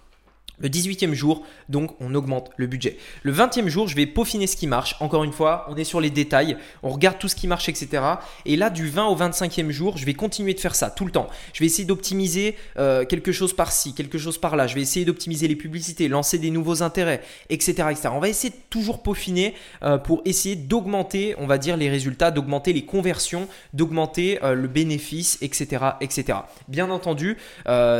Le 0.61 0.69
18e 0.69 1.15
jour, 1.15 1.43
donc, 1.69 1.93
on 2.01 2.15
augmente 2.15 2.51
le 2.57 2.67
budget. 2.67 2.99
Le 3.23 3.33
20e 3.33 3.69
jour, 3.69 3.89
je 3.89 3.97
vais 3.97 4.07
peaufiner 4.07 4.47
ce 4.47 4.57
qui 4.57 4.67
marche. 4.67 4.95
Encore 5.01 5.25
une 5.25 5.33
fois, 5.33 5.67
on 5.71 5.77
est 5.77 5.85
sur 5.85 6.01
les 6.01 6.11
détails, 6.11 6.57
on 6.83 6.91
regarde 6.91 7.19
tout 7.19 7.29
ce 7.29 7.35
qui 7.35 7.49
marche, 7.49 7.69
etc. 7.69 8.03
Et 8.45 8.57
là, 8.57 8.69
du 8.69 8.89
20 8.89 9.07
au 9.07 9.17
25e 9.17 9.71
jour, 9.71 9.97
je 9.97 10.05
vais 10.05 10.15
continuer 10.15 10.53
de 10.53 10.61
faire 10.61 10.75
ça 10.75 10.91
tout 10.91 11.07
le 11.07 11.13
temps. 11.13 11.29
Je 11.55 11.61
vais 11.61 11.67
essayer 11.67 11.85
d'optimiser 11.85 12.57
euh, 12.79 13.05
quelque 13.05 13.33
chose 13.33 13.55
par-ci, 13.55 13.95
quelque 13.95 14.19
chose 14.19 14.39
par-là. 14.39 14.67
Je 14.67 14.75
vais 14.75 14.83
essayer 14.83 15.07
d'optimiser 15.07 15.49
les 15.49 15.57
publicités, 15.57 16.09
lancer 16.09 16.39
des 16.39 16.51
nouveaux 16.51 16.83
intérêts, 16.83 17.23
etc. 17.49 17.89
On 18.13 18.21
va 18.21 18.29
essayer 18.29 18.51
de 18.51 18.59
toujours 18.69 19.03
peaufiner 19.03 19.55
euh, 19.83 19.97
pour 19.97 20.21
essayer 20.27 20.57
d'augmenter, 20.57 21.35
on 21.39 21.47
va 21.47 21.57
dire, 21.57 21.77
les 21.77 21.89
résultats, 21.89 22.31
d'augmenter 22.31 22.73
les 22.73 22.85
conversions, 22.85 23.49
d'augmenter 23.73 24.43
euh, 24.45 24.55
le 24.55 24.69
bénéfice, 24.69 25.39
etc., 25.41 25.85
etc. 26.01 26.39
Bien 26.69 26.91
entendu, 26.91 27.39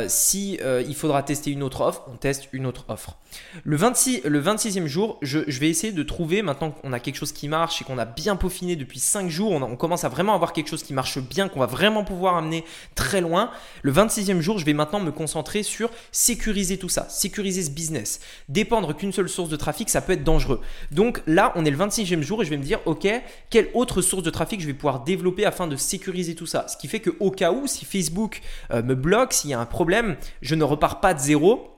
si 0.07 0.59
il 0.87 0.95
faudra 0.95 1.23
tester 1.23 1.51
une 1.51 1.63
autre 1.63 1.81
offre, 1.81 2.05
on 2.11 2.17
teste 2.17 2.50
une 2.53 2.65
autre 2.65 2.85
offre. 2.89 3.17
Le, 3.63 3.75
26, 3.75 4.21
le 4.25 4.41
26e 4.41 4.85
jour, 4.85 5.17
je, 5.21 5.39
vais 5.39 5.69
essayer 5.69 5.93
de 5.93 6.03
trouver, 6.03 6.41
maintenant 6.41 6.71
qu'on 6.71 6.93
a 6.93 6.99
quelque 6.99 7.15
chose 7.15 7.31
qui 7.31 7.47
marche 7.47 7.81
et 7.81 7.85
qu'on 7.85 7.97
a 7.97 8.05
bien 8.05 8.35
peaufiné 8.35 8.75
depuis 8.75 8.99
5 8.99 9.29
jours, 9.29 9.51
on, 9.51 9.75
commence 9.75 10.03
à 10.03 10.09
vraiment 10.09 10.35
avoir 10.35 10.53
quelque 10.53 10.69
chose 10.69 10.83
qui 10.83 10.93
marche 10.93 11.19
bien, 11.19 11.47
qu'on 11.47 11.59
va 11.59 11.65
vraiment 11.65 12.03
pouvoir 12.03 12.37
amener 12.37 12.63
très 12.95 13.21
loin. 13.21 13.51
Le 13.81 13.91
26e 13.91 14.41
jour, 14.41 14.57
je 14.57 14.65
vais 14.65 14.73
maintenant 14.73 14.99
me 14.99 15.11
concentrer 15.11 15.63
sur 15.63 15.89
sécuriser 16.11 16.77
tout 16.77 16.89
ça, 16.89 17.07
sécuriser 17.09 17.63
ce 17.63 17.71
business. 17.71 18.19
Dépendre 18.49 18.95
qu'une 18.95 19.11
seule 19.11 19.29
source 19.29 19.49
de 19.49 19.55
trafic, 19.55 19.89
ça 19.89 20.01
peut 20.01 20.13
être 20.13 20.23
dangereux. 20.23 20.61
Donc 20.91 21.21
là, 21.27 21.53
on 21.55 21.65
est 21.65 21.71
le 21.71 21.77
26e 21.77 22.21
jour 22.21 22.41
et 22.41 22.45
je 22.45 22.49
vais 22.49 22.57
me 22.57 22.63
dire, 22.63 22.79
ok, 22.85 23.07
quelle 23.49 23.69
autre 23.73 24.01
source 24.01 24.23
de 24.23 24.29
trafic 24.29 24.61
je 24.61 24.67
vais 24.67 24.73
pouvoir 24.73 25.03
développer 25.03 25.45
afin 25.45 25.67
de 25.67 25.75
sécuriser 25.75 26.35
tout 26.35 26.45
ça? 26.45 26.67
Ce 26.67 26.77
qui 26.77 26.87
fait 26.87 26.99
que 26.99 27.11
au 27.19 27.31
cas 27.31 27.51
où, 27.51 27.67
si 27.67 27.85
Facebook 27.85 28.41
euh, 28.71 28.83
me 28.83 28.95
bloque, 28.95 29.33
s'il 29.33 29.49
y 29.49 29.53
a 29.53 29.59
un 29.59 29.65
problème, 29.65 30.15
je 30.41 30.55
ne 30.55 30.63
repars 30.63 30.99
pas 30.99 31.13
de 31.13 31.19
zéro 31.19 31.71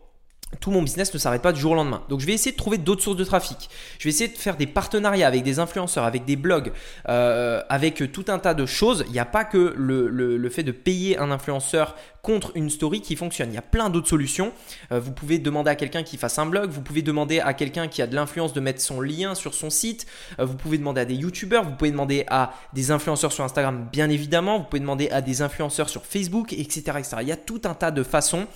tout 0.60 0.72
mon 0.72 0.82
business 0.82 1.14
ne 1.14 1.20
s'arrête 1.20 1.42
pas 1.42 1.54
du 1.54 1.60
jour 1.60 1.72
au 1.72 1.76
lendemain. 1.76 2.04
Donc 2.10 2.20
je 2.20 2.26
vais 2.26 2.34
essayer 2.34 2.52
de 2.52 2.58
trouver 2.58 2.78
d'autres 2.78 3.02
sources 3.02 3.18
de 3.18 3.24
trafic. 3.24 3.70
Je 4.00 4.06
vais 4.06 4.10
essayer 4.10 4.30
de 4.30 4.38
faire 4.38 4.58
des 4.58 4.68
partenariats 4.68 5.28
avec 5.28 5.44
des 5.44 5.60
influenceurs, 5.60 6.04
avec 6.04 6.26
des 6.26 6.36
blogs, 6.36 6.72
euh, 7.10 7.62
avec 7.70 8.12
tout 8.12 8.26
un 8.28 8.40
tas 8.40 8.54
de 8.54 8.66
choses. 8.66 9.04
Il 9.08 9.14
n'y 9.14 9.20
a 9.20 9.26
pas 9.26 9.46
que 9.46 9.74
le, 9.76 10.50
fait 10.50 10.64
de 10.64 10.72
payer 10.72 11.18
un 11.18 11.32
influenceur 11.32 11.96
contre 12.22 12.52
une 12.56 12.70
story 12.70 13.02
qui 13.02 13.16
fonctionne. 13.16 13.50
Il 13.52 13.56
y 13.56 13.58
a 13.58 13.64
plein 13.64 13.90
d'autres 13.90 14.08
solutions. 14.08 14.54
Euh, 14.92 15.00
vous 15.00 15.12
pouvez 15.12 15.40
demander 15.40 15.72
à 15.72 15.76
quelqu'un 15.76 16.04
qui 16.04 16.18
fasse 16.18 16.40
un 16.40 16.46
blog, 16.46 16.70
vous 16.70 16.82
pouvez 16.82 17.02
demander 17.02 17.40
à 17.40 17.54
quelqu'un 17.54 17.88
qui 17.88 18.02
a 18.02 18.08
de 18.08 18.16
l'influence 18.16 18.54
de 18.54 18.62
mettre 18.62 18.82
son 18.82 19.02
lien 19.02 19.36
sur 19.36 19.54
son 19.54 19.70
site, 19.70 20.06
euh, 20.40 20.46
vous 20.46 20.56
pouvez 20.56 20.78
demander 20.78 21.02
à 21.02 21.06
des 21.06 21.16
youtubeurs, 21.16 21.64
vous 21.64 21.74
pouvez 21.74 21.92
demander 21.92 22.24
à 22.30 22.54
des 22.74 22.92
influenceurs 22.92 23.34
sur 23.34 23.44
Instagram 23.44 23.88
bien 23.92 24.10
évidemment, 24.10 24.60
vous 24.60 24.66
pouvez 24.66 24.80
demander 24.80 25.10
à 25.10 25.22
des 25.22 25.42
influenceurs 25.42 25.90
sur 25.90 26.06
Facebook, 26.06 26.54
etc. 26.54 26.84
Il 27.22 27.28
y 27.28 27.32
a 27.32 27.38
tout 27.38 27.62
un 27.66 27.74
tas 27.74 27.92
de 27.92 28.04
façons 28.04 28.48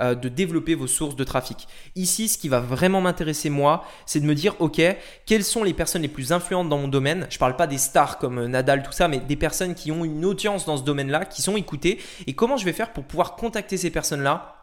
de 0.00 0.28
développer 0.28 0.74
vos 0.74 0.86
sources 0.86 1.16
de 1.16 1.24
trafic. 1.24 1.45
Ici, 1.94 2.28
ce 2.28 2.38
qui 2.38 2.48
va 2.48 2.60
vraiment 2.60 3.00
m'intéresser 3.00 3.50
moi, 3.50 3.84
c'est 4.06 4.20
de 4.20 4.26
me 4.26 4.34
dire, 4.34 4.54
ok, 4.58 4.80
quelles 5.26 5.44
sont 5.44 5.62
les 5.62 5.74
personnes 5.74 6.02
les 6.02 6.08
plus 6.08 6.32
influentes 6.32 6.68
dans 6.68 6.78
mon 6.78 6.88
domaine? 6.88 7.26
Je 7.30 7.38
parle 7.38 7.56
pas 7.56 7.66
des 7.66 7.78
stars 7.78 8.18
comme 8.18 8.46
Nadal, 8.46 8.82
tout 8.82 8.92
ça, 8.92 9.08
mais 9.08 9.18
des 9.18 9.36
personnes 9.36 9.74
qui 9.74 9.92
ont 9.92 10.04
une 10.04 10.24
audience 10.24 10.66
dans 10.66 10.76
ce 10.76 10.82
domaine-là, 10.82 11.24
qui 11.24 11.42
sont 11.42 11.56
écoutées, 11.56 11.98
et 12.26 12.34
comment 12.34 12.56
je 12.56 12.64
vais 12.64 12.72
faire 12.72 12.92
pour 12.92 13.04
pouvoir 13.04 13.36
contacter 13.36 13.76
ces 13.76 13.90
personnes-là 13.90 14.56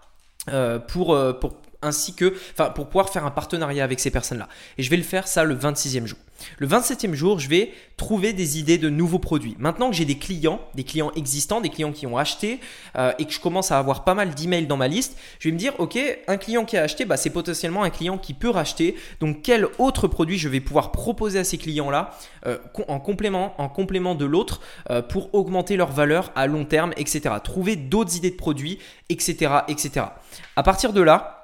euh, 0.50 0.80
pour, 0.80 1.14
euh, 1.14 1.34
pour 1.34 1.54
ainsi 1.82 2.16
que, 2.16 2.34
pour 2.76 2.88
pouvoir 2.88 3.10
faire 3.10 3.26
un 3.26 3.32
partenariat 3.32 3.84
avec 3.84 4.00
ces 4.00 4.12
personnes-là? 4.12 4.48
Et 4.78 4.84
je 4.84 4.90
vais 4.90 4.98
le 4.98 5.04
faire 5.04 5.28
ça 5.28 5.44
le 5.44 5.56
26e 5.56 6.06
jour. 6.06 6.20
Le 6.58 6.68
27e 6.68 7.14
jour, 7.14 7.40
je 7.40 7.50
vais 7.50 7.72
trouver 7.98 8.34
des 8.34 8.60
idées 8.60 8.78
de 8.78 8.90
nouveaux 8.90 9.20
produits. 9.20 9.56
Maintenant 9.60 9.90
que 9.90 9.96
j'ai 9.96 10.06
des 10.06 10.18
clients, 10.18 10.60
des 10.76 10.84
clients 10.84 11.12
existants, 11.16 11.62
des 11.62 11.70
clients 11.70 11.92
qui 11.92 12.08
ont 12.08 12.18
acheté 12.18 12.60
euh, 12.98 13.14
et 13.20 13.26
que 13.26 13.32
je 13.32 13.40
commence 13.40 13.72
à 13.72 13.80
avoir 13.80 14.04
pas 14.04 14.14
mal 14.14 14.34
d'emails 14.34 14.68
dans 14.68 14.78
ma 14.78 14.88
liste, 14.88 15.18
je 15.40 15.50
vais 15.50 15.54
me 15.54 15.60
dire, 15.60 15.74
ok, 15.80 15.98
un 16.28 16.38
client 16.38 16.66
qui 16.66 16.78
a 16.78 16.84
acheté, 16.84 17.06
bah, 17.06 17.18
c'est 17.18 17.30
potentiellement 17.30 17.84
un 17.84 17.90
client 17.90 18.18
qui 18.18 18.34
peut 18.34 18.50
racheter. 18.50 18.96
Donc, 19.20 19.42
quel 19.44 19.68
autre 19.78 20.08
produit 20.08 20.38
je 20.38 20.50
vais 20.50 20.60
pouvoir 20.60 20.92
proposer 20.92 21.40
à 21.40 21.44
ces 21.44 21.58
clients-là 21.58 22.18
euh, 22.46 22.58
en, 22.88 23.00
complément, 23.00 23.54
en 23.58 23.70
complément 23.70 24.16
de 24.16 24.26
l'autre 24.26 24.62
euh, 24.90 25.02
pour 25.02 25.34
augmenter 25.34 25.78
leur 25.78 25.92
valeur 25.92 26.32
à 26.36 26.48
long 26.48 26.66
terme, 26.66 26.94
etc. 26.98 27.36
Trouver 27.44 27.76
d'autres 27.76 28.16
idées 28.18 28.32
de 28.32 28.36
produits, 28.36 28.80
etc., 29.10 29.52
etc. 29.68 30.08
À 30.56 30.64
partir 30.64 30.94
de 30.94 31.02
là, 31.02 31.43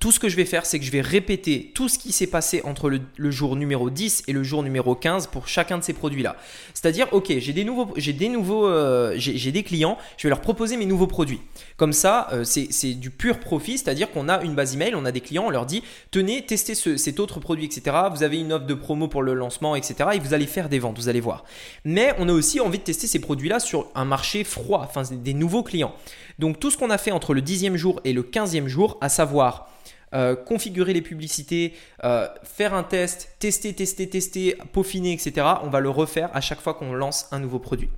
tout 0.00 0.10
ce 0.10 0.18
que 0.18 0.28
je 0.28 0.36
vais 0.36 0.44
faire, 0.44 0.66
c'est 0.66 0.78
que 0.78 0.84
je 0.84 0.90
vais 0.90 1.00
répéter 1.00 1.70
tout 1.74 1.88
ce 1.88 1.98
qui 1.98 2.10
s'est 2.10 2.26
passé 2.26 2.60
entre 2.64 2.90
le, 2.90 3.30
jour 3.30 3.54
numéro 3.54 3.88
10 3.88 4.24
et 4.26 4.32
le 4.32 4.42
jour 4.42 4.62
numéro 4.62 4.96
15 4.96 5.28
pour 5.28 5.46
chacun 5.46 5.78
de 5.78 5.84
ces 5.84 5.92
produits-là. 5.92 6.36
C'est-à-dire, 6.74 7.06
ok, 7.12 7.32
j'ai 7.38 7.52
des 7.52 7.64
nouveaux, 7.64 7.92
j'ai 7.96 8.12
des 8.12 8.28
nouveaux, 8.28 8.66
euh, 8.66 9.14
j'ai 9.16 9.52
des 9.52 9.62
clients, 9.62 9.96
je 10.16 10.24
vais 10.24 10.30
leur 10.30 10.40
proposer 10.40 10.76
mes 10.76 10.86
nouveaux 10.86 11.06
produits. 11.06 11.40
Comme 11.76 11.92
ça, 11.92 12.28
euh, 12.32 12.42
c'est 12.44 12.94
du 12.94 13.10
pur 13.10 13.38
profit, 13.38 13.78
c'est-à-dire 13.78 14.10
qu'on 14.10 14.28
a 14.28 14.42
une 14.42 14.54
base 14.54 14.74
email, 14.74 14.94
on 14.96 15.04
a 15.04 15.12
des 15.12 15.20
clients, 15.20 15.44
on 15.46 15.50
leur 15.50 15.66
dit, 15.66 15.82
tenez, 16.10 16.44
testez 16.44 16.74
cet 16.74 17.20
autre 17.20 17.38
produit, 17.38 17.66
etc. 17.66 17.96
Vous 18.12 18.24
avez 18.24 18.40
une 18.40 18.52
offre 18.52 18.66
de 18.66 18.74
promo 18.74 19.06
pour 19.06 19.22
le 19.22 19.34
lancement, 19.34 19.76
etc. 19.76 20.10
Et 20.14 20.18
vous 20.18 20.34
allez 20.34 20.46
faire 20.46 20.68
des 20.68 20.80
ventes, 20.80 20.98
vous 20.98 21.08
allez 21.08 21.20
voir. 21.20 21.44
Mais 21.84 22.12
on 22.18 22.28
a 22.28 22.32
aussi 22.32 22.58
envie 22.58 22.78
de 22.78 22.84
tester 22.84 23.06
ces 23.06 23.20
produits-là 23.20 23.60
sur 23.60 23.86
un 23.94 24.04
marché 24.04 24.42
froid, 24.42 24.84
enfin 24.84 25.02
des 25.12 25.34
nouveaux 25.34 25.62
clients. 25.62 25.94
Donc 26.40 26.58
tout 26.58 26.70
ce 26.70 26.76
qu'on 26.76 26.90
a 26.90 26.98
fait 26.98 27.12
entre 27.12 27.34
le 27.34 27.40
10e 27.40 27.76
jour 27.76 28.00
et 28.04 28.12
le 28.12 28.22
15e 28.22 28.66
jour, 28.66 28.98
à 29.00 29.08
savoir 29.08 29.68
euh, 30.14 30.36
configurer 30.36 30.92
les 30.92 31.02
publicités, 31.02 31.74
euh, 32.04 32.28
faire 32.44 32.74
un 32.74 32.84
test, 32.84 33.28
tester, 33.40 33.74
tester, 33.74 34.08
tester, 34.08 34.56
peaufiner, 34.72 35.12
etc. 35.12 35.44
On 35.64 35.68
va 35.68 35.80
le 35.80 35.90
refaire 35.90 36.30
à 36.32 36.40
chaque 36.40 36.60
fois 36.60 36.74
qu'on 36.74 36.92
lance 36.92 37.26
un 37.32 37.40
nouveau 37.40 37.58
produit. 37.58 37.90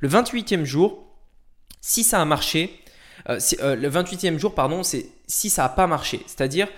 Le 0.00 0.08
28e 0.08 0.64
jour, 0.64 1.06
si 1.80 2.04
ça 2.04 2.20
a 2.20 2.24
marché, 2.26 2.80
euh, 3.30 3.38
le 3.76 3.88
28e 3.88 4.38
jour, 4.38 4.54
pardon, 4.54 4.82
c'est 4.82 5.06
si 5.26 5.48
ça 5.48 5.62
n'a 5.62 5.68
pas 5.70 5.86
marché. 5.86 6.20
C'est-à-dire, 6.26 6.68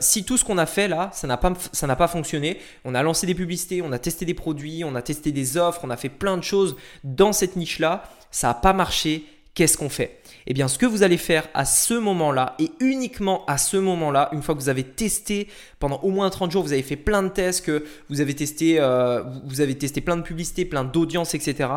si 0.00 0.24
tout 0.24 0.36
ce 0.36 0.44
qu'on 0.44 0.58
a 0.58 0.66
fait 0.66 0.88
là, 0.88 1.10
ça 1.12 1.26
n'a 1.26 1.36
pas, 1.36 1.52
ça 1.72 1.86
n'a 1.86 1.96
pas 1.96 2.08
fonctionné, 2.08 2.58
on 2.84 2.94
a 2.94 3.02
lancé 3.02 3.26
des 3.26 3.34
publicités, 3.34 3.80
on 3.80 3.92
a 3.92 3.98
testé 3.98 4.24
des 4.24 4.34
produits, 4.34 4.82
on 4.84 4.94
a 4.96 5.02
testé 5.02 5.30
des 5.30 5.56
offres, 5.56 5.80
on 5.84 5.90
a 5.90 5.96
fait 5.96 6.08
plein 6.08 6.36
de 6.36 6.42
choses 6.42 6.76
dans 7.04 7.32
cette 7.32 7.54
niche-là, 7.56 8.04
ça 8.30 8.48
n'a 8.48 8.54
pas 8.54 8.72
marché, 8.72 9.24
qu'est-ce 9.54 9.78
qu'on 9.78 9.88
fait? 9.88 10.21
Eh 10.46 10.54
bien, 10.54 10.68
ce 10.68 10.78
que 10.78 10.86
vous 10.86 11.02
allez 11.02 11.16
faire 11.16 11.48
à 11.54 11.64
ce 11.64 11.94
moment-là 11.94 12.56
et 12.58 12.70
uniquement 12.80 13.44
à 13.46 13.58
ce 13.58 13.76
moment-là, 13.76 14.28
une 14.32 14.42
fois 14.42 14.54
que 14.54 14.60
vous 14.60 14.68
avez 14.68 14.84
testé 14.84 15.48
pendant 15.78 16.00
au 16.00 16.10
moins 16.10 16.30
30 16.30 16.50
jours, 16.50 16.62
vous 16.62 16.72
avez 16.72 16.82
fait 16.82 16.96
plein 16.96 17.22
de 17.22 17.28
tests, 17.28 17.64
que 17.64 17.84
vous 18.08 18.20
avez 18.20 18.34
testé, 18.34 18.80
euh, 18.80 19.22
vous 19.44 19.60
avez 19.60 19.76
testé 19.76 20.00
plein 20.00 20.16
de 20.16 20.22
publicités, 20.22 20.64
plein 20.64 20.84
d'audiences, 20.84 21.34
etc 21.34 21.68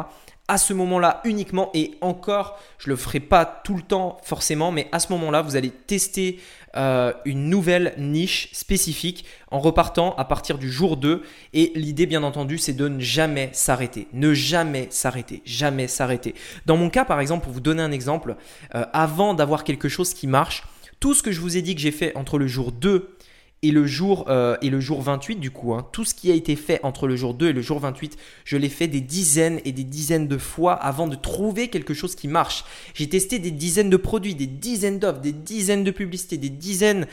à 0.48 0.58
ce 0.58 0.74
moment-là 0.74 1.22
uniquement 1.24 1.72
et 1.74 1.96
encore, 2.02 2.60
je 2.78 2.90
le 2.90 2.96
ferai 2.96 3.20
pas 3.20 3.46
tout 3.46 3.76
le 3.76 3.82
temps 3.82 4.18
forcément, 4.24 4.72
mais 4.72 4.88
à 4.92 5.00
ce 5.00 5.12
moment-là, 5.14 5.42
vous 5.42 5.56
allez 5.56 5.72
tester 5.72 6.40
euh, 6.76 7.14
une 7.26 7.50
nouvelle 7.50 7.96
niche 7.98 8.50
spécifique 8.52 9.26
en 9.50 9.60
repartant 9.60 10.14
à 10.18 10.26
partir 10.26 10.58
du 10.58 10.72
jour 10.72 10.98
2 10.98 11.24
et 11.54 11.72
l'idée 11.76 12.06
bien 12.06 12.22
entendu, 12.24 12.58
c'est 12.58 12.74
de 12.74 12.88
ne 12.88 13.00
jamais 13.00 13.50
s'arrêter, 13.54 14.08
ne 14.14 14.34
jamais 14.34 14.88
s'arrêter, 14.92 15.42
jamais 15.46 15.88
s'arrêter. 15.88 16.36
Dans 16.66 16.78
mon 16.78 16.90
cas 16.90 17.06
par 17.06 17.22
exemple, 17.22 17.46
pour 17.46 17.54
vous 17.54 17.62
donner 17.62 17.82
un 17.82 17.92
exemple, 17.92 18.36
euh, 18.76 18.86
avant 18.94 19.34
d'avoir 19.34 19.64
quelque 19.64 19.90
chose 19.90 20.14
qui 20.14 20.28
marche, 20.28 20.64
tout 21.00 21.14
ce 21.14 21.24
que 21.24 21.32
je 21.32 21.42
vous 21.42 21.58
ai 21.58 21.62
dit 21.62 21.76
que 21.76 21.82
j'ai 21.82 21.92
fait 21.92 22.16
entre 22.16 22.38
le 22.38 22.48
jour 22.48 22.72
2 22.72 23.15
et 23.62 23.72
le 23.72 23.86
jour, 23.86 24.26
euh, 24.28 24.58
et 24.62 24.70
le 24.70 24.80
jour 24.80 25.02
28 25.02 25.38
du 25.38 25.52
coup. 25.52 25.74
Hein. 25.74 25.88
tout 25.92 26.06
ce 26.06 26.14
qui 26.14 26.32
a 26.32 26.36
été 26.36 26.56
fait 26.56 26.80
entre 26.84 27.08
le 27.08 27.16
jour 27.16 27.34
2 27.34 27.50
et 27.50 27.54
le 27.54 27.62
jour 27.62 27.80
28, 27.80 28.18
je 28.44 28.58
l'ai 28.58 28.70
fait 28.70 28.88
des 28.88 29.02
dizaines 29.02 29.60
et 29.66 29.72
des 29.72 29.84
dizaines 29.84 30.28
de 30.28 30.38
fois 30.38 30.74
avant 30.74 31.08
de 31.08 31.16
trouver 31.16 31.70
quelque 31.70 31.94
chose 31.94 32.16
qui 32.16 32.28
marche. 32.28 32.64
J'ai 32.94 33.10
testé 33.10 33.40
des 33.40 33.52
dizaines 33.52 33.90
de 33.90 33.98
produits, 33.98 34.36
des 34.36 34.48
dizaines 34.48 35.00
d'offres, 35.00 35.22
des 35.22 35.34
dizaines 35.34 35.84
de 35.84 35.92
publicités, 35.92 36.38
des 36.38 36.50
dizaines... 36.50 37.08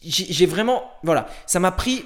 J'ai 0.00 0.46
vraiment... 0.46 0.84
Voilà, 1.02 1.28
ça 1.46 1.60
m'a 1.60 1.72
pris 1.72 2.04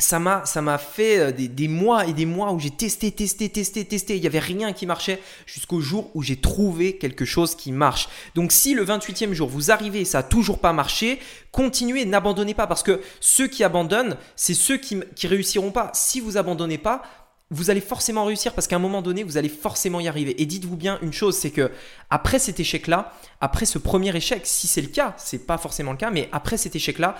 ça 0.00 0.20
m'a 0.20 0.46
ça 0.46 0.62
m'a 0.62 0.78
fait 0.78 1.18
euh, 1.18 1.32
des, 1.32 1.66
mois 1.66 2.06
et 2.06 2.12
des 2.12 2.24
mois 2.24 2.52
où 2.52 2.60
j'ai 2.60 2.70
testé 2.70 3.10
testé 3.10 3.48
testé 3.48 3.84
testé. 3.84 4.16
Il 4.16 4.22
y 4.22 4.28
avait 4.28 4.38
rien 4.38 4.72
qui 4.72 4.86
marchait 4.86 5.20
jusqu'au 5.44 5.80
jour 5.80 6.12
où 6.14 6.22
j'ai 6.22 6.36
trouvé 6.36 6.96
quelque 6.98 7.24
chose 7.24 7.56
qui 7.56 7.72
marche. 7.72 8.08
Donc 8.36 8.52
si 8.52 8.74
le 8.74 8.84
28e 8.84 9.32
jour 9.32 9.48
vous 9.48 9.72
arrivez 9.72 10.02
et 10.02 10.04
ça 10.04 10.20
a 10.20 10.22
toujours 10.22 10.60
pas 10.60 10.72
marché 10.72 11.18
continuez 11.50 12.04
n'abandonnez 12.04 12.54
pas. 12.54 12.68
Parce 12.68 12.84
que 12.84 13.00
ceux 13.18 13.48
qui 13.48 13.64
abandonnent 13.64 14.16
c'est 14.36 14.54
ceux 14.54 14.76
qui 14.76 15.00
qui 15.16 15.26
réussiront 15.26 15.72
pas. 15.72 15.90
Si 15.94 16.20
vous 16.20 16.36
abandonnez 16.36 16.78
pas 16.78 17.02
vous 17.50 17.70
allez 17.70 17.80
forcément 17.80 18.24
réussir 18.24 18.52
parce 18.52 18.66
qu'à 18.66 18.76
un 18.76 18.80
moment 18.80 19.00
donné, 19.00 19.22
vous 19.24 19.38
allez 19.38 19.48
forcément 19.48 20.00
y 20.00 20.08
arriver. 20.08 20.40
Et 20.40 20.44
dites-vous 20.44 20.76
bien 20.76 20.98
une 21.00 21.14
chose, 21.14 21.34
c'est 21.34 21.50
que 21.50 21.70
après 22.10 22.38
cet 22.38 22.60
échec-là, 22.60 23.14
après 23.40 23.64
ce 23.64 23.78
premier 23.78 24.14
échec, 24.14 24.42
si 24.44 24.66
c'est 24.66 24.82
le 24.82 24.88
cas, 24.88 25.14
c'est 25.16 25.46
pas 25.46 25.56
forcément 25.56 25.92
le 25.92 25.96
cas, 25.96 26.10
mais 26.10 26.28
après 26.30 26.58
cet 26.58 26.76
échec-là, 26.76 27.16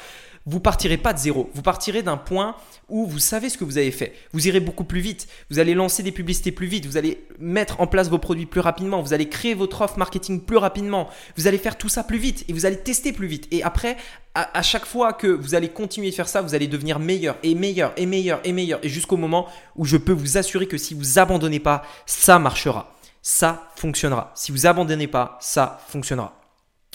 vous 0.47 0.61
partirez 0.61 0.97
pas 0.97 1.13
de 1.13 1.19
zéro. 1.19 1.51
Vous 1.55 1.63
partirez 1.63 2.03
d'un 2.03 2.17
point 2.17 2.57
où 2.89 3.07
vous 3.07 3.19
savez 3.19 3.51
ce 3.51 3.59
que 3.59 3.65
vous 3.65 3.79
avez 3.79 3.91
fait. 3.91 4.15
Vous 4.33 4.49
irez 4.49 4.61
beaucoup 4.61 4.85
plus 4.85 5.01
vite. 5.01 5.29
Vous 5.51 5.59
allez 5.59 5.75
lancer 5.75 6.03
des 6.03 6.13
publicités 6.13 6.53
plus 6.53 6.67
vite. 6.67 6.87
Vous 6.87 6.97
allez 6.97 7.27
mettre 7.39 7.81
en 7.81 7.87
place 7.87 8.09
vos 8.09 8.19
produits 8.19 8.47
plus 8.47 8.61
rapidement. 8.61 9.03
Vous 9.03 9.13
allez 9.13 9.29
créer 9.29 9.55
votre 9.55 9.83
offre 9.83 9.99
marketing 9.99 10.41
plus 10.41 10.57
rapidement. 10.57 11.09
Vous 11.37 11.47
allez 11.47 11.59
faire 11.59 11.77
tout 11.77 11.89
ça 11.89 12.03
plus 12.03 12.19
vite 12.19 12.45
et 12.49 12.53
vous 12.53 12.67
allez 12.67 12.79
tester 12.79 13.13
plus 13.13 13.27
vite. 13.27 13.47
Et 13.51 13.63
après, 13.63 13.97
à, 14.35 14.63
chaque 14.63 14.87
fois 14.87 15.13
que 15.13 15.27
vous 15.27 15.55
allez 15.55 15.69
continuer 15.69 16.11
de 16.11 16.15
faire 16.15 16.29
ça, 16.29 16.41
vous 16.41 16.55
allez 16.55 16.69
devenir 16.69 16.99
meilleur 16.99 17.37
et 17.43 17.55
meilleur 17.55 17.93
et 17.97 18.07
meilleur 18.07 18.41
et 18.45 18.53
meilleur. 18.53 18.81
Et 18.83 18.89
jusqu'au 18.89 19.17
moment 19.17 19.49
où 19.77 19.85
je 19.85 19.97
peux 19.97 20.13
vous 20.13 20.39
assurer 20.39 20.67
que 20.67 20.79
si 20.79 20.95
vous 20.95 21.19
abandonnez 21.19 21.61
pas, 21.61 21.83
ça 22.07 22.39
marchera. 22.39 22.95
Ça 23.21 23.71
fonctionnera. 23.77 24.33
Si 24.35 24.53
vous 24.53 24.67
abandonnez 24.67 25.09
pas, 25.09 25.39
ça 25.41 25.81
fonctionnera. 25.89 26.35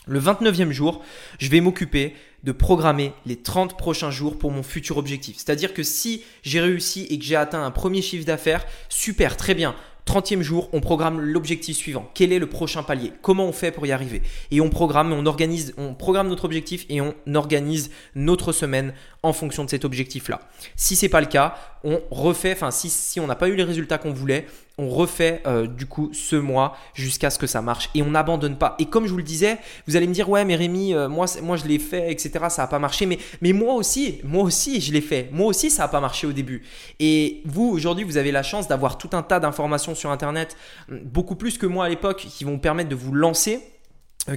Le 0.06 0.20
29e 0.20 0.72
jour, 0.72 1.02
je 1.40 1.50
vais 1.50 1.62
m'occuper 1.62 2.14
de 2.44 2.52
programmer 2.52 3.14
les 3.26 3.38
30 3.38 3.78
prochains 3.78 4.12
jours 4.12 4.38
pour 4.38 4.52
mon 4.52 4.64
futur 4.64 4.98
objectif. 4.98 5.38
C'est-à-dire 5.38 5.74
que 5.74 5.82
si 5.82 6.24
j'ai 6.42 6.60
réussi 6.60 7.08
et 7.10 7.18
que 7.18 7.24
j'ai 7.24 7.38
atteint 7.38 7.64
un 7.64 7.72
premier 7.72 8.02
chiffre 8.02 8.26
d'affaires, 8.26 8.66
super, 8.90 9.38
très 9.38 9.56
bien. 9.56 9.76
30e 10.06 10.42
jour, 10.42 10.70
on 10.74 10.82
programme 10.82 11.22
l'objectif 11.22 11.78
suivant. 11.78 12.12
Quel 12.14 12.34
est 12.34 12.40
le 12.40 12.50
prochain 12.50 12.84
palier? 12.84 13.14
Comment 13.22 13.46
on 13.46 13.54
fait 13.54 13.72
pour 13.72 13.86
y 13.86 13.94
arriver? 13.94 14.22
Et 14.52 14.60
on 14.60 14.70
programme, 14.70 15.14
on 15.14 15.26
organise, 15.26 15.74
on 15.78 15.94
programme 15.94 16.28
notre 16.28 16.44
objectif 16.44 16.86
et 16.90 17.00
on 17.00 17.16
organise 17.34 17.90
notre 18.14 18.52
semaine 18.52 18.94
en 19.22 19.32
fonction 19.32 19.64
de 19.64 19.70
cet 19.70 19.86
objectif-là. 19.86 20.42
Si 20.76 20.98
c'est 20.98 21.08
pas 21.08 21.22
le 21.22 21.28
cas, 21.28 21.56
on 21.86 22.02
refait, 22.12 22.52
enfin 22.52 22.72
si, 22.72 22.90
si 22.90 23.22
on 23.22 23.28
n'a 23.28 23.36
pas 23.36 23.48
eu 23.48 23.56
les 23.56 23.64
résultats 23.64 23.98
qu'on 23.98 24.12
voulait, 24.12 24.48
on 24.78 24.90
refait 24.90 25.44
euh, 25.46 25.68
du 25.68 25.86
coup 25.86 26.10
ce 26.14 26.36
mois 26.36 26.76
jusqu'à 26.96 27.30
ce 27.30 27.38
que 27.38 27.46
ça 27.46 27.62
marche 27.62 27.90
et 27.94 28.02
on 28.02 28.12
n'abandonne 28.12 28.58
pas. 28.58 28.76
Et 28.80 28.86
comme 28.86 29.06
je 29.06 29.12
vous 29.12 29.18
le 29.18 29.24
disais, 29.24 29.60
vous 29.88 29.96
allez 29.96 30.08
me 30.08 30.14
dire 30.14 30.30
ouais 30.30 30.46
mais 30.46 30.56
Rémi, 30.56 30.94
euh, 30.94 31.08
moi, 31.08 31.26
moi 31.42 31.58
je 31.58 31.66
l'ai 31.66 31.80
fait, 31.80 32.12
etc. 32.12 32.46
Ça 32.50 32.64
n'a 32.64 32.68
pas 32.68 32.80
marché, 32.80 33.06
mais, 33.06 33.20
mais 33.42 33.54
moi 33.54 33.76
aussi, 33.76 34.20
moi 34.24 34.44
aussi 34.44 34.82
je 34.82 34.92
l'ai 34.92 35.02
fait. 35.02 35.30
Moi 35.32 35.48
aussi 35.48 35.70
ça 35.70 35.84
n'a 35.84 35.90
pas 35.90 36.00
marché 36.00 36.26
au 36.26 36.32
début. 36.32 36.64
Et 37.00 37.42
vous 37.46 37.70
aujourd'hui 37.70 38.04
vous 38.04 38.18
avez 38.18 38.32
la 38.32 38.44
chance 38.44 38.68
d'avoir 38.68 38.98
tout 38.98 39.10
un 39.14 39.22
tas 39.22 39.40
d'informations 39.40 39.94
sur 39.94 40.10
Internet, 40.10 40.58
beaucoup 40.90 41.36
plus 41.36 41.58
que 41.58 41.66
moi 41.66 41.86
à 41.86 41.90
l'époque, 41.90 42.26
qui 42.30 42.44
vont 42.44 42.54
vous 42.54 42.58
permettre 42.58 42.90
de 42.90 42.96
vous 42.96 43.14
lancer 43.14 43.60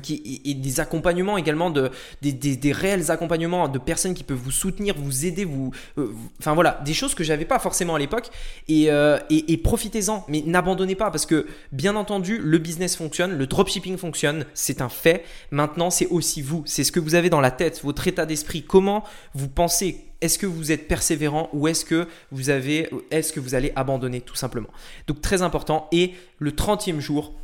qui, 0.03 0.41
et 0.45 0.55
des 0.55 0.80
accompagnements 0.80 1.39
également 1.39 1.70
de 1.70 1.91
des, 2.20 2.72
réels 2.72 3.11
accompagnements 3.11 3.68
de 3.68 3.78
personnes 3.78 4.14
qui 4.14 4.24
peuvent 4.24 4.37
vous 4.37 4.51
soutenir 4.51 4.97
vous 4.99 5.26
aider 5.26 5.45
vous 5.45 5.70
euh, 5.97 6.12
enfin 6.41 6.55
voilà 6.55 6.80
des 6.84 6.93
choses 6.93 7.14
que 7.14 7.22
j'avais 7.22 7.45
pas 7.45 7.61
forcément 7.61 7.95
à 7.95 7.99
l'époque. 7.99 8.30
Et, 8.68 8.91
euh, 8.91 9.18
et 9.30 9.57
profitez-en 9.57 10.24
mais 10.28 10.43
n'abandonnez 10.45 10.97
pas 10.97 11.11
parce 11.11 11.26
que 11.26 11.47
bien 11.70 11.95
entendu 11.95 12.39
le 12.39 12.59
business 12.59 12.97
fonctionne 12.97 13.39
le 13.39 13.47
dropshipping 13.47 13.97
fonctionne 13.97 14.45
c'est 14.55 14.80
un 14.80 14.89
fait. 14.89 15.24
Maintenant 15.53 15.91
c'est 15.91 16.09
aussi 16.09 16.43
vous 16.43 16.64
c'est 16.66 16.82
ce 16.82 16.91
que 16.91 17.01
vous 17.01 17.14
avez 17.14 17.30
dans 17.30 17.41
la 17.41 17.53
tête 17.53 17.80
votre 17.84 18.09
état 18.09 18.26
d'esprit. 18.26 18.62
Comment 18.62 19.05
vous 19.34 19.49
pensez? 19.49 20.03
Est-ce 20.22 20.39
que 20.39 20.47
vous 20.47 20.72
êtes 20.72 20.89
persévérant 20.89 21.51
ou 21.53 21.68
est-ce 21.68 21.84
que 21.84 22.09
vous 22.32 22.49
avez 22.49 22.89
est-ce 23.11 23.32
que 23.32 23.41
vous 23.41 23.55
allez 23.55 23.72
abandonner 23.76 24.20
tout 24.22 24.34
simplement? 24.34 24.70
Donc 25.07 25.20
très 25.20 25.43
important. 25.43 25.89
Et 25.93 26.14
le 26.39 26.53
30e 26.53 27.01
jour 27.01 27.34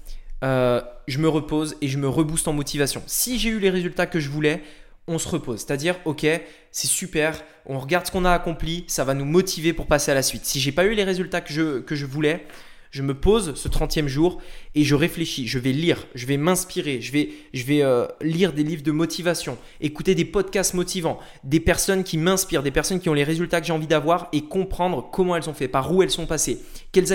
euh, 0.42 0.80
je 1.06 1.18
me 1.18 1.28
repose 1.28 1.76
et 1.80 1.88
je 1.88 1.98
me 1.98 2.08
rebooste 2.08 2.48
en 2.48 2.52
motivation. 2.52 3.02
Si 3.06 3.38
j'ai 3.38 3.50
eu 3.50 3.58
les 3.58 3.70
résultats 3.70 4.06
que 4.06 4.20
je 4.20 4.28
voulais, 4.28 4.62
on 5.06 5.18
se 5.18 5.28
repose. 5.28 5.60
C'est-à-dire, 5.60 5.96
ok, 6.04 6.26
c'est 6.70 6.86
super, 6.86 7.42
on 7.66 7.78
regarde 7.78 8.06
ce 8.06 8.12
qu'on 8.12 8.24
a 8.24 8.32
accompli, 8.32 8.84
ça 8.88 9.04
va 9.04 9.14
nous 9.14 9.24
motiver 9.24 9.72
pour 9.72 9.86
passer 9.86 10.10
à 10.10 10.14
la 10.14 10.22
suite. 10.22 10.44
Si 10.44 10.60
j'ai 10.60 10.72
pas 10.72 10.84
eu 10.84 10.94
les 10.94 11.04
résultats 11.04 11.40
que 11.40 11.52
je, 11.52 11.80
que 11.80 11.94
je 11.94 12.06
voulais, 12.06 12.46
je 12.92 13.02
me 13.02 13.14
pose 13.14 13.54
ce 13.54 13.68
30e 13.68 14.06
jour 14.06 14.40
et 14.74 14.84
je 14.84 14.94
réfléchis, 14.94 15.48
je 15.48 15.58
vais 15.58 15.72
lire, 15.72 16.06
je 16.14 16.26
vais 16.26 16.36
m'inspirer, 16.36 17.00
je 17.00 17.10
vais, 17.10 17.30
je 17.54 17.64
vais 17.64 17.82
euh, 17.82 18.06
lire 18.20 18.52
des 18.52 18.62
livres 18.62 18.82
de 18.82 18.92
motivation, 18.92 19.56
écouter 19.80 20.14
des 20.14 20.26
podcasts 20.26 20.74
motivants, 20.74 21.18
des 21.42 21.58
personnes 21.58 22.04
qui 22.04 22.18
m'inspirent, 22.18 22.62
des 22.62 22.70
personnes 22.70 23.00
qui 23.00 23.08
ont 23.08 23.14
les 23.14 23.24
résultats 23.24 23.62
que 23.62 23.66
j'ai 23.66 23.72
envie 23.72 23.86
d'avoir 23.86 24.28
et 24.32 24.42
comprendre 24.42 25.08
comment 25.10 25.34
elles 25.34 25.48
ont 25.48 25.54
fait, 25.54 25.68
par 25.68 25.92
où 25.92 26.02
elles 26.02 26.10
sont 26.10 26.26
passées, 26.26 26.60
quelles, 26.92 27.06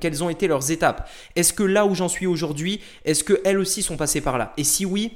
quelles 0.00 0.24
ont 0.24 0.28
été 0.28 0.48
leurs 0.48 0.70
étapes. 0.72 1.08
Est-ce 1.36 1.52
que 1.52 1.62
là 1.62 1.86
où 1.86 1.94
j'en 1.94 2.08
suis 2.08 2.26
aujourd'hui, 2.26 2.80
est-ce 3.04 3.22
qu'elles 3.22 3.58
aussi 3.58 3.82
sont 3.82 3.96
passées 3.96 4.22
par 4.22 4.38
là? 4.38 4.52
Et 4.56 4.64
si 4.64 4.84
oui, 4.84 5.12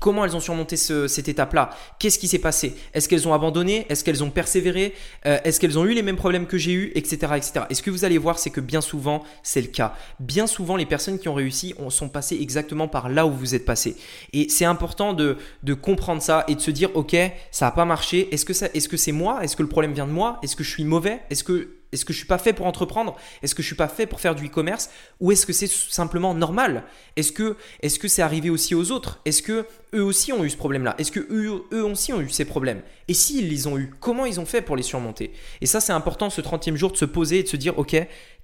Comment 0.00 0.24
elles 0.24 0.34
ont 0.34 0.40
surmonté 0.40 0.76
cette 0.76 1.28
étape-là? 1.28 1.70
Qu'est-ce 1.98 2.18
qui 2.18 2.26
s'est 2.26 2.40
passé? 2.40 2.74
Est-ce 2.92 3.08
qu'elles 3.08 3.28
ont 3.28 3.34
abandonné? 3.34 3.86
Est-ce 3.88 4.02
qu'elles 4.02 4.24
ont 4.24 4.30
persévéré? 4.30 4.94
Euh, 5.26 5.38
Est-ce 5.44 5.60
qu'elles 5.60 5.78
ont 5.78 5.84
eu 5.84 5.94
les 5.94 6.02
mêmes 6.02 6.16
problèmes 6.16 6.46
que 6.46 6.58
j'ai 6.58 6.72
eu? 6.72 6.92
Etc. 6.96 7.16
etc. 7.36 7.66
Et 7.70 7.74
ce 7.74 7.82
que 7.82 7.90
vous 7.90 8.04
allez 8.04 8.18
voir, 8.18 8.38
c'est 8.38 8.50
que 8.50 8.60
bien 8.60 8.80
souvent, 8.80 9.22
c'est 9.44 9.60
le 9.60 9.68
cas. 9.68 9.94
Bien 10.18 10.46
souvent, 10.48 10.76
les 10.76 10.86
personnes 10.86 11.18
qui 11.18 11.28
ont 11.28 11.34
réussi 11.34 11.74
sont 11.88 12.08
passées 12.08 12.36
exactement 12.40 12.88
par 12.88 13.08
là 13.08 13.26
où 13.26 13.32
vous 13.32 13.54
êtes 13.54 13.64
passé. 13.64 13.96
Et 14.32 14.48
c'est 14.48 14.64
important 14.64 15.12
de, 15.12 15.38
comprendre 15.80 16.20
ça 16.20 16.44
et 16.48 16.56
de 16.56 16.60
se 16.60 16.72
dire, 16.72 16.90
ok, 16.94 17.16
ça 17.52 17.66
n'a 17.66 17.70
pas 17.70 17.84
marché. 17.84 18.28
Est-ce 18.34 18.44
que 18.44 18.52
c'est 18.52 18.74
-ce 18.74 18.96
c'est 18.96 19.12
moi? 19.12 19.44
Est-ce 19.44 19.56
que 19.56 19.62
le 19.62 19.68
problème 19.68 19.92
vient 19.92 20.06
de 20.06 20.12
moi? 20.12 20.38
Est-ce 20.42 20.56
que 20.56 20.64
je 20.64 20.70
suis 20.70 20.84
mauvais? 20.84 21.20
Est-ce 21.30 21.44
que 21.44 21.75
est-ce 21.92 22.04
que 22.04 22.12
je 22.12 22.18
suis 22.18 22.26
pas 22.26 22.38
fait 22.38 22.52
pour 22.52 22.66
entreprendre? 22.66 23.16
Est-ce 23.42 23.54
que 23.54 23.62
je 23.62 23.66
suis 23.66 23.76
pas 23.76 23.88
fait 23.88 24.06
pour 24.06 24.20
faire 24.20 24.34
du 24.34 24.46
e-commerce? 24.46 24.90
Ou 25.20 25.32
est-ce 25.32 25.46
que 25.46 25.52
c'est 25.52 25.68
simplement 25.68 26.34
normal? 26.34 26.84
Est-ce 27.16 27.32
que 27.32 28.08
c'est 28.08 28.22
arrivé 28.22 28.50
aussi 28.50 28.74
aux 28.74 28.90
autres? 28.90 29.20
Est-ce 29.24 29.42
que 29.42 29.66
eux 29.94 30.02
aussi 30.02 30.32
ont 30.32 30.44
eu 30.44 30.50
ce 30.50 30.56
problème-là? 30.56 30.94
Est-ce 30.98 31.12
que 31.12 31.20
eux, 31.30 31.64
eux, 31.72 31.84
aussi 31.84 32.12
ont 32.12 32.20
eu 32.20 32.28
ces 32.28 32.44
problèmes? 32.44 32.82
Et 33.08 33.14
s'ils 33.14 33.48
les 33.48 33.66
ont 33.66 33.78
eu, 33.78 33.90
comment 34.00 34.26
ils 34.26 34.40
ont 34.40 34.46
fait 34.46 34.62
pour 34.62 34.76
les 34.76 34.82
surmonter? 34.82 35.32
Et 35.60 35.66
ça, 35.66 35.80
c'est 35.80 35.92
important 35.92 36.28
ce 36.28 36.40
30e 36.40 36.74
jour 36.74 36.90
de 36.90 36.96
se 36.96 37.04
poser 37.04 37.38
et 37.38 37.42
de 37.44 37.48
se 37.48 37.56
dire, 37.56 37.78
ok, 37.78 37.96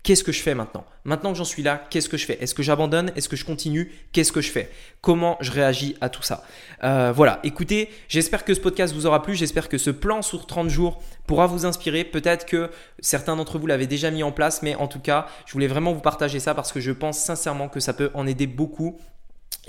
qu'est-ce 0.02 0.24
que 0.24 0.32
je 0.32 0.42
fais 0.42 0.54
maintenant? 0.54 0.84
Maintenant 1.04 1.32
que 1.32 1.38
j'en 1.38 1.44
suis 1.44 1.62
là, 1.62 1.84
qu'est-ce 1.90 2.08
que 2.08 2.16
je 2.16 2.26
fais? 2.26 2.38
Est-ce 2.42 2.54
que 2.54 2.62
j'abandonne? 2.62 3.12
Est-ce 3.16 3.28
que 3.28 3.36
je 3.36 3.44
continue? 3.44 3.92
Qu'est-ce 4.12 4.32
que 4.32 4.40
je 4.40 4.50
fais? 4.50 4.70
Comment 5.00 5.36
je 5.40 5.50
réagis 5.50 5.96
à 6.00 6.08
tout 6.08 6.22
ça? 6.22 6.44
Euh, 6.84 7.12
Voilà, 7.14 7.40
écoutez, 7.44 7.88
j'espère 8.08 8.44
que 8.44 8.54
ce 8.54 8.60
podcast 8.60 8.94
vous 8.94 9.06
aura 9.06 9.22
plu, 9.22 9.34
j'espère 9.34 9.68
que 9.68 9.78
ce 9.78 9.90
plan 9.90 10.22
sur 10.22 10.46
30 10.46 10.68
jours 10.68 11.02
pourra 11.26 11.46
vous 11.46 11.66
inspirer. 11.66 12.04
Peut-être 12.04 12.46
que 12.46 12.70
certains 13.00 13.36
d'entre 13.36 13.58
vous 13.58 13.66
l'avaient 13.66 13.86
déjà 13.86 14.10
mis 14.10 14.22
en 14.22 14.32
place, 14.32 14.62
mais 14.62 14.74
en 14.76 14.88
tout 14.88 15.00
cas, 15.00 15.26
je 15.46 15.52
voulais 15.52 15.66
vraiment 15.68 15.92
vous 15.92 16.00
partager 16.00 16.40
ça 16.40 16.54
parce 16.54 16.72
que 16.72 16.80
je 16.80 16.92
pense 16.92 17.18
sincèrement 17.18 17.68
que 17.68 17.80
ça 17.80 17.92
peut 17.92 18.10
en 18.14 18.26
aider 18.26 18.46
beaucoup 18.46 18.98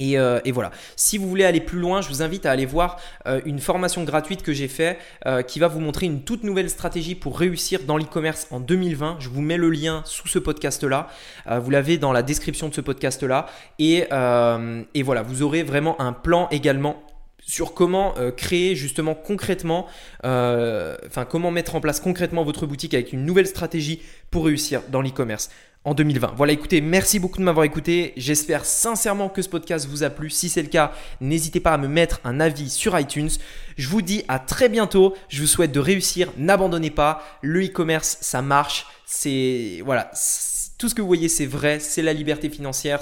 euh, 0.01 0.39
et, 0.45 0.51
voilà. 0.51 0.71
Si 0.95 1.17
vous 1.17 1.27
voulez 1.29 1.43
aller 1.43 1.61
plus 1.61 1.79
loin, 1.79 2.01
je 2.01 2.09
vous 2.09 2.21
invite 2.21 2.45
à 2.45 2.51
aller 2.51 2.65
voir 2.65 2.99
euh, 3.27 3.41
une 3.45 3.59
formation 3.59 4.03
gratuite 4.03 4.41
que 4.41 4.53
j'ai 4.53 4.67
fait 4.67 4.97
euh, 5.25 5.41
qui 5.41 5.59
va 5.59 5.67
vous 5.67 5.79
montrer 5.79 6.05
une 6.05 6.23
toute 6.23 6.43
nouvelle 6.43 6.69
stratégie 6.69 7.15
pour 7.15 7.37
réussir 7.37 7.81
dans 7.83 7.97
l'e-commerce 7.97 8.47
en 8.51 8.59
2020. 8.59 9.17
Je 9.19 9.29
vous 9.29 9.41
mets 9.41 9.57
le 9.57 9.69
lien 9.69 10.01
sous 10.05 10.27
ce 10.27 10.39
podcast-là. 10.39 11.07
vous 11.59 11.69
l'avez 11.69 11.97
dans 11.97 12.11
la 12.11 12.23
description 12.23 12.69
de 12.69 12.73
ce 12.73 12.81
podcast-là. 12.81 13.47
Et, 13.79 14.07
et, 14.93 15.03
voilà, 15.03 15.21
vous 15.21 15.43
aurez 15.43 15.63
vraiment 15.63 15.99
un 16.01 16.13
plan 16.13 16.47
également 16.49 17.03
sur 17.45 17.73
comment 17.73 18.13
créer 18.37 18.75
justement 18.75 19.15
concrètement, 19.15 19.87
enfin 20.23 21.25
comment 21.29 21.51
mettre 21.51 21.75
en 21.75 21.81
place 21.81 21.99
concrètement 21.99 22.43
votre 22.43 22.65
boutique 22.65 22.93
avec 22.93 23.13
une 23.13 23.25
nouvelle 23.25 23.47
stratégie 23.47 24.01
pour 24.31 24.45
réussir 24.45 24.81
dans 24.89 25.01
l'e-commerce 25.01 25.49
en 25.85 25.93
2020. 25.93 26.33
Voilà, 26.35 26.53
écoutez, 26.53 26.81
merci 26.81 27.19
beaucoup 27.19 27.39
de 27.39 27.43
m'avoir 27.43 27.65
écouté. 27.65 28.13
J'espère 28.15 28.65
sincèrement 28.65 29.29
que 29.29 29.41
ce 29.41 29.49
podcast 29.49 29.87
vous 29.87 30.03
a 30.03 30.09
plu. 30.09 30.29
Si 30.29 30.49
c'est 30.49 30.61
le 30.61 30.69
cas, 30.69 30.93
n'hésitez 31.21 31.59
pas 31.59 31.73
à 31.73 31.77
me 31.77 31.87
mettre 31.87 32.21
un 32.23 32.39
avis 32.39 32.69
sur 32.69 32.97
iTunes. 32.97 33.29
Je 33.77 33.89
vous 33.89 34.01
dis 34.01 34.23
à 34.27 34.39
très 34.39 34.69
bientôt. 34.69 35.13
Je 35.29 35.41
vous 35.41 35.47
souhaite 35.47 35.71
de 35.71 35.79
réussir. 35.79 36.31
N'abandonnez 36.37 36.91
pas. 36.91 37.23
Le 37.41 37.65
e-commerce, 37.65 38.17
ça 38.21 38.41
marche. 38.41 38.85
C'est 39.05 39.81
voilà 39.83 40.09
tout 40.83 40.89
ce 40.89 40.95
que 40.95 41.01
vous 41.01 41.07
voyez, 41.07 41.29
c'est 41.29 41.45
vrai, 41.45 41.79
c'est 41.79 42.01
la 42.01 42.11
liberté 42.11 42.49
financière, 42.49 42.99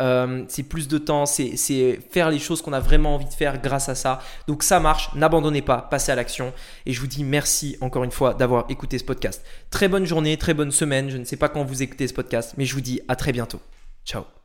euh, 0.00 0.44
c'est 0.48 0.62
plus 0.64 0.86
de 0.86 0.98
temps, 0.98 1.24
c'est 1.24 1.98
faire 2.10 2.28
les 2.28 2.38
choses 2.38 2.60
qu'on 2.60 2.74
a 2.74 2.80
vraiment 2.80 3.14
envie 3.14 3.24
de 3.24 3.32
faire 3.32 3.58
grâce 3.62 3.88
à 3.88 3.94
ça. 3.94 4.20
Donc 4.48 4.62
ça 4.62 4.80
marche, 4.80 5.08
n'abandonnez 5.14 5.62
pas, 5.62 5.78
passez 5.78 6.12
à 6.12 6.14
l'action. 6.14 6.52
Et 6.84 6.92
je 6.92 7.00
vous 7.00 7.06
dis 7.06 7.24
merci 7.24 7.78
encore 7.80 8.04
une 8.04 8.10
fois 8.10 8.34
d'avoir 8.34 8.66
écouté 8.68 8.98
ce 8.98 9.04
podcast. 9.04 9.42
Très 9.70 9.88
bonne 9.88 10.04
journée, 10.04 10.36
très 10.36 10.52
bonne 10.52 10.70
semaine. 10.70 11.08
Je 11.08 11.16
ne 11.16 11.24
sais 11.24 11.38
pas 11.38 11.48
quand 11.48 11.64
vous 11.64 11.82
écoutez 11.82 12.06
ce 12.06 12.12
podcast, 12.12 12.52
mais 12.58 12.66
je 12.66 12.74
vous 12.74 12.82
dis 12.82 13.00
à 13.08 13.16
très 13.16 13.32
bientôt. 13.32 13.62
Ciao 14.04 14.35